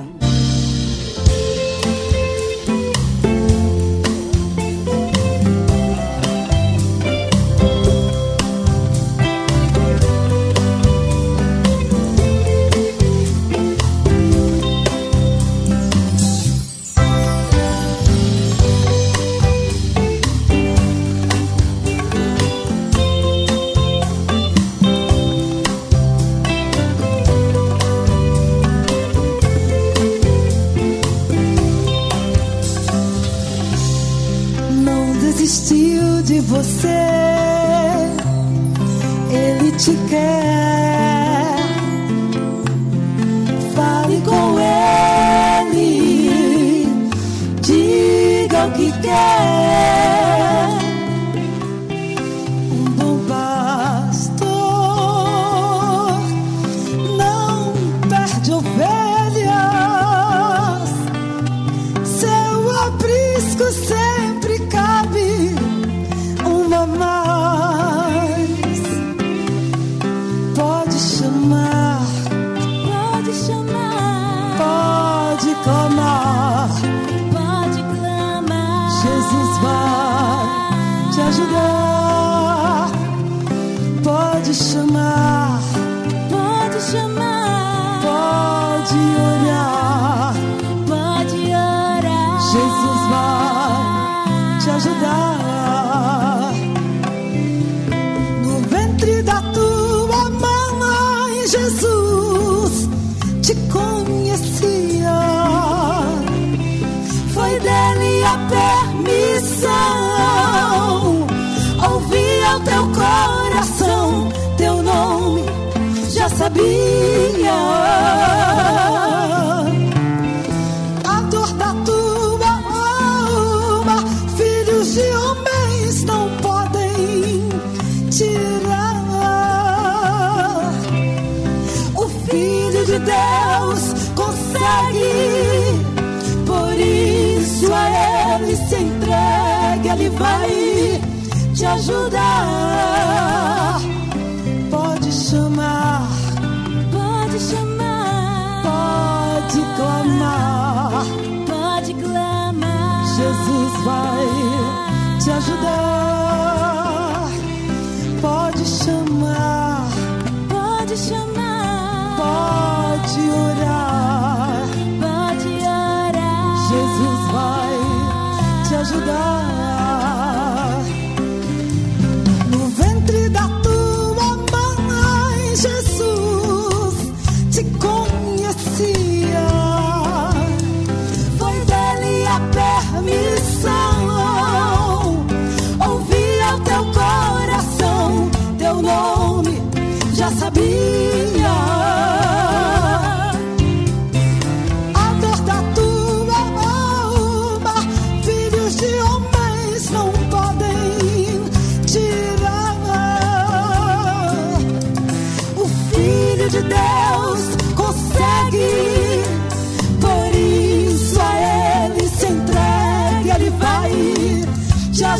De 36.84 37.13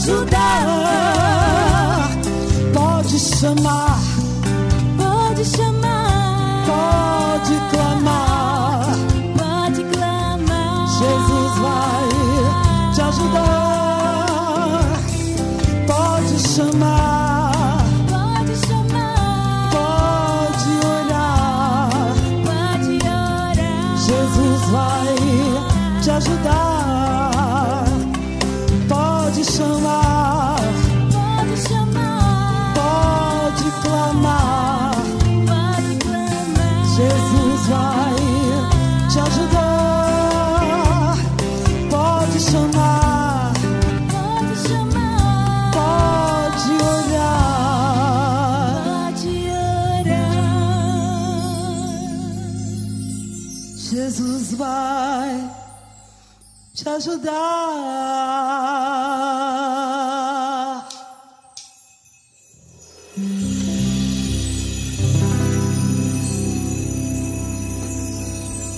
ajudar. 0.05 0.67
Pode 2.73 3.19
chamar, 3.19 3.99
ajudar. 56.95 57.35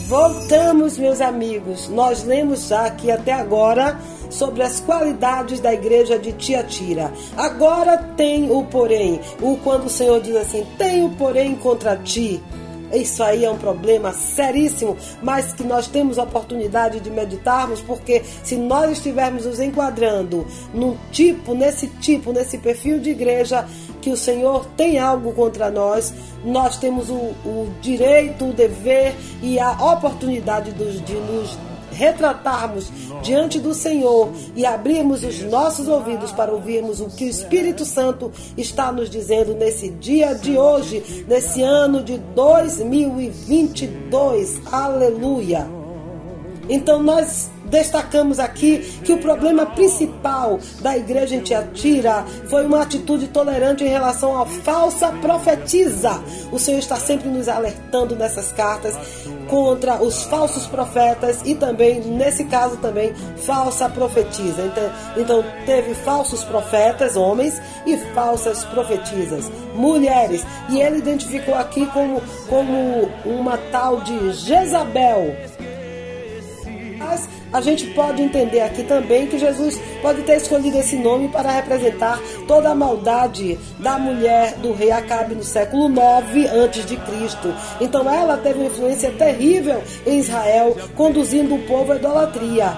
Voltamos, 0.09 0.97
meus 0.99 1.21
amigos. 1.21 1.89
Nós 1.89 2.23
lemos 2.23 2.69
já 2.69 2.87
aqui 2.87 3.11
até 3.11 3.33
agora 3.33 3.99
sobre 4.31 4.63
as 4.63 4.79
qualidades 4.81 5.59
da 5.61 5.75
igreja 5.75 6.19
de 6.19 6.33
Tiatira. 6.33 7.13
Agora 7.37 7.99
tem 8.17 8.51
o 8.51 8.65
porém. 8.65 9.21
O 9.41 9.57
quando 9.57 9.87
o 9.87 9.91
Senhor 9.91 10.21
diz 10.21 10.37
assim: 10.37 10.65
"Tenho 10.79 11.11
porém 11.17 11.57
contra 11.57 11.97
ti". 11.97 12.43
Isso 12.93 13.23
aí 13.23 13.45
é 13.45 13.51
um 13.51 13.59
problema 13.59 14.13
seríssimo, 14.13 14.97
mas 15.23 15.53
que 15.53 15.65
nós 15.65 15.89
temos 15.89 16.19
a 16.19 16.23
oportunidade 16.23 17.01
de 17.01 17.11
meditarmos, 17.11 17.81
porque 17.81 18.23
se 18.45 18.57
nós 18.57 18.93
estivermos 18.93 19.45
nos 19.45 19.61
enquadrando 19.61 20.47
num 20.73 20.97
tipo, 21.11 21.55
nesse 21.55 21.89
tipo, 21.89 22.33
nesse 22.33 22.59
perfil 22.59 23.01
de 23.01 23.11
igreja, 23.11 23.67
que 24.01 24.11
o 24.11 24.17
Senhor 24.17 24.65
tem 24.77 25.01
algo 25.01 25.33
contra 25.33 25.69
nós, 25.69 26.15
nós 26.45 26.77
temos 26.77 27.11
o, 27.11 27.15
o 27.15 27.69
direito, 27.83 28.45
o 28.45 28.53
dever 28.53 29.15
e 29.43 29.59
a 29.59 29.73
oportunidade 29.73 30.71
de, 30.73 31.01
de 31.01 31.15
nos 31.15 31.59
retratarmos 31.97 32.93
diante 33.23 33.59
do 33.59 33.73
Senhor 33.73 34.29
e 34.55 34.67
abrirmos 34.67 35.25
os 35.25 35.43
nossos 35.43 35.89
ouvidos 35.89 36.31
para 36.31 36.53
ouvirmos 36.53 37.01
o 37.01 37.07
que 37.07 37.25
o 37.25 37.29
Espírito 37.29 37.87
Santo 37.87 38.31
está 38.57 38.93
nos 38.93 39.09
dizendo 39.09 39.55
nesse 39.55 39.89
dia 39.89 40.35
de 40.35 40.59
hoje, 40.59 41.25
nesse 41.27 41.63
ano 41.63 42.03
de 42.03 42.19
2022. 42.19 44.61
Aleluia! 44.71 45.86
Então 46.69 47.03
nós 47.03 47.51
destacamos 47.67 48.39
aqui 48.39 48.79
que 49.05 49.13
o 49.13 49.19
problema 49.19 49.67
principal 49.67 50.59
da 50.81 50.97
igreja 50.97 51.35
em 51.35 51.41
Tiatira 51.41 52.25
foi 52.49 52.65
uma 52.65 52.83
atitude 52.83 53.29
tolerante 53.29 53.85
em 53.85 53.89
relação 53.89 54.41
à 54.41 54.47
falsa 54.47 55.09
profetisa. 55.21 56.23
O 56.53 56.59
Senhor 56.59 56.79
está 56.79 56.97
sempre 56.97 57.29
nos 57.29 57.49
alertando 57.49 58.15
nessas 58.17 58.53
cartas 58.53 58.95
contra 59.49 60.03
os 60.03 60.25
falsos 60.25 60.67
profetas 60.67 61.41
e 61.45 61.55
também, 61.55 62.01
nesse 62.01 62.45
caso 62.45 62.77
também, 62.77 63.13
falsa 63.45 63.89
profetisa. 63.89 64.63
Então, 64.63 64.91
então 65.17 65.45
teve 65.65 65.95
falsos 65.95 66.45
profetas, 66.45 67.17
homens, 67.17 67.61
e 67.85 67.97
falsas 68.15 68.65
profetisas, 68.65 69.51
mulheres. 69.75 70.45
E 70.69 70.81
ele 70.81 70.99
identificou 70.99 71.55
aqui 71.55 71.87
como, 71.87 72.21
como 72.49 73.09
uma 73.25 73.57
tal 73.71 74.01
de 74.01 74.33
Jezabel 74.33 75.37
mas 77.07 77.29
a 77.53 77.61
gente 77.61 77.87
pode 77.89 78.21
entender 78.21 78.61
aqui 78.61 78.83
também 78.83 79.27
que 79.27 79.39
Jesus 79.39 79.81
pode 80.03 80.23
ter 80.23 80.37
escolhido 80.37 80.77
esse 80.77 80.97
nome 80.97 81.29
para 81.29 81.51
representar 81.51 82.21
toda 82.47 82.71
a 82.71 82.75
maldade 82.75 83.59
da 83.79 83.99
mulher 83.99 84.55
do 84.57 84.73
rei 84.73 84.91
Acabe 84.91 85.35
no 85.35 85.45
século 85.45 85.89
9 85.89 86.47
antes 86.49 86.85
de 86.85 86.97
Cristo. 86.97 87.55
Então 87.81 88.13
ela 88.13 88.37
teve 88.37 88.59
uma 88.59 88.67
influência 88.67 89.11
terrível 89.13 89.83
em 90.05 90.19
Israel, 90.19 90.77
conduzindo 90.95 91.55
o 91.55 91.63
povo 91.67 91.93
à 91.93 91.97
idolatria. 91.97 92.77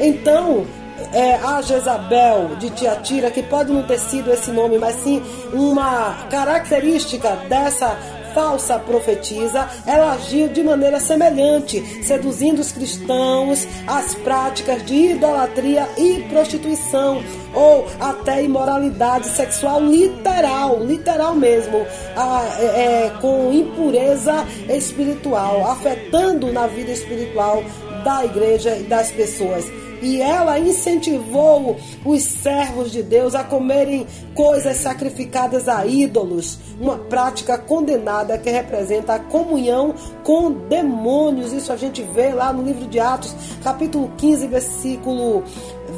Então, 0.00 0.66
é, 1.12 1.36
a 1.36 1.62
Jezabel 1.62 2.56
de 2.56 2.70
Tiatira, 2.70 3.30
que 3.30 3.42
pode 3.42 3.72
não 3.72 3.82
ter 3.84 3.98
sido 3.98 4.30
esse 4.30 4.50
nome, 4.50 4.78
mas 4.78 4.96
sim 4.96 5.22
uma 5.52 6.26
característica 6.30 7.30
dessa 7.48 7.96
falsa 8.38 8.78
profetisa, 8.78 9.68
ela 9.84 10.12
agiu 10.12 10.46
de 10.46 10.62
maneira 10.62 11.00
semelhante, 11.00 11.82
seduzindo 12.04 12.60
os 12.60 12.70
cristãos 12.70 13.66
às 13.84 14.14
práticas 14.14 14.86
de 14.86 14.94
idolatria 14.94 15.88
e 15.98 16.22
prostituição, 16.28 17.20
ou 17.52 17.84
até 17.98 18.44
imoralidade 18.44 19.26
sexual 19.26 19.80
literal, 19.80 20.84
literal 20.84 21.34
mesmo, 21.34 21.84
a, 22.14 22.44
é, 22.60 23.06
é, 23.06 23.10
com 23.20 23.52
impureza 23.52 24.46
espiritual, 24.68 25.68
afetando 25.72 26.52
na 26.52 26.68
vida 26.68 26.92
espiritual 26.92 27.64
da 28.04 28.24
igreja 28.24 28.76
e 28.76 28.84
das 28.84 29.10
pessoas 29.10 29.64
e 30.00 30.20
ela 30.20 30.58
incentivou 30.58 31.76
os 32.04 32.22
servos 32.22 32.92
de 32.92 33.02
Deus 33.02 33.34
a 33.34 33.44
comerem 33.44 34.06
coisas 34.34 34.76
sacrificadas 34.76 35.68
a 35.68 35.84
ídolos, 35.86 36.58
uma 36.80 36.96
prática 36.96 37.58
condenada 37.58 38.38
que 38.38 38.50
representa 38.50 39.14
a 39.14 39.18
comunhão 39.18 39.94
com 40.22 40.52
demônios. 40.52 41.52
Isso 41.52 41.72
a 41.72 41.76
gente 41.76 42.02
vê 42.02 42.32
lá 42.32 42.52
no 42.52 42.62
livro 42.62 42.86
de 42.86 43.00
Atos, 43.00 43.34
capítulo 43.62 44.10
15, 44.16 44.46
versículo 44.46 45.42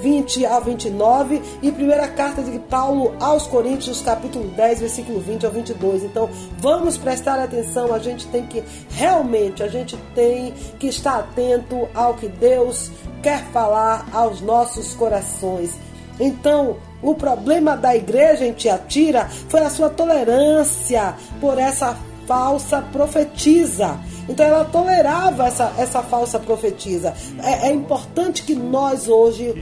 20 0.01 0.47
a 0.47 0.59
29 0.59 1.43
e 1.62 1.70
primeira 1.70 2.09
carta 2.09 2.43
de 2.43 2.59
Paulo 2.59 3.14
aos 3.20 3.47
Coríntios, 3.47 4.01
capítulo 4.02 4.48
10, 4.48 4.81
versículo 4.81 5.20
20 5.20 5.47
a 5.47 5.51
22. 5.51 6.05
Então, 6.05 6.28
vamos 6.59 6.97
prestar 6.97 7.39
atenção, 7.39 7.93
a 7.93 7.98
gente 7.98 8.27
tem 8.28 8.47
que 8.47 8.62
realmente, 8.90 9.62
a 9.62 9.68
gente 9.68 9.97
tem 10.14 10.52
que 10.78 10.89
estar 10.89 11.18
atento 11.18 11.89
ao 11.94 12.14
que 12.14 12.28
Deus 12.28 12.90
quer 13.22 13.44
falar 13.52 14.09
aos 14.12 14.40
nossos 14.40 14.94
corações. 14.94 15.78
Então, 16.18 16.77
o 17.02 17.14
problema 17.14 17.77
da 17.77 17.97
igreja 17.97 18.44
em 18.44 18.52
Tiatira 18.52 19.28
foi 19.48 19.60
a 19.60 19.70
sua 19.70 19.89
tolerância 19.89 21.14
por 21.40 21.59
essa 21.59 21.97
falsa 22.31 22.81
profetisa. 22.93 23.98
Então 24.28 24.47
ela 24.47 24.65
tolerava 24.65 25.48
essa, 25.48 25.73
essa 25.77 26.01
falsa 26.01 26.39
profetisa. 26.39 27.12
É, 27.43 27.66
é 27.66 27.73
importante 27.73 28.44
que 28.44 28.55
nós 28.55 29.09
hoje 29.09 29.52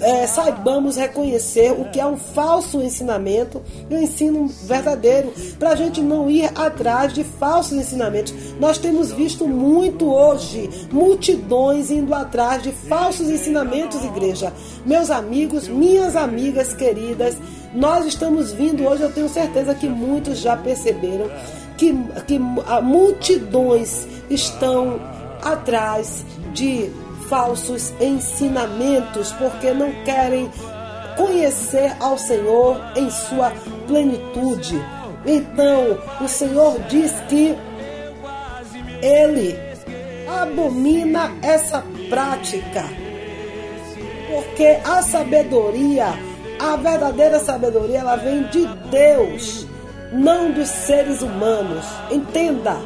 é, 0.00 0.26
saibamos 0.26 0.96
reconhecer 0.96 1.72
o 1.72 1.84
que 1.90 2.00
é 2.00 2.06
um 2.06 2.16
falso 2.16 2.80
ensinamento 2.80 3.60
e 3.90 3.94
um 3.94 4.00
ensino 4.00 4.46
verdadeiro, 4.46 5.34
para 5.58 5.72
a 5.72 5.76
gente 5.76 6.00
não 6.00 6.30
ir 6.30 6.50
atrás 6.54 7.12
de 7.12 7.22
falsos 7.22 7.76
ensinamentos. 7.76 8.32
Nós 8.58 8.78
temos 8.78 9.12
visto 9.12 9.46
muito 9.46 10.10
hoje 10.10 10.88
multidões 10.90 11.90
indo 11.90 12.14
atrás 12.14 12.62
de 12.62 12.72
falsos 12.72 13.28
ensinamentos, 13.28 14.02
igreja. 14.02 14.50
Meus 14.86 15.10
amigos, 15.10 15.68
minhas 15.68 16.16
amigas 16.16 16.72
queridas, 16.72 17.36
nós 17.74 18.06
estamos 18.06 18.52
vindo 18.52 18.86
hoje, 18.86 19.02
eu 19.02 19.12
tenho 19.12 19.28
certeza 19.28 19.74
que 19.74 19.88
muitos 19.88 20.38
já 20.38 20.56
perceberam 20.56 21.28
que, 21.76 21.92
que 22.26 22.38
multidões 22.38 24.06
estão 24.30 25.00
atrás 25.42 26.24
de 26.52 26.90
falsos 27.28 27.92
ensinamentos 28.00 29.32
porque 29.32 29.72
não 29.72 29.90
querem 30.04 30.50
conhecer 31.16 31.94
ao 32.00 32.18
Senhor 32.18 32.80
em 32.96 33.10
sua 33.10 33.52
plenitude. 33.86 34.80
Então, 35.26 35.98
o 36.20 36.28
Senhor 36.28 36.78
diz 36.88 37.12
que 37.28 37.56
ele 39.02 39.58
abomina 40.28 41.32
essa 41.42 41.84
prática, 42.08 42.84
porque 44.30 44.78
a 44.84 45.02
sabedoria, 45.02 46.06
a 46.58 46.76
verdadeira 46.76 47.38
sabedoria, 47.38 48.00
ela 48.00 48.16
vem 48.16 48.44
de 48.44 48.66
Deus 48.90 49.66
não 50.12 50.52
dos 50.52 50.68
seres 50.68 51.22
humanos. 51.22 51.84
Entenda, 52.10 52.76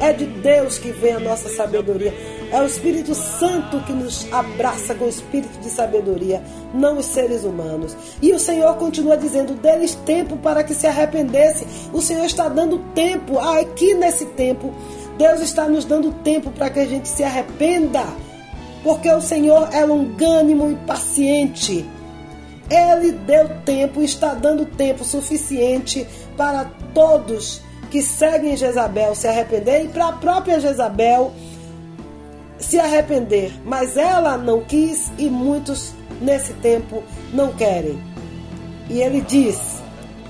é 0.00 0.12
de 0.12 0.26
Deus 0.26 0.78
que 0.78 0.90
vem 0.90 1.14
a 1.14 1.20
nossa 1.20 1.48
sabedoria. 1.48 2.12
É 2.50 2.60
o 2.60 2.66
Espírito 2.66 3.14
Santo 3.14 3.80
que 3.80 3.92
nos 3.92 4.30
abraça 4.32 4.94
com 4.94 5.06
o 5.06 5.08
espírito 5.08 5.58
de 5.60 5.70
sabedoria, 5.70 6.42
não 6.74 6.98
os 6.98 7.06
seres 7.06 7.44
humanos. 7.44 7.96
E 8.20 8.32
o 8.32 8.38
Senhor 8.38 8.74
continua 8.76 9.16
dizendo: 9.16 9.54
deles 9.54 9.94
tempo 10.04 10.36
para 10.36 10.62
que 10.62 10.74
se 10.74 10.86
arrependesse. 10.86 11.66
O 11.92 12.02
Senhor 12.02 12.24
está 12.24 12.48
dando 12.48 12.78
tempo. 12.94 13.38
Aqui 13.38 13.94
nesse 13.94 14.26
tempo, 14.26 14.74
Deus 15.16 15.40
está 15.40 15.66
nos 15.68 15.84
dando 15.84 16.12
tempo 16.22 16.50
para 16.50 16.68
que 16.68 16.80
a 16.80 16.86
gente 16.86 17.08
se 17.08 17.22
arrependa. 17.24 18.04
Porque 18.82 19.10
o 19.10 19.20
Senhor 19.20 19.68
é 19.72 19.84
longânimo 19.84 20.70
e 20.70 20.74
paciente. 20.84 21.88
Ele 22.68 23.12
deu 23.12 23.48
tempo, 23.64 24.02
está 24.02 24.34
dando 24.34 24.64
tempo 24.64 25.04
suficiente 25.04 26.06
para 26.36 26.70
todos 26.94 27.60
que 27.90 28.02
seguem 28.02 28.56
Jezabel 28.56 29.14
se 29.14 29.28
arrepender 29.28 29.84
e 29.84 29.88
para 29.88 30.08
a 30.08 30.12
própria 30.12 30.58
Jezabel 30.58 31.32
se 32.58 32.78
arrepender. 32.78 33.52
Mas 33.64 33.96
ela 33.96 34.36
não 34.36 34.62
quis 34.62 35.12
e 35.18 35.28
muitos 35.28 35.92
nesse 36.20 36.54
tempo 36.54 37.02
não 37.32 37.52
querem. 37.52 38.02
E 38.88 39.00
ele 39.00 39.20
diz 39.20 39.82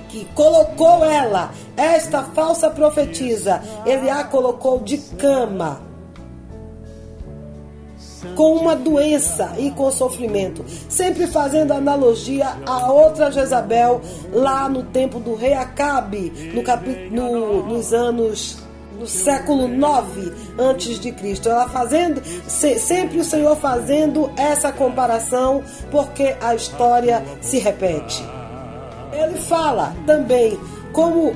que 0.09 0.25
colocou 0.35 1.05
ela, 1.05 1.53
esta 1.77 2.23
falsa 2.23 2.69
profetisa, 2.69 3.63
ele 3.87 4.11
a 4.11 4.25
colocou 4.25 4.81
de 4.81 4.99
cama 4.99 5.92
com 8.37 8.55
uma 8.55 8.75
doença 8.75 9.53
e 9.59 9.71
com 9.71 9.91
sofrimento, 9.91 10.65
sempre 10.89 11.27
fazendo 11.27 11.73
analogia 11.73 12.57
a 12.67 12.93
outra 12.93 13.31
Jezabel 13.31 14.01
lá 14.33 14.69
no 14.69 14.83
tempo 14.85 15.19
do 15.19 15.35
rei 15.35 15.55
Acabe, 15.55 16.31
no 16.55 16.63
capítulo, 16.63 17.67
nos 17.67 17.93
anos 17.93 18.59
do 18.99 19.07
século 19.07 19.67
9 19.67 20.33
antes 20.59 21.01
de 21.01 21.11
Cristo. 21.13 21.49
Ela 21.49 21.69
fazendo 21.69 22.23
sempre 22.47 23.19
o 23.19 23.25
Senhor 23.25 23.57
fazendo 23.57 24.31
essa 24.37 24.71
comparação, 24.71 25.63
porque 25.91 26.37
a 26.41 26.55
história 26.55 27.23
se 27.41 27.59
repete. 27.59 28.23
Ele 29.13 29.39
fala 29.39 29.95
também 30.07 30.59
como 30.93 31.35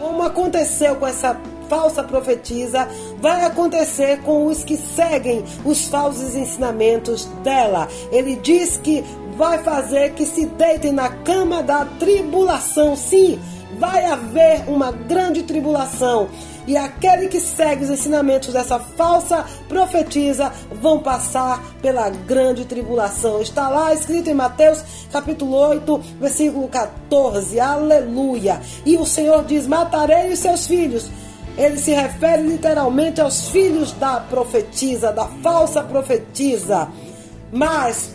como 0.00 0.22
aconteceu 0.22 0.96
com 0.96 1.06
essa 1.06 1.34
falsa 1.74 2.04
profetisa 2.04 2.88
vai 3.20 3.44
acontecer 3.44 4.20
com 4.22 4.46
os 4.46 4.62
que 4.62 4.76
seguem 4.76 5.44
os 5.64 5.88
falsos 5.88 6.36
ensinamentos 6.36 7.24
dela. 7.42 7.88
Ele 8.12 8.36
diz 8.36 8.76
que 8.76 9.04
vai 9.36 9.58
fazer 9.58 10.12
que 10.12 10.24
se 10.24 10.46
deitem 10.46 10.92
na 10.92 11.08
cama 11.08 11.64
da 11.64 11.84
tribulação. 11.98 12.94
Sim, 12.94 13.40
vai 13.76 14.04
haver 14.04 14.68
uma 14.68 14.92
grande 14.92 15.42
tribulação. 15.42 16.28
E 16.64 16.76
aquele 16.76 17.26
que 17.26 17.40
segue 17.40 17.84
os 17.84 17.90
ensinamentos 17.90 18.52
dessa 18.52 18.78
falsa 18.78 19.44
profetisa 19.68 20.52
vão 20.80 21.00
passar 21.00 21.60
pela 21.82 22.08
grande 22.08 22.64
tribulação. 22.64 23.42
Está 23.42 23.68
lá 23.68 23.92
escrito 23.92 24.30
em 24.30 24.34
Mateus 24.34 24.82
capítulo 25.10 25.56
8, 25.56 25.98
versículo 26.20 26.68
14. 26.68 27.58
Aleluia. 27.58 28.60
E 28.86 28.96
o 28.96 29.04
Senhor 29.04 29.44
diz: 29.44 29.66
Matarei 29.66 30.32
os 30.32 30.38
seus 30.38 30.66
filhos 30.68 31.10
ele 31.56 31.78
se 31.78 31.92
refere 31.92 32.42
literalmente 32.42 33.20
aos 33.20 33.48
filhos 33.48 33.92
da 33.92 34.20
profetisa, 34.20 35.12
da 35.12 35.26
falsa 35.42 35.82
profetisa. 35.82 36.88
Mas 37.52 38.14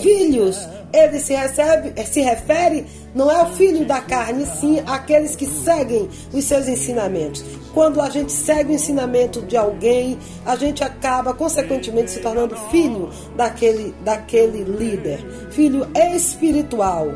filhos, 0.00 0.68
ele 0.92 1.18
se, 1.18 1.34
recebe, 1.34 2.04
se 2.04 2.20
refere 2.20 2.86
não 3.14 3.30
é 3.30 3.42
o 3.42 3.46
filho 3.52 3.84
da 3.84 4.00
carne, 4.00 4.46
sim 4.46 4.82
aqueles 4.86 5.36
que 5.36 5.46
seguem 5.46 6.08
os 6.32 6.44
seus 6.44 6.66
ensinamentos. 6.66 7.44
Quando 7.74 8.00
a 8.00 8.08
gente 8.08 8.32
segue 8.32 8.72
o 8.72 8.74
ensinamento 8.74 9.42
de 9.42 9.56
alguém, 9.56 10.18
a 10.46 10.56
gente 10.56 10.82
acaba, 10.82 11.34
consequentemente, 11.34 12.10
se 12.10 12.20
tornando 12.20 12.56
filho 12.70 13.10
daquele, 13.36 13.94
daquele 14.02 14.64
líder, 14.64 15.18
filho 15.50 15.86
espiritual. 15.94 17.08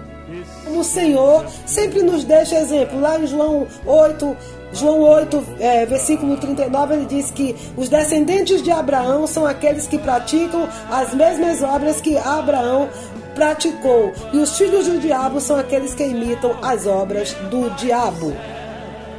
O 0.74 0.82
Senhor 0.82 1.46
sempre 1.64 2.02
nos 2.02 2.24
deixa 2.24 2.56
exemplo. 2.58 3.00
Lá 3.00 3.18
em 3.18 3.26
João 3.26 3.66
8, 3.86 4.36
João 4.76 5.00
8, 5.00 5.44
é, 5.58 5.86
versículo 5.86 6.36
39, 6.36 6.94
ele 6.94 7.06
diz 7.06 7.30
que 7.30 7.56
os 7.76 7.88
descendentes 7.88 8.62
de 8.62 8.70
Abraão 8.70 9.26
são 9.26 9.46
aqueles 9.46 9.86
que 9.86 9.98
praticam 9.98 10.68
as 10.90 11.14
mesmas 11.14 11.62
obras 11.62 12.00
que 12.00 12.16
Abraão 12.18 12.88
praticou. 13.34 14.12
E 14.32 14.38
os 14.38 14.56
filhos 14.56 14.86
do 14.86 14.98
diabo 14.98 15.40
são 15.40 15.56
aqueles 15.56 15.94
que 15.94 16.04
imitam 16.04 16.56
as 16.62 16.86
obras 16.86 17.32
do 17.50 17.70
diabo. 17.76 18.34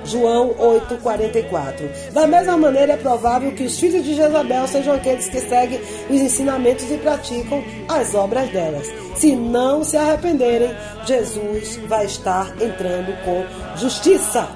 João 0.05 0.53
8,44. 0.53 2.11
Da 2.13 2.25
mesma 2.25 2.57
maneira, 2.57 2.93
é 2.93 2.97
provável 2.97 3.51
que 3.51 3.63
os 3.63 3.77
filhos 3.79 4.03
de 4.03 4.15
Jezabel 4.15 4.67
sejam 4.67 4.93
aqueles 4.93 5.27
que 5.27 5.39
seguem 5.39 5.81
os 6.09 6.21
ensinamentos 6.21 6.89
e 6.89 6.97
praticam 6.97 7.63
as 7.89 8.15
obras 8.15 8.49
delas. 8.49 8.87
Se 9.15 9.35
não 9.35 9.83
se 9.83 9.97
arrependerem, 9.97 10.73
Jesus 11.05 11.77
vai 11.87 12.05
estar 12.05 12.53
entrando 12.61 13.13
com 13.25 13.45
justiça, 13.77 14.47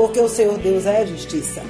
porque 0.00 0.18
o 0.18 0.30
Senhor 0.30 0.56
Deus 0.56 0.86
é 0.86 1.04
justiça. 1.04 1.62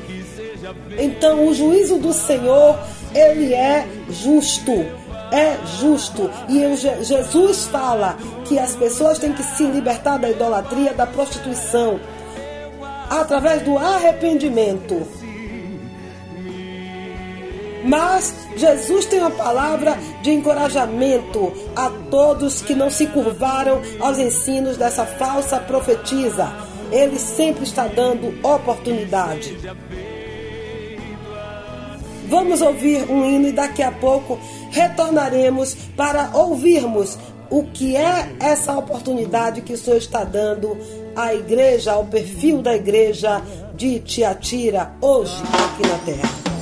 Então, 0.96 1.48
o 1.48 1.52
juízo 1.52 1.98
do 1.98 2.12
Senhor, 2.12 2.78
ele 3.12 3.52
é 3.52 3.84
justo 4.08 4.72
é 5.32 5.56
justo. 5.78 6.28
E 6.48 6.76
Jesus 7.04 7.66
fala 7.68 8.16
que 8.44 8.58
as 8.58 8.74
pessoas 8.74 9.18
têm 9.18 9.32
que 9.32 9.44
se 9.44 9.62
libertar 9.62 10.18
da 10.18 10.28
idolatria, 10.28 10.92
da 10.92 11.06
prostituição, 11.06 12.00
através 13.08 13.62
do 13.62 13.78
arrependimento. 13.78 15.06
Mas 17.84 18.34
Jesus 18.56 19.06
tem 19.06 19.20
uma 19.20 19.30
palavra 19.30 19.96
de 20.20 20.32
encorajamento 20.32 21.52
a 21.76 21.90
todos 22.10 22.60
que 22.60 22.74
não 22.74 22.90
se 22.90 23.06
curvaram 23.06 23.80
aos 24.00 24.18
ensinos 24.18 24.76
dessa 24.76 25.06
falsa 25.06 25.60
profetisa. 25.60 26.69
Ele 26.90 27.18
sempre 27.18 27.64
está 27.64 27.86
dando 27.86 28.34
oportunidade. 28.46 29.56
Vamos 32.28 32.62
ouvir 32.62 33.10
um 33.10 33.28
hino 33.28 33.48
e 33.48 33.52
daqui 33.52 33.82
a 33.82 33.90
pouco 33.90 34.38
retornaremos 34.70 35.74
para 35.96 36.30
ouvirmos 36.32 37.18
o 37.50 37.64
que 37.64 37.96
é 37.96 38.32
essa 38.38 38.78
oportunidade 38.78 39.62
que 39.62 39.72
o 39.72 39.78
Senhor 39.78 39.96
está 39.96 40.22
dando 40.22 40.78
à 41.16 41.34
igreja, 41.34 41.92
ao 41.92 42.04
perfil 42.04 42.62
da 42.62 42.76
igreja 42.76 43.42
de 43.74 43.98
Tiatira, 43.98 44.92
hoje 45.00 45.42
aqui 45.42 45.88
na 45.88 45.98
terra. 45.98 46.59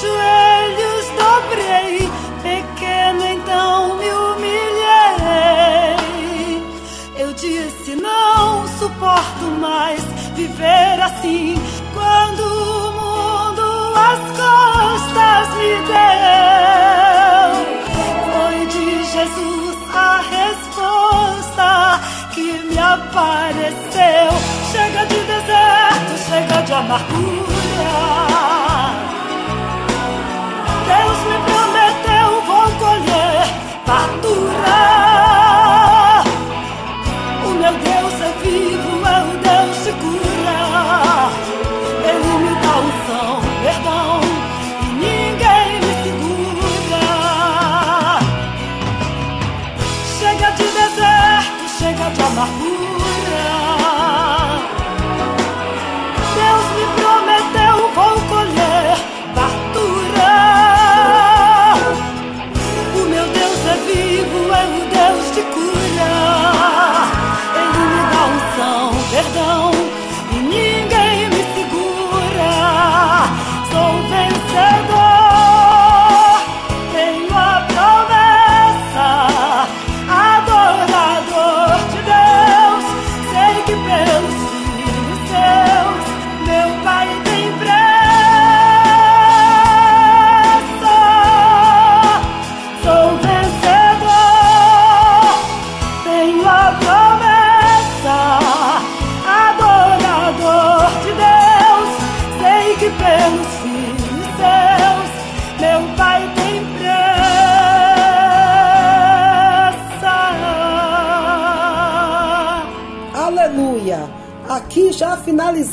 Joelhos 0.00 1.06
dobrei, 1.18 2.10
pequeno 2.42 3.24
então 3.24 3.96
me 3.96 4.10
humilhei. 4.10 4.74
Eu 7.16 7.32
disse: 7.32 7.94
não 7.96 8.66
suporto 8.78 9.44
mais 9.60 10.00
viver 10.34 11.00
assim. 11.02 11.54
Quando 11.92 12.42
o 12.42 12.92
mundo 12.92 13.94
as 13.96 14.20
costas 14.40 15.48
me 15.58 15.74
deu, 15.92 17.52
foi 18.32 18.66
de 18.66 19.04
Jesus 19.04 19.76
a 19.94 20.20
resposta 20.38 22.00
que 22.34 22.46
me 22.64 22.78
apareceu. 22.78 24.30
Chega 24.72 25.06
de 25.06 25.20
deserto, 25.24 26.12
chega 26.28 26.62
de 26.62 26.72
amargura. 26.72 27.63
Deus 30.86 31.18
me 31.24 31.36
prometeu, 31.38 31.53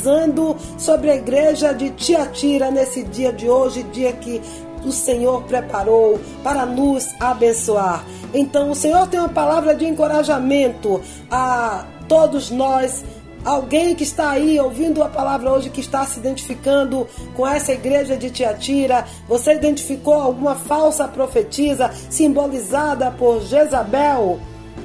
finalizando 0.02 0.56
sobre 0.76 1.10
a 1.10 1.14
igreja 1.14 1.72
de 1.72 1.90
Tiatira 1.90 2.70
nesse 2.70 3.04
dia 3.04 3.32
de 3.32 3.48
hoje, 3.48 3.82
dia 3.84 4.12
que 4.12 4.42
o 4.84 4.90
Senhor 4.90 5.44
preparou 5.44 6.20
para 6.42 6.66
nos 6.66 7.08
abençoar. 7.20 8.04
Então, 8.34 8.70
o 8.72 8.74
Senhor 8.74 9.06
tem 9.06 9.20
uma 9.20 9.28
palavra 9.28 9.74
de 9.74 9.86
encorajamento 9.86 11.00
a 11.30 11.86
todos 12.08 12.50
nós. 12.50 13.04
Alguém 13.44 13.94
que 13.94 14.04
está 14.04 14.30
aí 14.30 14.58
ouvindo 14.60 15.02
a 15.02 15.08
palavra 15.08 15.52
hoje, 15.52 15.70
que 15.70 15.80
está 15.80 16.04
se 16.04 16.18
identificando 16.20 17.08
com 17.34 17.46
essa 17.46 17.72
igreja 17.72 18.16
de 18.16 18.30
Tiatira, 18.30 19.04
você 19.28 19.54
identificou 19.54 20.14
alguma 20.14 20.54
falsa 20.54 21.08
profetisa 21.08 21.90
simbolizada 22.08 23.10
por 23.10 23.40
Jezabel? 23.40 24.38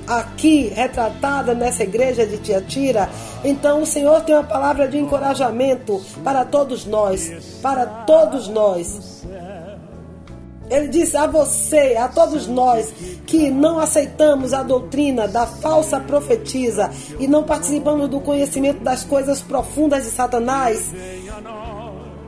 Aqui 0.07 0.71
retratada 0.73 1.53
nessa 1.53 1.83
igreja 1.83 2.25
de 2.25 2.37
Tiatira. 2.37 3.09
Então 3.43 3.81
o 3.81 3.85
Senhor 3.85 4.21
tem 4.21 4.33
uma 4.33 4.43
palavra 4.43 4.87
de 4.87 4.97
encorajamento 4.97 6.01
para 6.23 6.45
todos 6.45 6.85
nós, 6.85 7.59
para 7.61 7.85
todos 7.85 8.47
nós. 8.47 9.23
Ele 10.69 10.89
diz 10.89 11.15
a 11.15 11.25
você, 11.27 11.95
a 11.95 12.09
todos 12.09 12.45
nós 12.45 12.91
que 13.25 13.49
não 13.49 13.79
aceitamos 13.79 14.53
a 14.53 14.63
doutrina 14.63 15.27
da 15.27 15.45
falsa 15.45 15.99
profetisa 15.99 16.89
e 17.19 17.27
não 17.27 17.43
participamos 17.43 18.09
do 18.09 18.19
conhecimento 18.19 18.83
das 18.83 19.03
coisas 19.03 19.41
profundas 19.41 20.03
de 20.03 20.11
Satanás, 20.11 20.91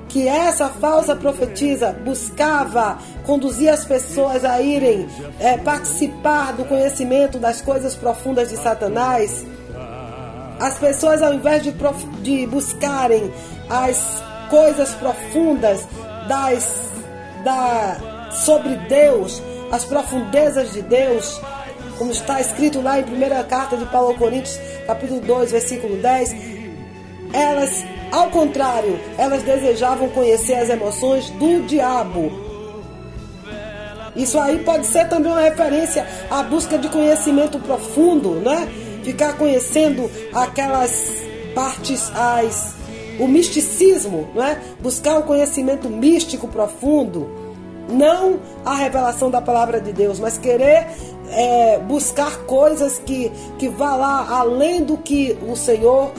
que 0.10 0.28
essa 0.28 0.68
falsa 0.70 1.16
profetisa 1.16 1.94
buscava 2.04 2.98
conduzir 3.26 3.72
as 3.72 3.86
pessoas 3.86 4.44
a 4.44 4.60
irem 4.60 5.08
é, 5.40 5.56
participar 5.58 6.54
do 6.54 6.66
conhecimento 6.66 7.38
das 7.38 7.62
coisas 7.62 7.96
profundas 7.96 8.50
de 8.50 8.58
Satanás. 8.58 9.46
As 10.60 10.78
pessoas, 10.78 11.22
ao 11.22 11.34
invés 11.34 11.64
de, 11.64 11.72
prof, 11.72 12.06
de 12.22 12.46
buscarem 12.48 13.32
as 13.70 14.22
coisas 14.50 14.94
profundas 14.96 15.88
das, 16.28 16.90
da, 17.46 18.30
sobre 18.32 18.76
Deus, 18.90 19.42
as 19.72 19.86
profundezas 19.86 20.74
de 20.74 20.82
Deus, 20.82 21.40
como 22.00 22.12
está 22.12 22.42
escrito 22.42 22.82
lá 22.82 23.00
em 23.00 23.04
1 23.04 23.48
carta 23.48 23.78
de 23.78 23.86
Paulo 23.86 24.10
aos 24.10 24.18
Coríntios, 24.18 24.60
capítulo 24.88 25.22
2, 25.22 25.52
versículo 25.52 25.96
10, 25.98 26.36
elas 27.32 27.86
ao 28.12 28.30
contrário, 28.30 29.00
elas 29.18 29.44
desejavam 29.44 30.10
conhecer 30.10 30.56
as 30.56 30.70
emoções 30.70 31.30
do 31.32 31.66
diabo. 31.66 32.32
Isso 34.16 34.40
aí 34.40 34.60
pode 34.60 34.88
ser 34.88 35.08
também 35.08 35.32
uma 35.32 35.42
referência 35.42 36.06
à 36.30 36.44
busca 36.44 36.78
de 36.78 36.90
conhecimento 36.90 37.60
profundo, 37.60 38.32
né? 38.36 38.68
Ficar 39.04 39.38
conhecendo 39.38 40.10
aquelas 40.34 41.10
partes, 41.54 42.12
as, 42.16 42.74
o 43.20 43.28
misticismo, 43.28 44.28
né? 44.36 44.62
Buscar 44.82 45.20
o 45.20 45.24
conhecimento 45.24 45.90
místico 45.90 46.48
profundo. 46.48 47.30
Não 47.88 48.40
a 48.66 48.76
revelação 48.76 49.32
da 49.32 49.42
palavra 49.42 49.80
de 49.80 49.94
Deus, 49.94 50.20
mas 50.20 50.38
querer 50.38 50.88
é, 51.32 51.80
buscar 51.80 52.40
coisas 52.46 53.00
que, 53.00 53.32
que 53.58 53.68
vá 53.68 53.96
lá 53.96 54.28
além 54.30 54.84
do 54.84 54.98
que 54.98 55.38
o 55.48 55.56
Senhor 55.56 56.12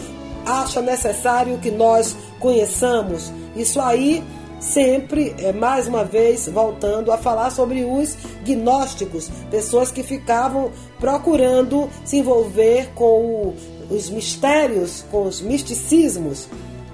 acha 0.46 0.80
necessário 0.80 1.58
que 1.58 1.70
nós 1.70 2.16
conheçamos. 2.38 3.32
Isso 3.54 3.80
aí 3.80 4.24
sempre, 4.60 5.34
é, 5.38 5.52
mais 5.52 5.88
uma 5.88 6.04
vez, 6.04 6.46
voltando 6.48 7.10
a 7.10 7.18
falar 7.18 7.50
sobre 7.50 7.82
os 7.82 8.16
gnósticos, 8.44 9.30
pessoas 9.50 9.90
que 9.90 10.02
ficavam 10.02 10.70
procurando 11.00 11.88
se 12.04 12.18
envolver 12.18 12.90
com 12.94 13.54
os 13.90 14.10
mistérios, 14.10 15.04
com 15.10 15.24
os 15.24 15.40
misticismos. 15.40 16.48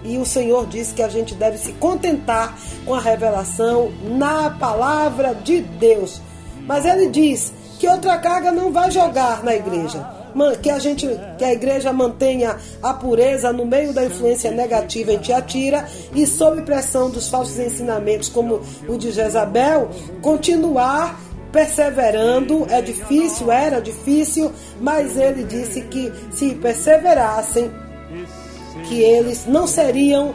E 0.05 0.17
o 0.19 0.25
Senhor 0.25 0.67
diz 0.67 0.93
que 0.93 1.03
a 1.03 1.09
gente 1.09 1.35
deve 1.35 1.59
se 1.59 1.73
contentar 1.73 2.57
com 2.85 2.95
a 2.95 3.01
revelação 3.01 3.91
na 4.05 4.51
palavra 4.51 5.35
de 5.35 5.61
Deus. 5.61 6.21
Mas 6.61 6.85
ele 6.85 7.09
diz 7.09 7.53
que 7.81 7.89
outra 7.89 8.17
carga 8.19 8.53
não 8.53 8.73
vai 8.73 8.91
jogar 8.91 9.43
na 9.43 9.55
igreja 9.55 10.16
que 10.63 10.71
a 10.71 10.79
gente, 10.79 11.09
que 11.39 11.45
a 11.45 11.53
igreja 11.53 11.93
mantenha 11.93 12.57
a 12.83 12.93
pureza 12.93 13.53
no 13.53 13.65
meio 13.65 13.93
da 13.93 14.05
influência 14.05 14.51
negativa 14.51 15.13
em 15.13 15.19
Tiatira 15.19 15.87
e 16.15 16.27
sob 16.27 16.63
pressão 16.63 17.11
dos 17.11 17.29
falsos 17.29 17.59
ensinamentos 17.59 18.29
como 18.29 18.61
o 18.89 18.97
de 18.97 19.11
Jezabel, 19.11 19.89
continuar 20.21 21.19
perseverando. 21.53 22.67
É 22.71 22.83
difícil, 22.83 23.51
era 23.51 23.81
difícil, 23.81 24.53
mas 24.81 25.17
ele 25.17 25.45
disse 25.45 25.81
que 25.83 26.13
se 26.31 26.55
perseverassem, 26.55 27.71
que 28.89 29.03
eles 29.03 29.47
não 29.47 29.67
seriam 29.67 30.35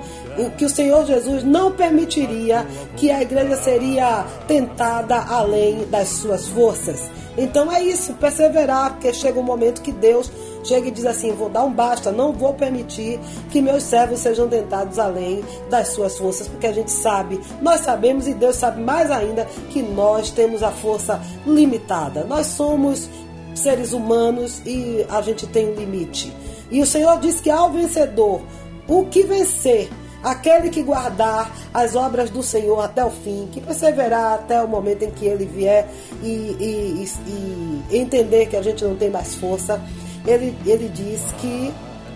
que 0.58 0.66
o 0.66 0.70
Senhor 0.70 1.06
Jesus 1.06 1.44
não 1.44 1.72
permitiria 1.72 2.66
que 2.96 3.12
a 3.12 3.22
igreja 3.22 3.56
seria 3.58 4.26
tentada 4.48 5.18
além 5.18 5.86
das 5.90 6.08
suas 6.08 6.48
forças. 6.48 7.10
Então 7.38 7.72
é 7.72 7.82
isso, 7.84 8.14
perseverar, 8.16 8.94
porque 8.94 9.14
chega 9.14 9.40
um 9.40 9.44
momento 9.44 9.82
que 9.82 9.92
Deus 9.92 10.32
chega 10.64 10.88
e 10.88 10.92
diz 10.92 11.06
assim: 11.06 11.32
vou 11.34 11.50
dar 11.50 11.64
um 11.64 11.72
basta, 11.72 12.12
não 12.12 12.34
vou 12.34 12.54
permitir 12.54 13.20
que 13.50 13.62
meus 13.62 13.84
servos 13.84 14.20
sejam 14.20 14.48
tentados 14.48 15.00
além 15.00 15.44
das 15.70 15.90
suas 15.90 16.18
forças, 16.18 16.48
porque 16.48 16.68
a 16.68 16.74
gente 16.74 16.92
sabe, 16.92 17.40
nós 17.62 17.82
sabemos 17.82 18.28
e 18.28 18.34
Deus 18.34 18.56
sabe 18.56 18.82
mais 18.82 19.10
ainda 19.10 19.46
que 19.70 19.82
nós 19.82 20.30
temos 20.32 20.62
a 20.62 20.72
força 20.72 21.22
limitada. 21.46 22.24
Nós 22.24 22.48
somos 22.48 23.10
seres 23.56 23.94
humanos 23.94 24.62
e 24.66 25.06
a 25.10 25.22
gente 25.22 25.48
tem 25.48 25.70
um 25.70 25.76
limite. 25.76 26.34
E 26.70 26.82
o 26.82 26.86
Senhor 26.86 27.20
diz 27.20 27.42
que 27.42 27.50
ao 27.50 27.70
vencedor 27.70 28.42
o 28.88 29.06
que 29.06 29.24
vencer, 29.24 29.90
aquele 30.24 30.70
que 30.70 30.82
guardar 30.82 31.52
as 31.74 31.96
obras 31.96 32.30
do 32.30 32.44
Senhor 32.44 32.80
até 32.80 33.04
o 33.04 33.10
fim, 33.10 33.48
que 33.52 33.62
perseverar 33.62 34.34
até 34.34 34.62
o 34.62 34.68
momento 34.68 35.04
em 35.04 35.12
que 35.12 35.26
ele 35.26 35.46
vier 35.46 35.90
e, 36.22 36.28
e, 36.28 37.10
e, 37.28 37.98
entender 37.98 38.48
que 38.48 38.56
a 38.56 38.62
gente 38.62 38.84
não 38.84 38.96
tem 38.96 39.10
mais 39.10 39.36
força, 39.36 39.82
ele, 40.26 40.56
ele 40.66 40.90
diz 40.90 41.22
que 41.40 41.74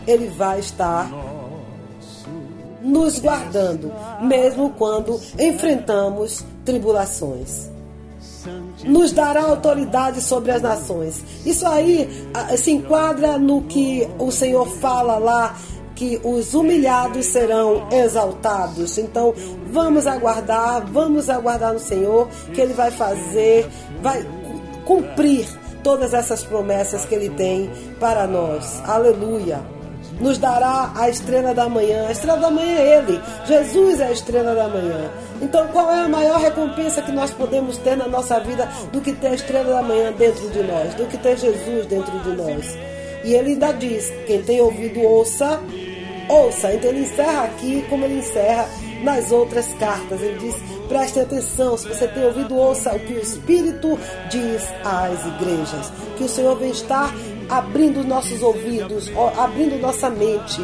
ele 0.08 0.28
vai 0.28 0.60
estar 0.60 1.10
nos 2.82 3.18
guardando, 3.18 3.92
mesmo 4.22 4.70
quando 4.72 5.20
enfrentamos 5.40 6.46
tribulações. 6.64 7.74
Nos 8.84 9.12
dará 9.12 9.42
autoridade 9.42 10.22
sobre 10.22 10.52
as 10.52 10.62
nações. 10.62 11.24
Isso 11.44 11.66
aí 11.66 12.08
se 12.56 12.72
enquadra 12.72 13.40
no 13.40 13.64
que 13.64 14.08
o 14.20 14.32
Senhor 14.32 14.68
fala 14.68 15.18
lá 15.18 15.56
que 15.96 16.20
os 16.24 16.54
humilhados 16.54 17.26
serão 17.28 17.88
exaltados. 17.92 18.98
Então, 18.98 19.34
vamos 19.72 20.06
aguardar, 20.06 20.86
vamos 20.86 21.30
aguardar 21.30 21.74
no 21.74 21.80
Senhor 21.80 22.28
que 22.54 22.62
ele 22.62 22.74
vai 22.74 22.92
fazer, 22.92 23.68
vai 24.02 24.26
cumprir 24.84 25.48
todas 25.82 26.14
essas 26.14 26.44
promessas 26.44 27.06
que 27.06 27.16
ele 27.16 27.30
tem 27.30 27.70
para 28.00 28.28
nós. 28.28 28.82
Aleluia 28.86 29.76
nos 30.20 30.38
dará 30.38 30.92
a 30.96 31.10
estrela 31.10 31.54
da 31.54 31.68
manhã. 31.68 32.08
A 32.08 32.12
estrela 32.12 32.40
da 32.40 32.50
manhã 32.50 32.78
é 32.78 32.98
Ele. 32.98 33.22
Jesus 33.46 34.00
é 34.00 34.08
a 34.08 34.12
estrela 34.12 34.56
da 34.56 34.68
manhã. 34.68 35.12
Então, 35.42 35.68
qual 35.68 35.92
é 35.92 36.02
a 36.02 36.08
maior 36.08 36.40
recompensa 36.40 37.02
que 37.02 37.12
nós 37.12 37.32
podemos 37.32 37.78
ter 37.80 37.98
na 37.98 38.08
nossa 38.08 38.40
vida 38.40 38.70
do 38.92 39.02
que 39.02 39.12
ter 39.14 39.28
a 39.28 39.34
estrela 39.34 39.76
da 39.76 39.82
manhã 39.82 40.12
dentro 40.14 40.50
de 40.50 40.64
nós, 40.64 40.94
do 40.94 41.06
que 41.06 41.18
ter 41.18 41.38
Jesus 41.38 41.86
dentro 41.88 42.18
de 42.20 42.30
nós? 42.30 42.78
E 43.24 43.34
ele 43.34 43.52
ainda 43.52 43.72
diz: 43.74 44.12
quem 44.28 44.42
tem 44.42 44.62
ouvido, 44.62 45.02
ouça, 45.02 45.60
ouça. 46.30 46.74
Então, 46.74 46.90
ele 46.90 47.02
encerra 47.02 47.44
aqui 47.44 47.86
como 47.90 48.06
ele 48.06 48.20
encerra 48.20 48.68
nas 49.04 49.32
outras 49.32 49.74
cartas. 49.76 50.22
Ele 50.22 50.38
diz: 50.40 50.56
preste 50.88 51.20
atenção, 51.20 51.78
se 51.78 51.88
você 51.88 52.08
tem 52.08 52.26
ouvido, 52.26 52.56
ouça 52.56 52.96
o 52.96 53.00
que 53.00 53.14
o 53.14 53.20
Espírito 53.20 53.98
diz 54.30 54.64
às 54.84 55.26
igrejas. 55.26 55.92
Que 56.18 56.24
o 56.24 56.30
Senhor 56.30 56.58
vem 56.58 56.72
estar 56.72 57.14
abrindo 57.50 58.04
nossos 58.04 58.42
ouvidos, 58.42 59.12
abrindo 59.38 59.80
nossa 59.80 60.10
mente, 60.10 60.62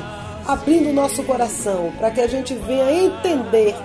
abrindo 0.48 0.94
nosso 0.94 1.24
coração, 1.24 1.92
para 1.98 2.12
que 2.12 2.22
a 2.22 2.28
gente 2.28 2.54
venha 2.56 2.92
entender 2.92 3.76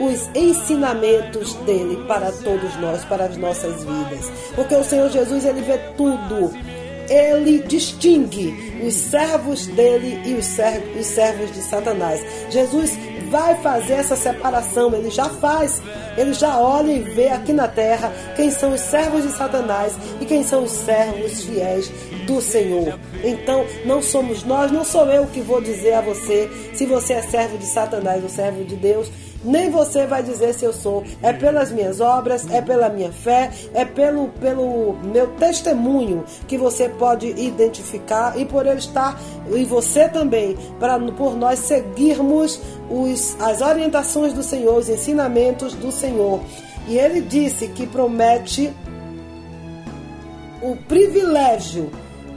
os 0.00 0.28
ensinamentos 0.34 1.54
dele 1.66 2.04
para 2.06 2.32
todos 2.32 2.76
nós, 2.80 3.04
para 3.04 3.24
as 3.24 3.36
nossas 3.36 3.84
vidas. 3.84 4.30
Porque 4.54 4.74
o 4.74 4.84
Senhor 4.84 5.10
Jesus, 5.10 5.44
ele 5.44 5.60
vê 5.62 5.78
tudo. 5.96 6.52
Ele 7.12 7.62
distingue 7.66 8.72
os 8.86 8.94
servos 8.94 9.66
dele 9.66 10.20
e 10.24 10.34
os 10.34 10.46
servos, 10.46 11.00
os 11.00 11.06
servos 11.06 11.52
de 11.52 11.60
Satanás. 11.60 12.24
Jesus 12.50 12.92
vai 13.28 13.54
fazer 13.62 13.94
essa 13.94 14.16
separação, 14.16 14.94
ele 14.94 15.10
já 15.10 15.24
faz. 15.24 15.82
Ele 16.16 16.34
já 16.34 16.58
olha 16.58 16.92
e 16.92 17.00
vê 17.00 17.28
aqui 17.28 17.52
na 17.52 17.66
terra 17.66 18.12
quem 18.36 18.50
são 18.50 18.72
os 18.74 18.80
servos 18.80 19.22
de 19.22 19.32
Satanás 19.32 19.94
e 20.20 20.26
quem 20.26 20.44
são 20.44 20.64
os 20.64 20.70
servos 20.70 21.42
fiéis 21.42 21.90
do 22.26 22.40
Senhor. 22.40 22.98
Então, 23.24 23.64
não 23.84 24.02
somos 24.02 24.44
nós, 24.44 24.70
não 24.70 24.84
sou 24.84 25.06
eu 25.06 25.26
que 25.26 25.40
vou 25.40 25.60
dizer 25.60 25.94
a 25.94 26.00
você 26.00 26.50
se 26.74 26.84
você 26.86 27.14
é 27.14 27.22
servo 27.22 27.56
de 27.58 27.66
Satanás 27.66 28.22
ou 28.22 28.28
servo 28.28 28.64
de 28.64 28.76
Deus 28.76 29.10
nem 29.44 29.70
você 29.70 30.06
vai 30.06 30.22
dizer 30.22 30.54
se 30.54 30.64
eu 30.64 30.72
sou. 30.72 31.02
É 31.22 31.32
pelas 31.32 31.70
minhas 31.70 32.00
obras, 32.00 32.48
é 32.50 32.60
pela 32.60 32.88
minha 32.88 33.12
fé, 33.12 33.50
é 33.74 33.84
pelo, 33.84 34.28
pelo 34.40 34.94
meu 35.04 35.28
testemunho 35.36 36.24
que 36.46 36.56
você 36.56 36.88
pode 36.88 37.28
identificar 37.28 38.38
e 38.38 38.44
por 38.44 38.66
ele 38.66 38.78
estar, 38.78 39.20
e 39.54 39.64
você 39.64 40.08
também, 40.08 40.56
para 40.78 40.98
por 41.12 41.36
nós 41.36 41.58
seguirmos 41.60 42.60
os, 42.90 43.36
as 43.40 43.60
orientações 43.60 44.32
do 44.32 44.42
Senhor, 44.42 44.76
os 44.76 44.88
ensinamentos 44.88 45.74
do 45.74 45.90
Senhor. 45.90 46.40
E 46.88 46.98
ele 46.98 47.20
disse 47.20 47.68
que 47.68 47.86
promete 47.86 48.72
o 50.60 50.76
privilégio 50.76 51.90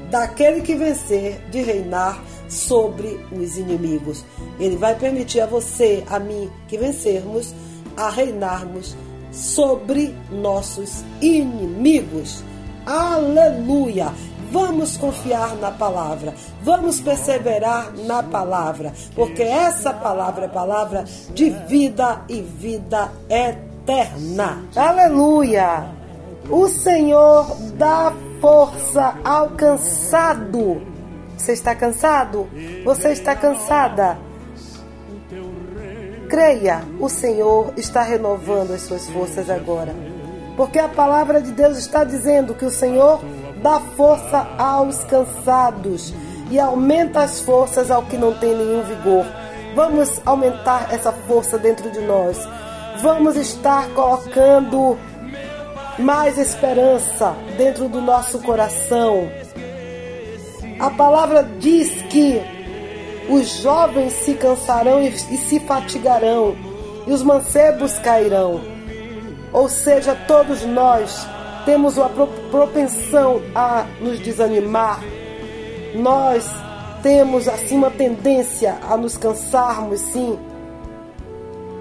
daquele 0.09 0.61
que 0.61 0.75
vencer 0.75 1.39
de 1.49 1.61
reinar 1.61 2.21
sobre 2.47 3.19
os 3.31 3.57
inimigos. 3.57 4.23
Ele 4.59 4.77
vai 4.77 4.95
permitir 4.95 5.41
a 5.41 5.45
você, 5.45 6.03
a 6.09 6.19
mim, 6.19 6.49
que 6.67 6.77
vencermos, 6.77 7.53
a 7.97 8.09
reinarmos 8.09 8.95
sobre 9.31 10.15
nossos 10.31 11.03
inimigos. 11.21 12.43
Aleluia! 12.85 14.13
Vamos 14.51 14.95
confiar 14.95 15.55
na 15.55 15.71
palavra, 15.71 16.33
vamos 16.61 17.01
perseverar 17.01 17.91
na 18.05 18.21
palavra, 18.21 18.93
porque 19.15 19.41
essa 19.41 19.91
palavra 19.91 20.45
é 20.45 20.47
palavra 20.47 21.03
de 21.33 21.49
vida 21.49 22.21
e 22.29 22.41
vida 22.41 23.11
eterna. 23.27 24.63
Aleluia! 24.75 25.89
O 26.49 26.69
Senhor 26.69 27.47
dá 27.75 28.13
força 28.39 29.15
ao 29.25 29.49
cansado 29.49 30.94
você 31.37 31.53
está 31.53 31.75
cansado? 31.75 32.47
Você 32.83 33.09
está 33.09 33.35
cansada? 33.35 34.17
Creia, 36.29 36.81
o 36.99 37.07
Senhor 37.07 37.73
está 37.77 38.01
renovando 38.01 38.71
as 38.71 38.81
suas 38.81 39.07
forças 39.09 39.49
agora. 39.49 39.93
Porque 40.57 40.79
a 40.79 40.87
palavra 40.87 41.41
de 41.41 41.51
Deus 41.51 41.77
está 41.77 42.03
dizendo 42.03 42.55
que 42.55 42.65
o 42.65 42.71
Senhor 42.71 43.21
dá 43.61 43.79
força 43.79 44.47
aos 44.57 45.03
cansados 45.03 46.13
e 46.49 46.59
aumenta 46.59 47.21
as 47.21 47.41
forças 47.41 47.91
ao 47.91 48.03
que 48.03 48.17
não 48.17 48.33
tem 48.33 48.55
nenhum 48.55 48.83
vigor. 48.83 49.25
Vamos 49.75 50.21
aumentar 50.25 50.93
essa 50.93 51.11
força 51.11 51.57
dentro 51.57 51.91
de 51.91 51.99
nós. 51.99 52.37
Vamos 53.01 53.35
estar 53.35 53.89
colocando 53.89 54.97
mais 55.99 56.37
esperança 56.37 57.35
dentro 57.57 57.89
do 57.89 58.01
nosso 58.01 58.39
coração 58.39 59.29
a 60.79 60.89
palavra 60.89 61.43
diz 61.59 62.01
que 62.09 62.41
os 63.29 63.61
jovens 63.61 64.13
se 64.13 64.33
cansarão 64.35 65.01
e, 65.01 65.07
e 65.07 65.37
se 65.37 65.59
fatigarão, 65.59 66.55
e 67.07 67.11
os 67.11 67.23
mancebos 67.23 67.97
cairão. 67.99 68.61
Ou 69.53 69.69
seja, 69.69 70.15
todos 70.27 70.63
nós 70.65 71.25
temos 71.65 71.97
uma 71.97 72.09
propensão 72.09 73.41
a 73.55 73.85
nos 74.01 74.19
desanimar. 74.19 74.99
Nós 75.95 76.45
temos 77.01 77.47
assim 77.47 77.77
uma 77.77 77.89
tendência 77.89 78.77
a 78.89 78.97
nos 78.97 79.15
cansarmos, 79.15 80.01
sim, 80.01 80.37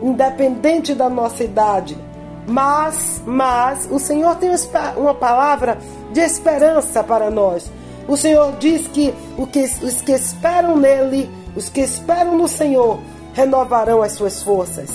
independente 0.02 0.94
da 0.94 1.10
nossa 1.10 1.42
idade. 1.42 1.98
Mas, 2.46 3.22
mas 3.26 3.88
o 3.90 3.98
Senhor 3.98 4.36
tem 4.36 4.50
uma 4.96 5.14
palavra 5.14 5.78
de 6.12 6.20
esperança 6.20 7.02
para 7.02 7.30
nós. 7.30 7.70
O 8.06 8.16
Senhor 8.16 8.56
diz 8.58 8.86
que, 8.88 9.14
os 9.38 10.02
que 10.02 10.12
esperam 10.12 10.76
nele, 10.76 11.30
os 11.56 11.70
que 11.70 11.80
esperam 11.80 12.36
no 12.36 12.46
Senhor, 12.46 13.00
renovarão 13.32 14.02
as 14.02 14.12
suas 14.12 14.42
forças. 14.42 14.90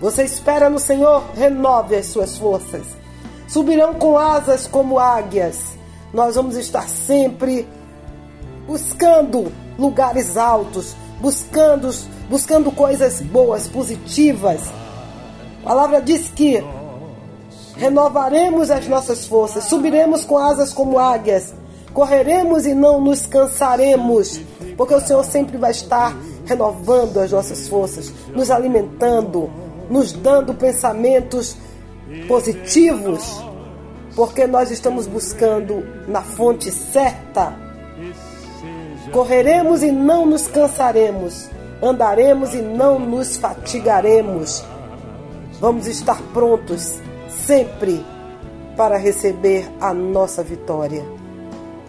Você 0.00 0.24
espera 0.24 0.68
no 0.68 0.78
Senhor, 0.78 1.22
renove 1.34 1.94
as 1.94 2.06
suas 2.06 2.36
forças. 2.36 2.82
Subirão 3.48 3.94
com 3.94 4.18
asas 4.18 4.66
como 4.66 4.98
águias. 4.98 5.76
Nós 6.12 6.34
vamos 6.34 6.56
estar 6.56 6.88
sempre 6.88 7.66
buscando 8.66 9.52
lugares 9.78 10.36
altos, 10.36 10.96
buscando, 11.20 11.94
buscando 12.28 12.72
coisas 12.72 13.20
boas, 13.20 13.68
positivas. 13.68 14.60
A 15.62 15.68
palavra 15.68 16.02
diz 16.02 16.28
que 16.28 16.62
renovaremos 17.76 18.70
as 18.70 18.88
nossas 18.88 19.26
forças, 19.26 19.64
subiremos 19.64 20.24
com 20.24 20.36
asas 20.36 20.72
como 20.72 20.98
águias 20.98 21.54
correremos 21.96 22.66
e 22.66 22.74
não 22.74 23.00
nos 23.00 23.24
cansaremos, 23.24 24.38
porque 24.76 24.94
o 24.94 25.00
Senhor 25.00 25.24
sempre 25.24 25.56
vai 25.56 25.70
estar 25.70 26.14
renovando 26.44 27.16
as 27.16 27.32
nossas 27.32 27.68
forças, 27.68 28.12
nos 28.34 28.50
alimentando, 28.50 29.48
nos 29.88 30.12
dando 30.12 30.52
pensamentos 30.52 31.56
positivos, 32.28 33.42
porque 34.14 34.46
nós 34.46 34.70
estamos 34.70 35.06
buscando 35.06 35.82
na 36.06 36.20
fonte 36.20 36.70
certa. 36.70 37.56
Correremos 39.10 39.82
e 39.82 39.90
não 39.90 40.26
nos 40.26 40.46
cansaremos, 40.46 41.48
andaremos 41.82 42.52
e 42.52 42.60
não 42.60 42.98
nos 42.98 43.38
fatigaremos. 43.38 44.62
Vamos 45.58 45.86
estar 45.86 46.20
prontos 46.34 46.98
sempre 47.46 48.04
para 48.76 48.98
receber 48.98 49.66
a 49.80 49.94
nossa 49.94 50.42
vitória. 50.42 51.15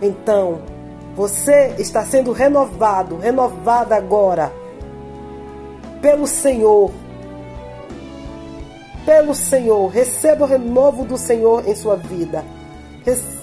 Então, 0.01 0.61
você 1.15 1.73
está 1.79 2.05
sendo 2.05 2.31
renovado, 2.31 3.17
renovada 3.17 3.95
agora 3.95 4.51
pelo 6.01 6.27
Senhor. 6.27 6.91
Pelo 9.05 9.33
Senhor, 9.33 9.87
receba 9.87 10.45
o 10.45 10.47
renovo 10.47 11.05
do 11.05 11.17
Senhor 11.17 11.67
em 11.67 11.75
sua 11.75 11.95
vida. 11.95 12.43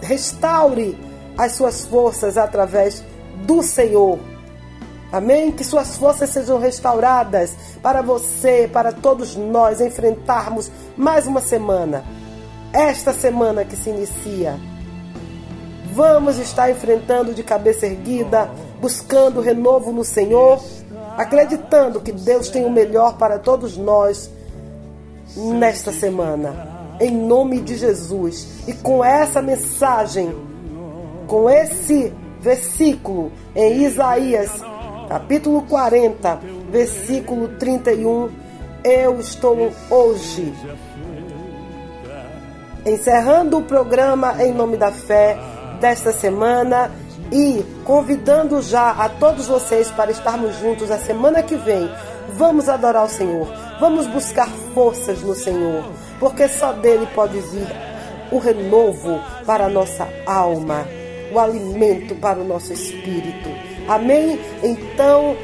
Restaure 0.02 0.96
as 1.36 1.52
suas 1.52 1.86
forças 1.86 2.36
através 2.36 3.02
do 3.46 3.62
Senhor. 3.62 4.18
Amém? 5.10 5.52
Que 5.52 5.64
suas 5.64 5.96
forças 5.96 6.30
sejam 6.30 6.58
restauradas 6.58 7.54
para 7.82 8.02
você, 8.02 8.68
para 8.70 8.92
todos 8.92 9.36
nós 9.36 9.80
enfrentarmos 9.80 10.70
mais 10.96 11.26
uma 11.26 11.40
semana. 11.40 12.04
Esta 12.72 13.12
semana 13.12 13.64
que 13.64 13.76
se 13.76 13.90
inicia. 13.90 14.58
Vamos 15.94 16.40
estar 16.40 16.68
enfrentando 16.72 17.32
de 17.32 17.44
cabeça 17.44 17.86
erguida, 17.86 18.50
buscando 18.80 19.40
renovo 19.40 19.92
no 19.92 20.02
Senhor, 20.02 20.60
acreditando 21.16 22.00
que 22.00 22.10
Deus 22.10 22.48
tem 22.48 22.64
o 22.64 22.70
melhor 22.70 23.16
para 23.16 23.38
todos 23.38 23.76
nós 23.76 24.28
nesta 25.36 25.92
semana. 25.92 26.96
Em 27.00 27.12
nome 27.12 27.60
de 27.60 27.76
Jesus. 27.76 28.64
E 28.66 28.72
com 28.72 29.04
essa 29.04 29.40
mensagem, 29.40 30.34
com 31.28 31.48
esse 31.48 32.12
versículo 32.40 33.30
em 33.54 33.84
Isaías 33.84 34.50
capítulo 35.08 35.62
40, 35.62 36.40
versículo 36.72 37.48
31. 37.56 38.30
Eu 38.82 39.20
estou 39.20 39.70
hoje 39.88 40.52
encerrando 42.84 43.58
o 43.58 43.62
programa 43.62 44.42
em 44.42 44.52
nome 44.52 44.76
da 44.76 44.90
fé 44.90 45.53
desta 45.84 46.12
semana 46.12 46.90
e 47.30 47.62
convidando 47.84 48.62
já 48.62 48.90
a 48.92 49.06
todos 49.06 49.48
vocês 49.48 49.90
para 49.90 50.10
estarmos 50.10 50.58
juntos 50.58 50.90
a 50.90 50.96
semana 50.96 51.42
que 51.42 51.56
vem. 51.56 51.90
Vamos 52.30 52.70
adorar 52.70 53.04
o 53.04 53.08
Senhor, 53.08 53.46
vamos 53.78 54.06
buscar 54.06 54.48
forças 54.72 55.20
no 55.20 55.34
Senhor, 55.34 55.84
porque 56.18 56.48
só 56.48 56.72
dele 56.72 57.06
pode 57.14 57.38
vir 57.38 57.68
o 58.32 58.38
renovo 58.38 59.20
para 59.44 59.66
a 59.66 59.68
nossa 59.68 60.08
alma, 60.24 60.88
o 61.30 61.38
alimento 61.38 62.14
para 62.14 62.38
o 62.38 62.44
nosso 62.44 62.72
espírito. 62.72 63.50
Amém? 63.86 64.40
Então, 64.62 65.36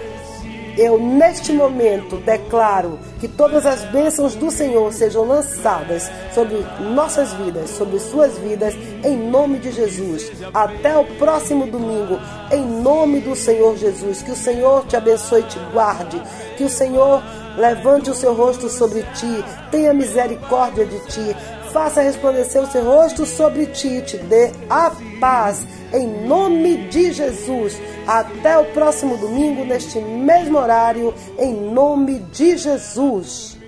eu 0.81 0.99
neste 0.99 1.53
momento 1.53 2.17
declaro 2.17 2.99
que 3.21 3.29
todas 3.29 3.67
as 3.67 3.83
bênçãos 3.91 4.35
do 4.35 4.51
Senhor 4.51 4.91
sejam 4.95 5.27
lançadas 5.27 6.11
sobre 6.35 6.65
nossas 6.95 7.35
vidas, 7.35 7.69
sobre 7.69 8.01
suas 8.01 8.39
vidas, 8.39 8.75
em 9.05 9.15
nome 9.15 9.59
de 9.59 9.71
Jesus. 9.73 10.33
Até 10.55 10.97
o 10.97 11.05
próximo 11.19 11.67
domingo, 11.67 12.19
em 12.51 12.65
nome 12.65 13.21
do 13.21 13.37
Senhor 13.37 13.77
Jesus. 13.77 14.23
Que 14.23 14.31
o 14.31 14.37
Senhor 14.37 14.87
te 14.87 14.97
abençoe 14.97 15.41
e 15.41 15.45
te 15.45 15.59
guarde. 15.71 16.19
Que 16.57 16.65
o 16.65 16.71
Senhor 16.71 17.23
levante 17.59 18.11
o 18.11 18.15
seu 18.15 18.33
rosto 18.33 18.71
sobre 18.71 19.03
ti, 19.15 19.45
tenha 19.71 19.93
misericórdia 19.93 20.87
de 20.87 20.99
ti, 21.01 21.37
faça 21.73 22.03
resplandecer 22.03 22.63
o 22.63 22.67
seu 22.67 22.85
rosto 22.85 23.25
sobre 23.25 23.67
ti 23.67 24.03
te 24.03 24.17
dê 24.17 24.51
a 24.69 24.93
paz. 25.21 25.67
Em 25.93 26.07
nome 26.27 26.89
de 26.89 27.13
Jesus. 27.13 27.81
Até 28.07 28.59
o 28.59 28.65
próximo 28.73 29.17
domingo, 29.17 29.65
neste 29.65 30.01
mesmo 30.01 30.59
horário, 30.59 31.15
em 31.39 31.53
nome 31.53 32.19
de 32.33 32.57
Jesus. 32.57 33.60